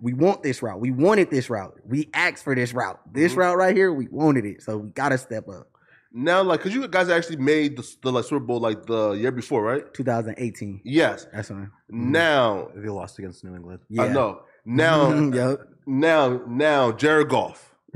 [0.00, 0.80] we want this route.
[0.80, 1.76] We wanted this route.
[1.84, 3.00] We asked for this route.
[3.12, 3.36] This Mhm.
[3.38, 4.62] route right here, we wanted it.
[4.62, 5.68] So we got to step up.
[6.12, 9.30] Now, like, because you guys actually made the, the like, Super Bowl like the year
[9.30, 9.92] before, right?
[9.94, 10.80] 2018.
[10.84, 11.26] Yes.
[11.32, 11.70] That's when.
[11.90, 13.80] Now, They lost against New England.
[13.88, 14.02] Yeah.
[14.04, 14.42] I know.
[14.70, 15.60] Now, yep.
[15.86, 17.74] now, now, Jared Goff.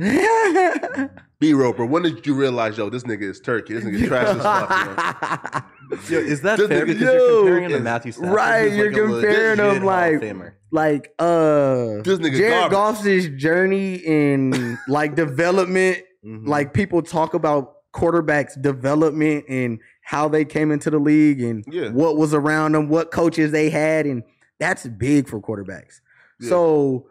[1.39, 3.74] B Roper, when did you realize, yo, this nigga is turkey?
[3.74, 5.65] This nigga trash as fuck,
[6.09, 6.16] yo.
[6.19, 6.85] Is that This fair?
[6.85, 8.35] nigga- Because yo, you're comparing him to Matthew Stafford.
[8.35, 13.03] right, you're like comparing him like- like uh This nigga Jared garbage.
[13.05, 16.47] Goff's journey in like development Mhm.
[16.47, 21.89] like people talk about quarterbacks development and how they came into the league and Yeah.
[21.90, 24.23] what was around them what coaches they had and
[24.61, 26.01] that's big for quarterbacks
[26.43, 26.48] Yeah.
[26.51, 27.06] so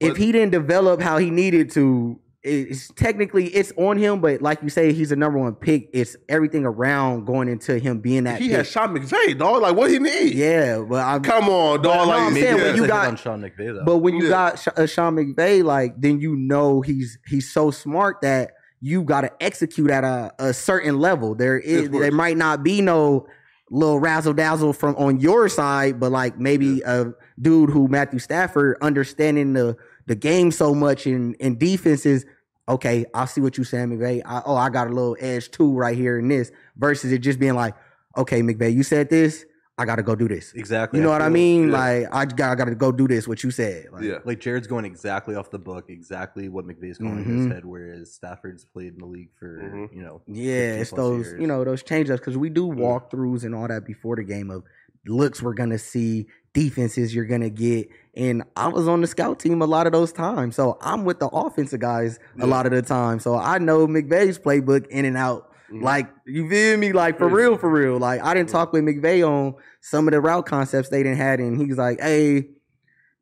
[0.00, 4.62] if he didn't develop how he needed to it's technically it's on him but like
[4.62, 8.40] you say he's a number one pick it's everything around going into him being that
[8.40, 8.56] He pick.
[8.58, 9.62] had Sean McVay, dog.
[9.62, 10.34] Like, what he need?
[10.34, 12.06] yeah but i Come on, But dog.
[12.06, 13.84] no, like, I'm saying, when you got- on Sean McVay though.
[13.84, 14.28] But when you Yeah.
[14.30, 19.02] got Sh- uh, Sean McVay, like then you know he's he's so smart that you
[19.02, 21.34] got to execute at a, a certain level.
[21.34, 23.26] There is there might not be no
[23.70, 28.76] little razzle dazzle from on your side, but like maybe a dude who Matthew Stafford
[28.80, 29.76] understanding the
[30.06, 32.24] the game so much in in defenses.
[32.68, 34.22] Okay, I see what you saying, McVay.
[34.24, 36.50] I, oh, I got a little edge too right here in this.
[36.76, 37.74] Versus it just being like,
[38.16, 39.44] okay, McVay, you said this.
[39.78, 40.52] I got to go do this.
[40.54, 40.98] exactly.
[40.98, 41.68] You know what I mean?
[41.68, 41.78] yeah.
[41.78, 43.28] Like I got, I got to go do this.
[43.28, 43.88] What you said.
[43.92, 44.18] Like, yeah.
[44.24, 47.52] Like Jared's going exactly off the book, exactly what McVay's going in his Mhm.
[47.52, 49.94] head, whereas Stafford's played in the league for Mhm.
[49.94, 50.22] you know.
[50.26, 51.40] Yeah, it's those years.
[51.40, 54.50] you know those change ups because we do walkthroughs and all that before the game
[54.50, 54.62] of
[55.06, 59.60] looks we're gonna see, defenses you're gonna get, and I was on the scout team
[59.62, 62.44] a lot of those times, so I'm with the offensive guys Yeah.
[62.44, 65.52] a lot of the time, so I know McVay's playbook in and out.
[65.72, 65.82] Mhm.
[65.82, 66.92] Like you feel me?
[66.92, 67.98] Like for real, for real.
[67.98, 71.40] Like I didn't talk with McVay on some of the route concepts they didn't had,
[71.40, 72.42] and he's like, "Hey,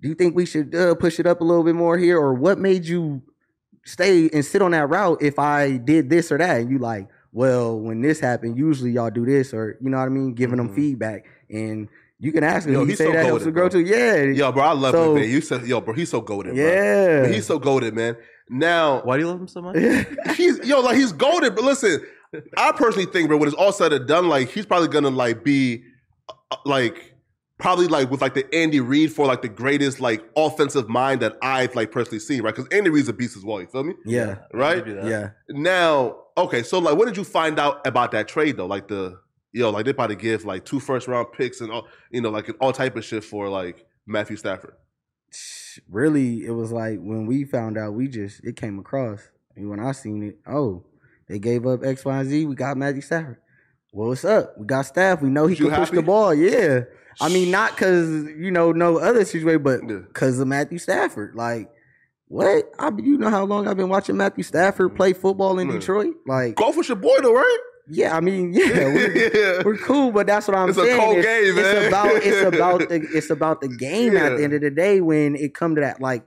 [0.01, 2.35] do you think we should uh, push it up a little bit more here, or
[2.35, 3.23] what made you
[3.85, 7.09] stay and sit on that route if I did this or that?" And you like,
[7.33, 10.57] "Well, when this happened, usually y'all do this, or you know what I mean, giving
[10.59, 10.75] them Mhm.
[10.75, 11.89] feedback." And
[12.19, 13.81] you can ask him, Yo, he he's say so that helps goated, the grow too.
[13.81, 15.29] Yeah, Yo, bro, I love So- McVay.
[15.29, 16.63] You said, yo, bro, he's so goaded, bro.
[16.65, 17.27] yeah.
[17.27, 18.17] He's so goaded, man.
[18.49, 19.77] Now, Why do you love him so much?
[20.37, 21.55] he's yo, like he's goaded.
[21.55, 22.01] But listen,
[22.57, 25.45] I personally think, bro, when it's all said and done, like he's probably gonna like
[25.45, 25.85] be
[26.29, 27.15] uh, like
[27.59, 31.37] probably like with like the Andy Reid for like the greatest like offensive mind that
[31.43, 32.55] I've like personally seen, right?
[32.55, 33.61] Because Andy Reid's a beast as well.
[33.61, 33.95] You feel me?
[34.05, 34.79] yeah, Right?
[34.79, 35.07] I'll give you that.
[35.07, 35.31] yeah.
[35.51, 38.67] Now, okay, so like, what did you find out about that trade though?
[38.67, 39.19] Like the
[39.53, 42.51] yo, like they probably give like two first round picks and all, you know, like
[42.61, 44.75] all type of shit for like Matthew Stafford.
[45.89, 49.81] really it was like when we found out we just it came across and when
[49.81, 50.85] i seen it oh
[51.29, 53.39] they gave up x y and z we got matthew stafford
[53.97, 54.59] well, what's up?
[54.59, 55.23] We got staff.
[55.23, 56.35] We know he You can push the ball.
[56.35, 56.81] Yeah.
[57.21, 59.99] I mean, not because you know no other situation, but Yeah.
[60.09, 61.37] because of Matthew Stafford.
[61.37, 61.71] Like,
[62.27, 62.65] what?
[62.77, 65.75] I, you know how long I've been watching Matthew Stafford play football in Mm.
[65.79, 66.15] Detroit?
[66.27, 67.59] Like, Goff was your boy though, right?
[67.89, 68.17] yeah.
[68.17, 69.13] I mean, yeah, we're,
[69.57, 69.63] Yeah.
[69.65, 71.01] we're cool, but that's what I'm It's a saying.
[71.01, 71.77] cold it's, game, man.
[71.77, 75.01] it's about it's about the it's about the game at the end of the day
[75.01, 76.01] when it come to that.
[76.01, 76.27] Like,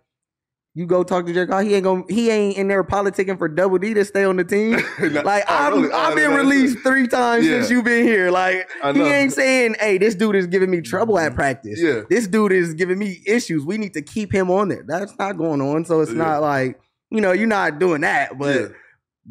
[0.77, 3.79] you go talk to Carr, he ain't going he ain't in there politicking for Double
[3.79, 4.79] D to stay on the team.
[5.23, 5.91] Like I'm, really?
[5.91, 7.53] I've been released three times Yeah.
[7.61, 8.29] since you've been here.
[8.29, 12.01] Like he ain't saying, "Hey, this dude is giving me trouble at practice." Yeah.
[12.11, 13.65] this dude is giving me issues.
[13.65, 14.83] We need to keep him on there.
[14.87, 15.83] That's not going on.
[15.85, 16.17] So it's Yeah.
[16.17, 16.79] not like
[17.09, 18.37] you know you're not doing that.
[18.37, 18.67] But Yeah.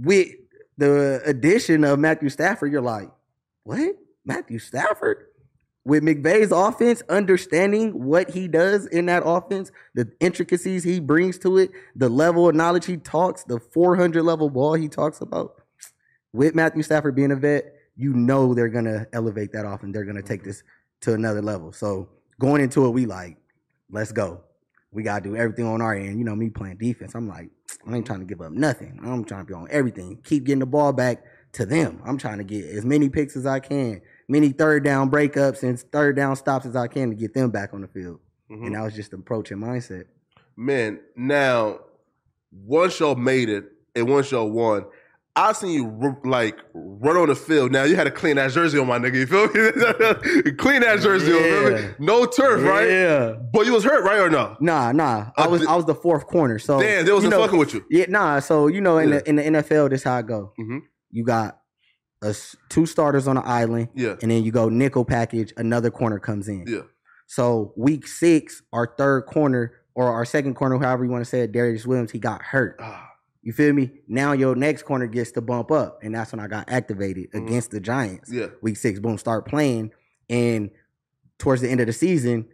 [0.02, 0.28] with
[0.78, 3.08] the addition of Matthew Stafford, you're like,
[3.62, 3.94] what?
[4.24, 5.25] Matthew Stafford?
[5.86, 11.58] With McVay's offense, understanding what he does in that offense, the intricacies he brings to
[11.58, 15.62] it, the level of knowledge he talks, the 400 level ball he talks about,
[16.32, 19.94] with Matthew Stafford being a vet, you know they're gonna elevate that offense.
[19.94, 20.48] They're gonna take mm-hmm.
[20.48, 20.64] this
[21.02, 21.72] to another level.
[21.72, 22.08] So
[22.40, 23.36] going into it, we like,
[23.88, 24.40] let's go.
[24.90, 26.18] We gotta do everything on our end.
[26.18, 27.48] You know, me playing defense, I'm like,
[27.86, 28.98] I ain't trying to give up nothing.
[29.04, 30.18] I'm trying to be on everything.
[30.24, 31.22] Keep getting the ball back
[31.52, 32.02] to them.
[32.04, 35.78] I'm trying to get as many picks as I can, many third down breakups and
[35.78, 38.20] third down stops as I can to get them back on the field.
[38.50, 38.66] Mhm.
[38.66, 40.04] And that was just the approach and mindset.
[40.56, 41.80] Man, now
[42.52, 44.84] once y'all made it and once y'all won,
[45.38, 47.70] I seen you like run on the field.
[47.70, 49.16] Now you had to clean that jersey on my nigga.
[49.16, 50.52] You feel me?
[50.56, 51.42] clean that jersey on.
[51.42, 51.80] feel me?
[51.82, 51.88] Yeah.
[51.98, 52.88] No turf, right?
[52.88, 53.32] Yeah.
[53.52, 54.56] But you was hurt, right or no?
[54.60, 55.26] Nah, nah.
[55.36, 56.58] I was th- I was the fourth corner.
[56.58, 57.84] So Damn, they wasn't know, fucking with you.
[57.90, 58.40] Yeah, nah.
[58.40, 59.18] So you know, in Yeah.
[59.18, 60.52] the in the NFL, this how I go.
[60.58, 60.80] Mhm.
[61.10, 61.58] You got
[62.22, 62.34] a
[62.68, 64.16] two starters on the island, Yeah.
[64.22, 65.52] and then you go nickel package.
[65.56, 66.64] Another corner comes in.
[66.66, 66.82] Yeah.
[67.26, 71.40] So week six, our third corner or our second corner, however you want to say
[71.40, 72.76] it, Darious Williams, he got hurt.
[72.80, 73.02] Ah,
[73.42, 73.92] You feel me?
[74.08, 77.46] Now your next corner gets to bump up, and that's when I got activated Mhm.
[77.46, 78.30] against the Giants.
[78.32, 78.46] yeah.
[78.60, 79.92] Week six, boom, start playing,
[80.28, 80.70] and
[81.38, 82.46] towards the end of the season,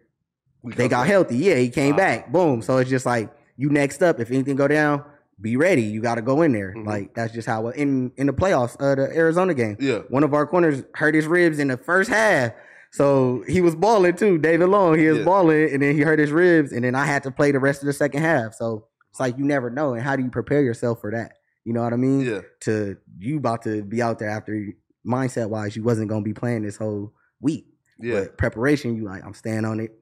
[0.62, 1.08] We they got back.
[1.10, 1.36] healthy.
[1.38, 1.96] Yeah, he came Wow.
[1.98, 2.32] back.
[2.32, 2.60] Boom.
[2.62, 4.20] So it's just like you next up.
[4.20, 5.02] If anything go down,
[5.40, 5.82] be ready.
[5.82, 6.74] You got to go in there.
[6.76, 6.86] Mhm.
[6.86, 7.68] Like that's just how.
[7.68, 10.00] In in the playoffs, uh, the Arizona game, Yeah.
[10.08, 12.52] one of our corners hurt his ribs in the first half.
[12.90, 14.38] So he was balling too.
[14.38, 15.24] David Long, he was Yeah.
[15.24, 17.82] balling, and then he hurt his ribs, and then I had to play the rest
[17.82, 18.54] of the second half.
[18.54, 19.94] So it's like you never know.
[19.94, 21.32] And how do you prepare yourself for that?
[21.64, 22.20] You know what I mean?
[22.20, 22.40] Yeah.
[22.60, 24.66] To you about to be out there after
[25.06, 27.66] mindset wise, you wasn't gonna be playing this whole week.
[27.98, 28.20] Yeah.
[28.20, 29.92] But preparation, you like, I'm staying on it.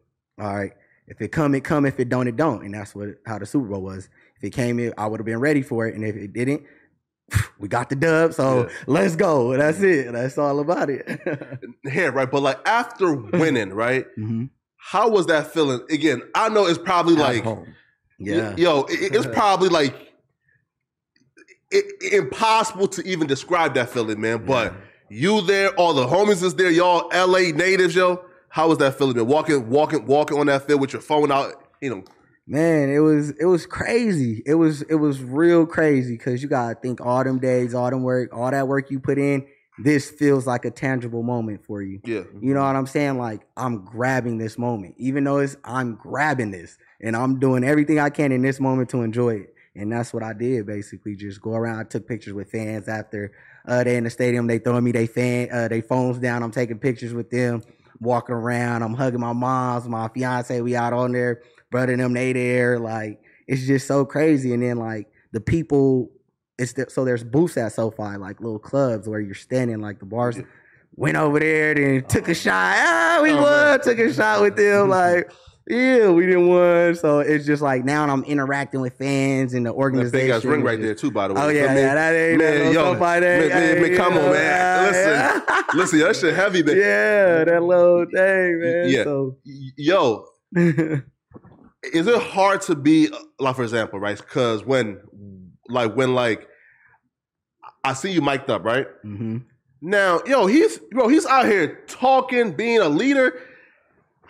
[0.40, 0.72] All right.
[1.06, 1.86] If it come, it come.
[1.86, 2.64] If it don't, it don't.
[2.64, 4.08] And that's what how the Super Bowl was.
[4.40, 5.94] If it came in, I would have been ready for it.
[5.94, 6.62] And if it didn't,
[7.58, 8.32] we got the dub.
[8.34, 8.68] So Yeah.
[8.86, 9.56] let's go.
[9.56, 10.12] That's it.
[10.12, 11.06] That's all about it.
[11.84, 12.30] yeah, right?
[12.30, 14.06] But like after winning, right?
[14.18, 14.48] Mhm.
[14.76, 15.80] How was that feeling?
[15.90, 17.74] Again, I know it's probably At like home.
[18.18, 18.54] Yeah.
[18.56, 19.94] Yo, it, it's probably like
[21.70, 24.44] it, impossible to even describe that feeling, man.
[24.44, 24.74] But
[25.10, 28.24] you there, all the homies is there, y'all LA natives, yo.
[28.48, 29.26] How was that feeling, man?
[29.26, 32.04] Walking, walking, walking on that field with your phone out, you know.
[32.50, 34.42] Man, it was it was crazy.
[34.44, 38.02] It was it was real crazy because you gotta think all them days, all them
[38.02, 39.46] work, all that work you put in.
[39.78, 42.00] This feels like a tangible moment for you.
[42.04, 42.24] Yeah.
[42.40, 43.18] You know what I'm saying?
[43.18, 48.00] Like I'm grabbing this moment, even though it's I'm grabbing this, and I'm doing everything
[48.00, 49.54] I can in this moment to enjoy it.
[49.76, 51.14] And that's what I did basically.
[51.14, 51.78] Just go around.
[51.78, 53.30] I took pictures with fans after
[53.64, 54.48] uh, they in the stadium.
[54.48, 56.42] They throwing me they fan uh, they phones down.
[56.42, 57.62] I'm taking pictures with them,
[58.00, 58.82] walking around.
[58.82, 60.60] I'm hugging my moms, my fiance.
[60.60, 62.78] We out on there, brother and them they there.
[62.78, 64.52] Like it's just so crazy.
[64.54, 66.10] And then like the people,
[66.58, 70.06] it's the, so there's booths at SoFi, like little clubs where you're standing, like the
[70.06, 70.38] bars.
[70.96, 72.74] Went over there, then took a shot.
[72.76, 73.44] Ah, we Oh, won.
[73.44, 73.80] man.
[73.80, 74.88] Took a shot with them.
[74.90, 75.30] Like,
[75.68, 76.96] yeah, we didn't win.
[76.96, 80.18] So it's just like now I'm interacting with fans and the organization.
[80.18, 81.40] That big ass ring right there too, by the way.
[81.42, 81.80] Oh yeah, feel me?
[81.80, 82.98] yeah, that ain't man, yo, day.
[83.20, 85.42] man, man, man, come on, man.
[85.72, 86.76] Listen, listen, that shit heavy, man.
[86.76, 88.88] Yeah, that little thing, man.
[88.88, 89.04] Yeah.
[89.04, 90.26] So Yo,
[91.82, 93.08] is it hard to be
[93.38, 94.16] like, for example, right?
[94.16, 95.00] Because when,
[95.68, 96.46] like, when like,
[97.84, 98.86] I see you mic'd up, right?
[99.02, 99.38] hmm
[99.80, 103.40] Now, yo, he's bro, he's out here talking, being a leader.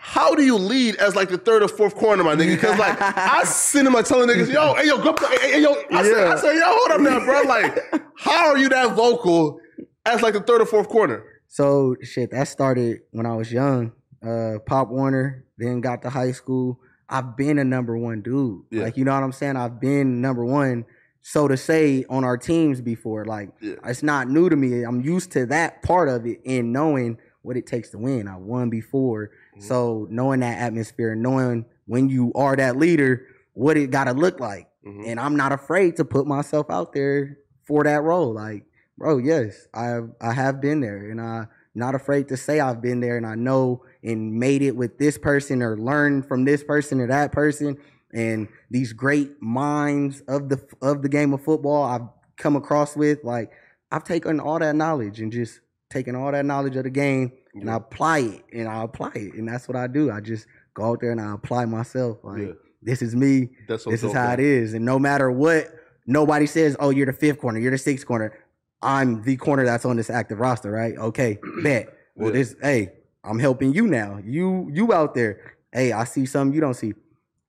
[0.03, 2.55] How do you lead as like the third or fourth corner, my nigga?
[2.55, 5.73] Because like I send him, I telling niggas, yo, hey, yo, go, hey, hey, yo.
[5.91, 6.35] I said, I Yeah.
[6.37, 7.41] said, yo, hold up now, bro.
[7.45, 9.59] Like, how are you that vocal
[10.05, 11.23] as like the third or fourth corner?
[11.49, 13.91] So shit, that started when I was young.
[14.25, 16.79] Uh Pop Warner, then got to high school.
[17.11, 18.63] I've been a number one dude.
[18.71, 18.83] Yeah.
[18.83, 19.57] Like you know what I'm saying?
[19.57, 20.85] I've been number one,
[21.21, 23.25] so to say, on our teams before.
[23.25, 23.75] Like Yeah.
[23.85, 24.83] it's not new to me.
[24.83, 28.27] I'm used to that part of it and knowing what it takes to win.
[28.27, 29.31] I won before.
[29.57, 29.61] Mhm.
[29.63, 34.67] So knowing that atmosphere, knowing when you are that leader, what it gotta look like.
[34.85, 35.03] Mhm.
[35.07, 38.33] And I'm not afraid to put myself out there for that role.
[38.33, 38.65] Like
[38.97, 42.99] bro, yes, I I have been there, and I not afraid to say I've been
[42.99, 46.99] there, and I know and made it with this person or learned from this person
[46.99, 47.77] or that person,
[48.13, 52.07] and these great minds of the of the game of football I've
[52.37, 53.23] come across with.
[53.23, 53.51] Like
[53.91, 57.69] I've taken all that knowledge and just taken all that knowledge of the game and
[57.69, 60.09] I apply it, and I apply it, and that's what I do.
[60.11, 62.17] I just go out there and I apply myself.
[62.23, 62.51] Like Yeah.
[62.81, 63.49] this is me.
[63.67, 64.39] That's so this is how man.
[64.39, 65.67] it is, and no matter what,
[66.05, 68.33] nobody says, "Oh, you're the fifth corner, you're the sixth corner."
[68.83, 70.97] I'm the corner that's on this active roster, right?
[70.97, 71.89] Okay, bet.
[72.15, 72.33] Well, Yeah.
[72.33, 72.89] this, hey,
[73.23, 74.19] I'm helping you now.
[74.23, 75.55] You, you out there.
[75.71, 76.93] Hey, I see something you don't see.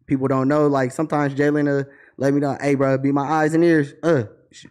[0.07, 0.67] People don't know.
[0.67, 1.89] Like sometimes Jalen uh,
[2.19, 2.57] let me know.
[2.61, 3.95] Hey, bro, be my eyes and ears.
[4.03, 4.25] Uh,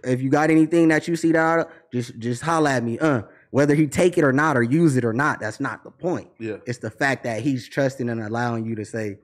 [0.04, 3.00] if you got anything that you see that, I just, just holla at me.
[3.00, 5.90] Uh, whether he take it or not or use it or not, that's not the
[5.92, 6.30] point.
[6.40, 6.58] Yeah.
[6.68, 9.18] It's the fact that he's trusting and allowing you to say,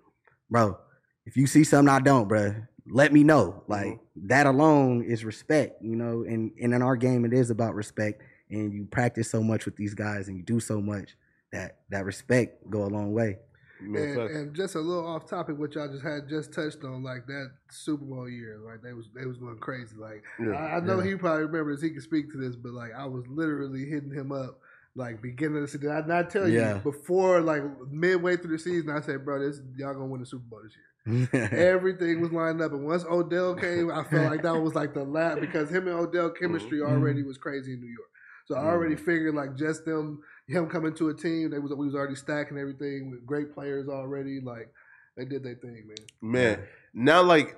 [0.50, 0.78] bro,
[1.26, 2.56] if you see something I don't, bro,
[2.90, 3.64] let me know.
[3.68, 4.28] Like mm-hmm.
[4.28, 6.24] that alone is respect, you know.
[6.24, 8.22] And, and in our game, it is about respect.
[8.50, 11.18] And you practice so much with these guys, and you do so much
[11.52, 13.40] that that respect go a long way.
[13.80, 17.28] And, and just a little off topic, which I just had just touched on, like
[17.28, 19.96] that Super Bowl year, like they was they was going crazy.
[19.98, 20.54] Like Yeah.
[20.54, 21.12] I, I know Yeah.
[21.12, 24.32] he probably remembers, he can speak to this, but like I was literally hitting him
[24.32, 24.60] up,
[24.96, 25.82] like beginning of the season.
[25.82, 26.76] Did I not tell Yeah.
[26.76, 28.90] you before, like midway through the season?
[28.90, 30.84] I said, bro, this y'all gonna win the Super Bowl this year.
[31.34, 35.04] Everything was lined up, and once Odell came, I felt like that was like the
[35.04, 36.92] last because him and Odell chemistry mm-hmm.
[36.92, 38.10] already was crazy in New York.
[38.46, 39.06] So I already mm-hmm.
[39.06, 42.58] figured like just them, him coming to a team, they was we was already stacking
[42.58, 44.40] everything with great players already.
[44.42, 44.70] Like
[45.16, 45.98] they did their thing, man.
[46.22, 46.64] Man,
[46.94, 47.58] now like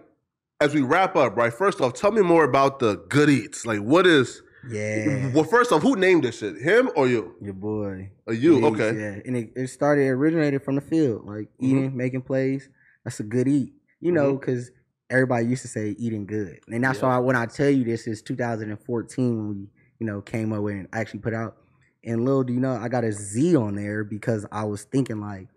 [0.61, 1.53] as we wrap up, right?
[1.53, 3.65] First off, tell me more about the good eats.
[3.65, 4.41] Like, what is?
[4.69, 5.31] yeah.
[5.33, 6.57] Well, first off, who named this shit?
[6.57, 7.35] Him or you?
[7.41, 8.11] Your boy.
[8.27, 8.57] Or you?
[8.57, 8.99] Eats, okay.
[8.99, 9.19] Yeah.
[9.25, 11.65] And it, it started, it originated from the field, like mm-hmm.
[11.65, 12.69] eating, making plays.
[13.03, 14.71] That's a good eat, you know, because
[15.09, 16.59] everybody used to say eating good.
[16.67, 19.67] And that's why when I tell you this is 2014 when we,
[19.99, 21.57] you know, came up with and actually put out.
[22.03, 25.19] And little do you know, I got a Z on there because I was thinking
[25.19, 25.47] like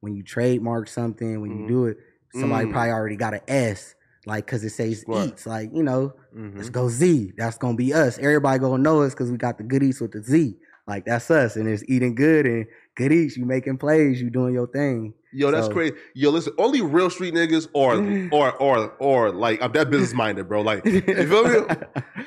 [0.00, 1.68] when you trademark something, when you Mhm.
[1.68, 1.98] do it,
[2.34, 2.72] somebody Mm.
[2.72, 3.94] probably already got an S,
[4.26, 5.28] like because it says Right.
[5.28, 6.56] eats, like you know, Mhm.
[6.56, 7.34] let's go Z.
[7.36, 8.18] That's gonna be us.
[8.18, 10.58] Everybody gonna know us because we got the good eats with the Z.
[10.88, 12.66] Like that's us, and it's eating good and
[12.96, 13.36] good eats.
[13.36, 15.14] You making plays, you doing your thing.
[15.34, 15.94] Yo, that's So- crazy.
[16.14, 17.94] Yo, listen, only real street niggas or
[18.32, 20.60] or or or like I'm that business minded, bro.
[20.60, 21.50] Like, you feel me?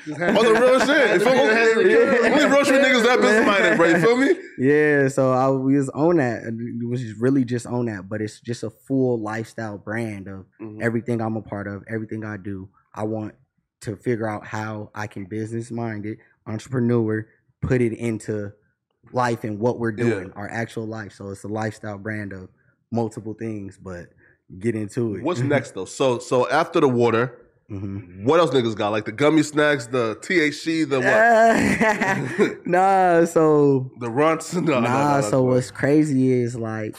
[0.04, 1.14] Just On the real shit.
[1.14, 1.40] You feel me?
[1.40, 3.86] Only, only real street niggas that business minded, bro.
[3.88, 4.36] You feel me?
[4.58, 6.42] Yeah, so I we was on that.
[6.42, 10.26] and It was just really just on that, but it's just a full lifestyle brand
[10.28, 10.82] of Mhm.
[10.82, 12.68] everything I'm a part of, everything I do.
[12.94, 13.34] I want
[13.82, 17.26] to figure out how I can business minded, entrepreneur,
[17.62, 18.52] put it into
[19.12, 20.04] life and what we're Yeah.
[20.04, 21.12] doing, our actual life.
[21.12, 22.48] So it's a lifestyle brand of
[22.90, 24.06] multiple things, but
[24.58, 25.22] get into it.
[25.22, 25.84] What's next though?
[25.84, 27.38] So so after the water,
[27.70, 28.24] Mhm.
[28.24, 28.90] what else niggas got?
[28.90, 32.60] Like the gummy snacks, the THC, the what?
[32.66, 34.54] nah, so The runts?
[34.54, 36.96] No, no, no, nah, no, so what's crazy is like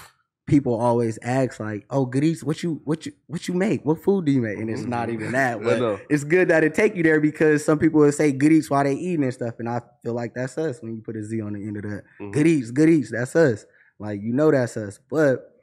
[0.48, 3.86] people always ask like, "Oh, goodies, what you what you what you make?
[3.86, 5.62] What food do you make?" And it's not even that.
[5.64, 5.80] But
[6.10, 8.94] it's good that it take you there because some people will say goodies while they
[8.96, 11.54] eating and stuff, and I feel like that's us when you put a Z on
[11.54, 12.04] the end of that.
[12.20, 12.32] Mhm.
[12.34, 13.66] Goodies, eats, good eats, that's us.
[14.00, 15.00] Like you know that's us.
[15.10, 15.54] But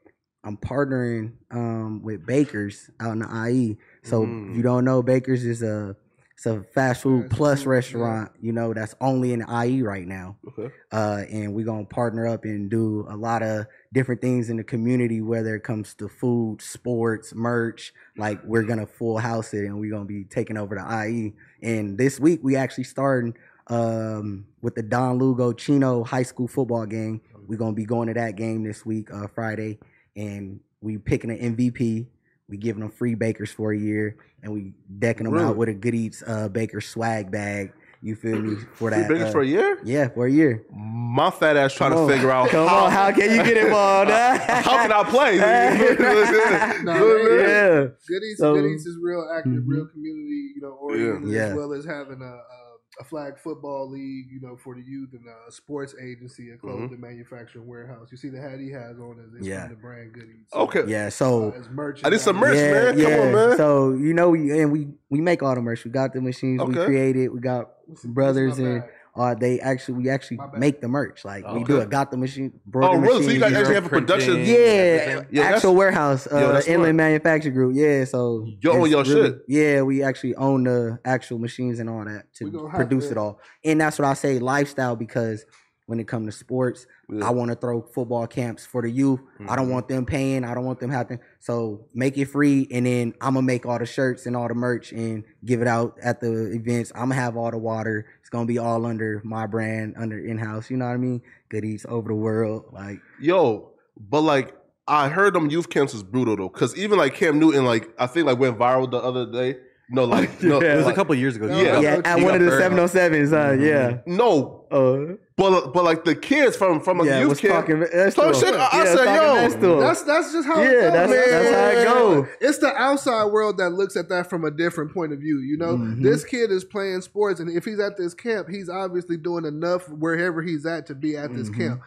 [0.45, 3.79] I'm partnering um, with Bakers out in the IE.
[4.03, 4.51] So Mm.
[4.51, 5.97] if you don't know, Bakers is a
[6.37, 8.33] it's a fast food plus restaurant.
[8.41, 10.73] You know that's only in IE right now Okay.
[10.93, 14.65] uh, and we're gonna partner up and do a lot of different things in the
[14.65, 17.93] community, whether it comes to food, sports, merch.
[18.17, 21.35] Like we're gonna full house it, and we're gonna be taking over the IE.
[21.63, 23.35] And this week we actually starting
[23.69, 27.21] um, with the Don Lugo Chino High School football game.
[27.47, 29.79] We're gonna be going to that game this week, uh, Friday,
[30.17, 32.07] and we picking an MVP.
[32.49, 35.47] We giving them free bakers for a year, and we decking them Really?
[35.47, 37.73] out with a good eats uh, baker swag bag.
[38.03, 39.25] You feel me for that, Free that?
[39.25, 39.79] bakers uh, for a year?
[39.83, 40.63] yeah, for a year.
[40.71, 42.11] My fat ass trying Come to on.
[42.11, 44.11] figure out Come how, on, how can you get involved?
[44.11, 44.39] huh?
[44.61, 45.39] how can I play?
[46.85, 47.87] Nah, yeah.
[48.07, 49.65] Goodies, So- Goodies is real active, Mhm.
[49.67, 51.47] real community, you know, oriented Yeah.
[51.47, 52.64] as well as having a, a
[53.01, 57.01] a flag football league, you know, for the youth and a sports agency, a clothing
[57.01, 58.09] manufacturing warehouse.
[58.11, 59.63] You see the hat he has on is it's Yeah.
[59.67, 60.47] from the brand Goodies.
[60.53, 60.85] Okay.
[60.87, 62.01] Yeah, Uh, so it's merch.
[62.05, 62.95] I need some merch, yeah, man.
[62.95, 63.19] Come yeah.
[63.21, 63.57] on, man.
[63.57, 65.85] So you know, we and we we make all the merch.
[65.85, 66.63] We got the machines.
[66.63, 67.33] We created.
[67.33, 68.91] We got This brothers this is my and bag.
[69.17, 71.25] Uh, they actually we actually make the merch.
[71.25, 71.85] Like we do Okay.
[71.85, 71.91] it.
[71.91, 72.53] Got the machine.
[72.55, 73.25] Oh, brought the really?
[73.25, 74.39] So you guys actually have a production?
[74.45, 76.95] Yeah, Yeah, actual warehouse, uh, Yo, Inland smart.
[76.97, 77.75] Manufacturing Group.
[77.77, 79.43] Yeah, so You own it's your shit?
[79.47, 83.41] Yeah, we actually own the actual machines and all that to produce it all.
[83.65, 85.45] And that's what I say, lifestyle, because
[85.87, 86.87] when it comes to sports.
[87.11, 87.27] Yeah.
[87.27, 89.21] I want to throw football camps for the youth.
[89.49, 89.73] I don't Mhm.
[89.73, 90.43] want them paying.
[90.45, 91.19] I don't want them having.
[91.41, 94.55] So make it free, and then I'm gonna make all the shirts and all the
[94.55, 96.91] merch and give it out at the events.
[96.95, 98.07] I'm gonna have all the water.
[98.21, 100.71] It's gonna be all under my brand, under in house.
[100.71, 101.21] You know what I mean?
[101.51, 104.55] Goodies over the world, like Yo, but like
[104.89, 108.07] I heard them youth camps is brutal though, because even like Cam Newton, like I
[108.07, 109.59] think like went viral the other day.
[109.91, 110.73] No, like no, Yeah.
[110.73, 111.47] It was a like- couple years ago.
[111.49, 111.79] Yeah.
[111.81, 113.33] Yeah, he at one of the 707s.
[113.35, 113.99] Uh, yeah.
[114.07, 114.65] no.
[114.71, 117.81] Uh, But but like the kids from from a yeah, youth was camp, talking.
[117.81, 118.55] That's talk to shit.
[118.55, 118.61] him.
[118.61, 119.55] I, I Yeah, said, yo, mess.
[119.83, 120.63] That's that's just how.
[120.63, 121.29] Yeah, it goes, that's- man.
[121.43, 122.29] that's how it go.
[122.41, 125.41] It's the outside world that looks at that from a different point of view.
[125.41, 126.05] You know, Mhm.
[126.05, 129.89] this kid is playing sports, and if he's at this camp, he's obviously doing enough
[129.89, 131.57] wherever he's at to be at this Mhm.
[131.59, 131.81] camp.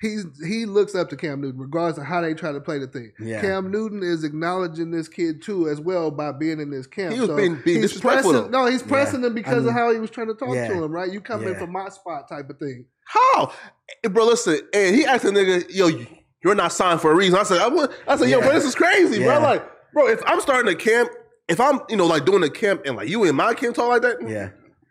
[0.00, 2.86] He's he looks up to Cam Newton, regardless of how they try to play the
[2.86, 3.12] thing.
[3.20, 3.42] Yeah.
[3.42, 7.12] Cam Newton is acknowledging this kid too, as well, by being in this camp.
[7.12, 8.50] He was being- being he's disrespectful pressing.
[8.50, 10.68] No, he's pressing him because mean, of how he was trying to talk yeah.
[10.68, 10.90] to him.
[10.90, 11.12] Right?
[11.12, 11.58] You come in Yeah.
[11.58, 12.86] from my spot, type of thing.
[13.04, 13.52] How,
[14.02, 14.24] Eh, bro?
[14.26, 15.88] Listen, and he asked the nigga, yo,
[16.42, 17.38] you're not signed for a reason.
[17.38, 17.66] I said, I,
[18.06, 18.44] I said, yo, Yeah.
[18.46, 19.38] bro, this is crazy, Yeah.
[19.38, 19.40] bro.
[19.48, 19.62] Like,
[19.92, 21.10] bro, if I'm starting a camp,
[21.48, 23.88] if I'm you know like doing a camp and like you in my camp talk
[23.88, 24.48] like that, yeah.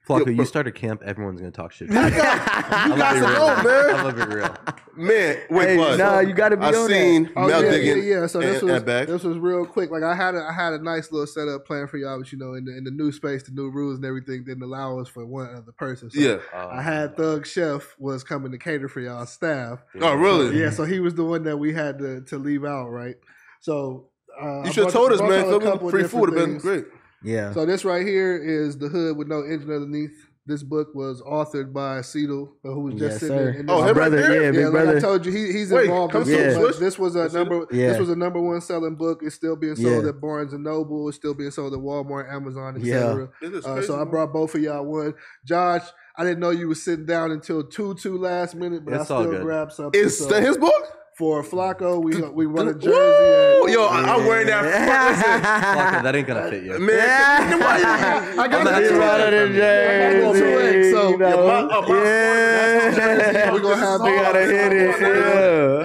[0.07, 0.45] Flocko, Yo, you bro.
[0.45, 1.87] start a camp, everyone's gonna talk shit.
[1.87, 3.95] you got, you I'm got gonna know, man.
[3.95, 4.55] I'm gonna be real.
[4.95, 5.97] Man, wait, Hey, bud.
[5.97, 6.87] nah, you gotta be I on that.
[6.89, 7.97] seen Oh Mel yeah, digging.
[8.03, 8.27] yeah, yeah.
[8.27, 9.91] So this and, was and this was real quick.
[9.91, 12.37] Like I had a, I had a nice little setup plan for y'all, but you
[12.37, 15.07] know, in the in the new space, the new rules and everything didn't allow us
[15.07, 16.09] for one other person.
[16.11, 16.37] So Yeah.
[16.53, 19.79] I had Thug Chef was coming to cater for y'all staff.
[20.01, 20.59] Oh, really?
[20.59, 23.15] Yeah, so he was the one that we had to to leave out, right?
[23.61, 24.09] So
[24.39, 25.29] uh, You should have told us, man.
[25.29, 25.65] y'all a Feel me?
[25.65, 26.85] couple Free food would have been great.
[27.23, 27.53] Yeah.
[27.53, 30.11] So this right here is the hood with no engine underneath.
[30.45, 33.49] This book was authored by Cedal, who was just yes, sitting sir.
[33.51, 34.33] in, in Oh, My him right brother, there?
[34.35, 34.97] yeah, yeah, big like brother.
[34.97, 36.77] I told you, he, he's Wait, involved in come so to much.
[36.79, 37.65] This was a number.
[37.71, 37.87] Yeah.
[37.87, 39.21] This was a number one selling book.
[39.23, 40.09] It's still being sold Yeah.
[40.09, 41.07] at Barnes and Noble.
[41.07, 43.29] It's still being sold at Walmart, Amazon, etc.
[43.41, 45.13] This is Uh, so I brought both of y'all one.
[45.45, 45.83] Josh,
[46.17, 49.21] I didn't know you was sitting down until two two last minute, but It's I
[49.23, 50.01] still grabbed something.
[50.01, 50.97] Is So his book?
[51.17, 52.89] For Flacco, we we won a jersey.
[52.89, 53.63] Woo!
[53.65, 54.63] and- Yo, I, I'm wearing that.
[55.93, 56.79] Flocko, that ain't gonna fit you.
[56.79, 57.75] Man, why
[58.43, 59.17] I got I'm the not two doing X.
[59.17, 59.63] that from you.
[59.63, 63.53] I got the two X, so you know, my- uh, my- yeah.
[63.53, 65.01] we gonna have We gotta hit it.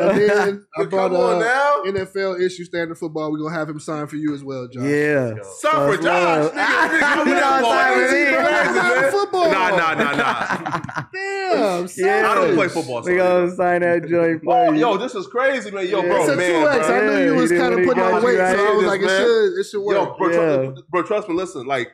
[0.09, 1.83] And then I Come brought on uh, now.
[2.01, 3.31] NFL issue standard football.
[3.33, 4.85] We're gonna have him sign for you as well, Josh.
[4.85, 5.35] Yeah.
[5.61, 6.51] Son for Josh.
[6.53, 8.09] Nigga, nigga, You I'm know that what I'm boy.
[8.09, 8.35] saying?
[8.35, 9.11] Crazy, man.
[9.13, 9.51] Football.
[9.53, 11.03] Nah, nah, nah, nah.
[11.13, 12.31] Damn, Yeah.
[12.31, 13.03] I don't play football.
[13.03, 14.81] We gonna sign that joint for Oh, you.
[14.81, 15.87] yo, this is crazy, man.
[15.89, 16.87] Yo, Yeah, bro, it's a man, two X.
[16.87, 16.97] bro.
[16.97, 19.09] I knew you was kind of putting on weight, right so I was like, it
[19.09, 19.97] should, it should work.
[19.97, 20.57] Yo, bro, Yeah.
[20.71, 21.35] trust, bro, trust me.
[21.35, 21.93] Listen, like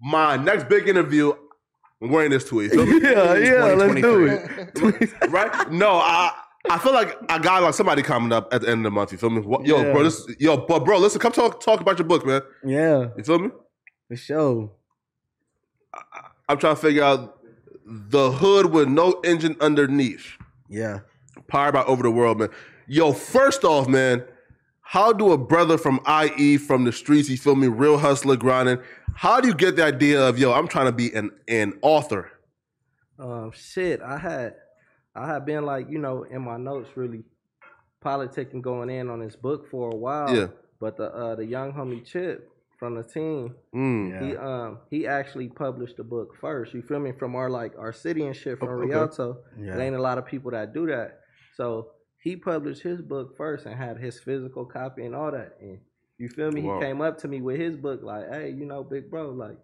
[0.00, 1.32] my next big interview,
[2.02, 2.68] I'm wearing this to you.
[2.70, 3.00] Feel me?
[3.02, 5.12] yeah, yeah, let's do it.
[5.30, 5.70] right?
[5.72, 6.32] No, I
[6.68, 9.12] I feel like I got like somebody coming up at the end of the month.
[9.12, 9.40] You feel me?
[9.40, 9.92] What- Yo, Yeah.
[9.92, 12.42] bro, this yo, but bro, listen, come talk talk about your book, man.
[12.64, 13.50] Yeah, You feel me?
[14.08, 14.70] for sure.
[16.48, 17.38] I'm trying to figure out
[17.86, 20.26] the hood with no engine underneath.
[20.68, 21.00] Yeah.
[21.48, 22.48] Powered by Over the World, man.
[22.86, 24.24] Yo, first off, man,
[24.82, 28.78] how do a brother from IE from the streets, you feel me, real hustler grinding,
[29.14, 32.30] how do you get the idea of yo, I'm trying to be an an author?
[33.18, 34.54] Um, shit, I had,
[35.14, 37.22] I had been like, you know, in my notes, really
[38.04, 40.34] politicking going in on this book for a while.
[40.34, 40.48] Yeah.
[40.80, 44.20] But the uh, the young homie Chip from the team, Mm.
[44.28, 46.74] he um he actually published the book first.
[46.74, 47.12] You feel me?
[47.12, 48.88] From our like our city and shit from Okay.
[48.92, 49.38] Rialto.
[49.58, 49.76] Yeah.
[49.76, 51.20] It ain't a lot of people that do that.
[51.56, 51.90] So
[52.22, 55.56] he published his book first and had his physical copy and all that.
[55.60, 55.78] And
[56.18, 56.62] you feel me?
[56.62, 56.78] Wow.
[56.80, 59.58] He came up to me with his book, like, hey, you know, big bro, like,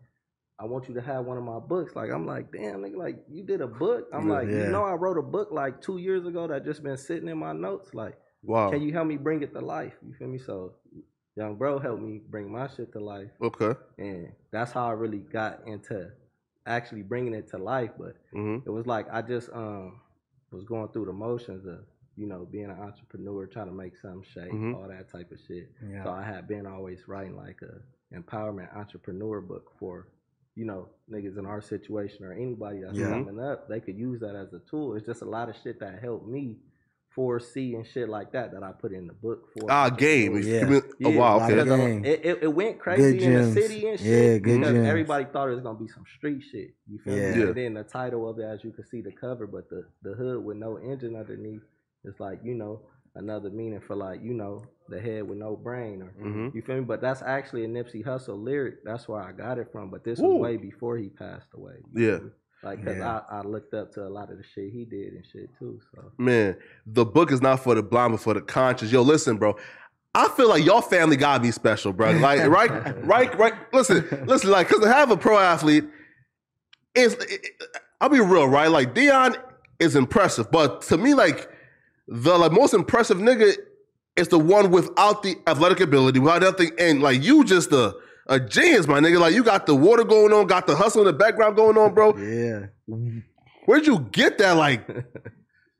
[0.58, 1.96] I want you to have one of my books.
[1.96, 4.08] Like, I'm like, damn, nigga, like, you did a book?
[4.12, 4.34] I'm Yeah.
[4.34, 4.66] like, Yeah.
[4.66, 7.38] you know, I wrote a book like two years ago that just been sitting in
[7.38, 7.94] my notes.
[7.94, 8.70] Like, Wow.
[8.70, 9.94] can you help me bring it to life?
[10.06, 10.38] You feel me?
[10.38, 10.74] So,
[11.36, 13.30] young bro helped me bring my shit to life.
[13.40, 13.72] Okay.
[13.98, 16.10] And that's how I really got into
[16.66, 17.90] actually bringing it to life.
[17.98, 20.00] But hmm it was like I just um
[20.50, 21.80] was going through the motions of
[22.16, 24.74] you know being an entrepreneur, trying to make something shake, Mhm.
[24.74, 25.70] all that type of shit.
[25.88, 26.04] Yeah.
[26.04, 27.80] So I had been always writing like a
[28.14, 30.08] empowerment entrepreneur book for
[30.56, 33.10] you know niggas in our situation or anybody that's Yeah.
[33.10, 33.68] coming up.
[33.68, 34.94] They could use that as a tool.
[34.96, 36.58] It's just a lot of shit that helped me
[37.14, 40.34] foresee and shit like that that I put in the book for Ah, game.
[40.34, 40.84] entrepreneurs.
[40.98, 41.08] You Yeah.
[41.08, 41.36] Oh, wow.
[41.44, 41.58] Okay.
[41.58, 43.54] a- because it, it, it went crazy in gems.
[43.54, 44.42] the city and Yeah, shit.
[44.42, 44.86] good because gems.
[44.88, 46.74] everybody thought it was gonna be some street shit.
[46.88, 47.30] You feel Yeah.
[47.32, 47.38] me?
[47.40, 47.46] Yeah.
[47.46, 50.12] And then the title of it, as you can see the cover, but the the
[50.14, 51.62] hood with no engine underneath,
[52.04, 52.80] it's like you know
[53.16, 56.54] another meaning for like you know the head with no brain or Mhm.
[56.54, 56.82] you feel me.
[56.82, 58.84] But that's actually a Nipsey Hussle lyric.
[58.84, 59.90] That's where I got it from.
[59.90, 60.26] But this Ooh.
[60.28, 61.82] was way before he passed away.
[61.92, 62.18] Yeah.
[62.18, 62.30] feel me?
[62.62, 63.20] Like, cause Yeah.
[63.30, 65.80] I, I looked up to a lot of the shit he did and shit too.
[65.94, 66.56] So Man,
[66.86, 68.92] the book is not for the blind, but for the conscious.
[68.92, 69.56] Yo, listen, bro.
[70.14, 72.10] I feel like your family gotta be special, bro.
[72.12, 72.70] Like, right,
[73.04, 73.54] right, right.
[73.72, 75.84] Listen, listen, like, cause to have a pro athlete
[76.94, 77.46] is, it-
[78.00, 78.68] I'll be real, right?
[78.70, 79.36] Like Deayon
[79.78, 80.50] is impressive.
[80.50, 81.48] But to me, like
[82.08, 83.54] the like most impressive nigga
[84.16, 87.94] is the one without the athletic ability, without nothing, and like you just a
[88.26, 89.18] a genius, my nigga.
[89.18, 91.94] Like you got the water going on, got the hustle in the background going on,
[91.94, 92.16] bro.
[92.16, 92.66] Yeah.
[93.66, 94.52] Where'd you get that?
[94.52, 94.86] Like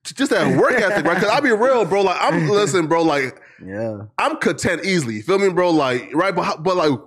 [0.05, 1.15] just that work ethic, right?
[1.15, 2.03] Because I'll be real, bro.
[2.03, 3.03] Like I'm listen, bro.
[3.03, 4.03] Like Yeah.
[4.19, 5.17] I'm content easily.
[5.17, 5.71] You feel me, bro?
[5.71, 6.99] Like right, but but like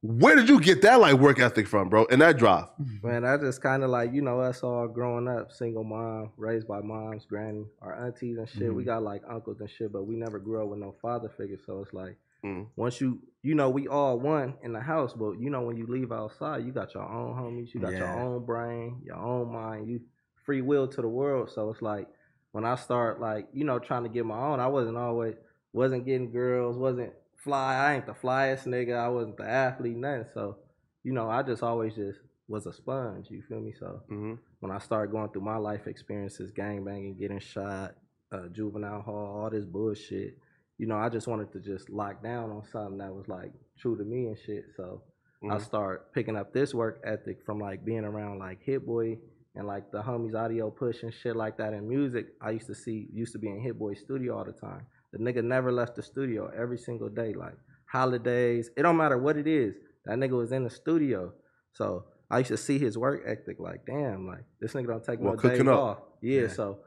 [0.00, 2.06] where did you get that like work ethic from, bro?
[2.10, 2.68] And that drive.
[3.02, 6.68] Man, I just kind of like you know us all growing up, single mom, raised
[6.68, 8.72] by moms, granny, our aunties and shit.
[8.72, 8.90] We mm-hmm.
[8.90, 11.58] got like uncles and shit, but we never grew up with no father figure.
[11.66, 12.66] So it's like Mm.
[12.76, 15.86] once you you know we all one in the house, but you know when you
[15.86, 19.88] leave outside, you got your own homies, you got your own brain, your own mind,
[19.88, 20.00] you
[20.44, 21.50] free will to the world.
[21.50, 22.06] So it's like
[22.52, 25.34] when I start like you know trying to get my own, I wasn't always
[25.72, 27.74] wasn't getting girls, wasn't fly.
[27.76, 28.96] I ain't the flyest nigga.
[28.96, 30.26] I wasn't the athlete, nothing.
[30.32, 30.58] So
[31.02, 33.26] you know I just always just was a sponge.
[33.30, 33.74] You feel me?
[33.78, 34.34] So Mm-hmm.
[34.60, 37.94] when I started going through my life experiences, gang banging, getting shot,
[38.32, 40.38] uh, juvenile hall, all this bullshit,
[40.78, 43.96] you know, I just wanted to just lock down on something that was like true
[43.96, 44.64] to me and shit.
[44.76, 45.02] So
[45.44, 45.60] I Mhm.
[45.60, 49.18] start picking up this work ethic from like being around like Hit Boy
[49.54, 52.28] and like the homies audio push and shit like that in music.
[52.40, 54.86] I used to see used to be in Hit Boy studio all the time.
[55.12, 57.56] The nigga never left the studio every single day, like
[57.86, 58.70] holidays.
[58.76, 59.74] It don't matter what it is.
[60.04, 61.32] That nigga was in the studio.
[61.72, 65.18] So I used to see his work ethic like, damn, like this nigga don't take
[65.20, 65.66] Well, no days up.
[65.68, 65.98] off.
[66.20, 66.46] Yeah, Yeah.
[66.48, 66.78] so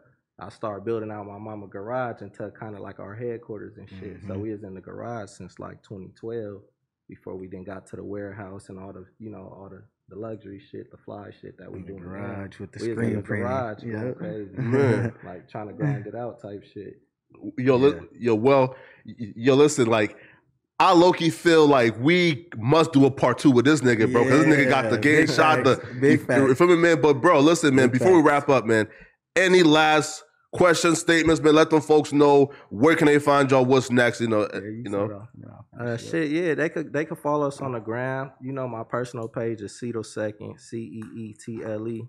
[0.41, 4.17] I started building out my mama garage into kind of like our headquarters and shit.
[4.21, 4.41] So Mm-hmm.
[4.41, 6.61] we was in the garage since like 2012
[7.07, 10.15] before we then got to the warehouse and all the you know all the the
[10.19, 12.09] luxury shit, the fly shit that we In the doing now.
[12.09, 13.47] garage with the we was in the printing.
[13.47, 14.11] garage going Yeah.
[14.13, 16.99] crazy, like trying to grind it out type shit.
[17.57, 20.17] Yo, li- yo, well, yo, listen, like,
[20.81, 24.25] I low key feel like we must do a part two with this nigga, bro.
[24.25, 25.63] Because this nigga got the game big shot.
[25.63, 26.41] The facts, big you- facts.
[26.41, 26.99] you feel me, man?
[26.99, 27.87] But bro, listen, man.
[27.89, 28.89] Big before we wrap up, man,
[29.37, 33.65] any last questions, statements, but Let them folks know where can they find y'all.
[33.65, 34.21] What's next?
[34.21, 35.27] You know, uh, you know.
[35.79, 38.31] Uh, shit, yeah, they could they could follow us on the gram.
[38.41, 42.03] You know, my personal page is Ceetle Second, C E E T L E,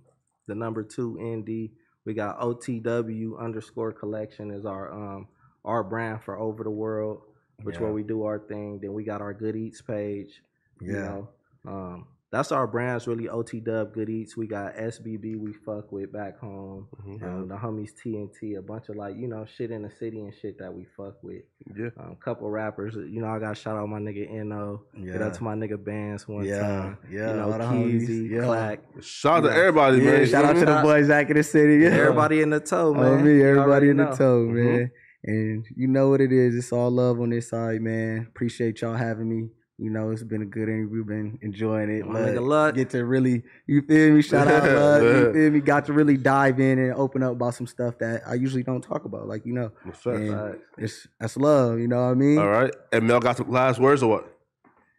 [0.47, 1.73] the number two N D.
[2.05, 5.29] We got OTW underscore collection is our um
[5.65, 7.23] our brand for over the world,
[7.63, 7.83] which Yeah.
[7.83, 8.81] where we do our thing.
[8.83, 10.43] Then we got our Good Eats page.
[10.81, 11.03] You Yeah.
[11.03, 11.29] know,
[11.69, 13.29] um, that's our brands really.
[13.29, 14.37] OTW Good Eats.
[14.37, 16.89] We got SBB we fuck with back home.
[17.07, 17.23] Mhm.
[17.23, 20.35] Um, the homies TNT, a bunch of like you know shit in the city and
[20.35, 21.43] shit that we fuck with.
[21.77, 21.91] Yeah.
[22.01, 24.83] Um, couple rappers, you know, I got shout out my nigga No.
[24.97, 25.27] Get Yeah.
[25.27, 26.99] up to my nigga Bands one Yeah, time.
[27.11, 28.45] yeah, You know, all Keezy, yeah.
[28.45, 28.81] Clack.
[29.01, 30.21] Shout out to everybody, Yeah, man.
[30.21, 31.77] you shout out to the boys back in the city.
[31.85, 31.91] Yeah.
[31.91, 33.05] Everybody in the toe, man.
[33.05, 34.17] Oh, me, everybody already in the know.
[34.17, 34.55] toe, Mm-hmm.
[34.77, 34.91] man.
[35.25, 36.57] And you know what it is.
[36.57, 38.27] It's all love on this side, man.
[38.29, 39.51] Appreciate y'all having me.
[39.83, 41.05] You know, it's been a good interview.
[41.05, 42.07] Been enjoying it.
[42.07, 42.75] My Love- nigga Luck.
[42.77, 44.23] Get to really, you feel me?
[44.23, 45.03] Shout out, love.
[45.03, 45.61] You feel me?
[45.61, 48.83] Got to really dive in and open up about some stuff that I usually don't
[48.83, 49.27] talk about.
[49.27, 50.15] Like you know, What's up?
[50.15, 50.59] and Facts.
[50.79, 51.79] it's that's love.
[51.81, 52.39] You know what I mean?
[52.39, 52.73] All right.
[52.93, 54.39] And Mel got some last words or what?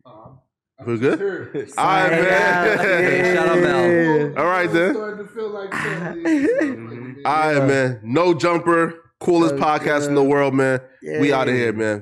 [0.06, 0.30] Uh,
[0.86, 1.18] We good?
[1.20, 1.48] Sure.
[1.56, 2.78] All right, Sign out.
[2.78, 3.36] man.
[3.36, 4.38] Shout out Mel.
[4.40, 4.94] All right, then.
[4.96, 7.24] starting to feel like family.
[7.26, 8.00] All right, man.
[8.04, 8.96] No jumper.
[9.20, 10.82] Coolest podcast in the world, man.
[11.02, 11.60] We out of Yeah.
[11.62, 12.02] here, man.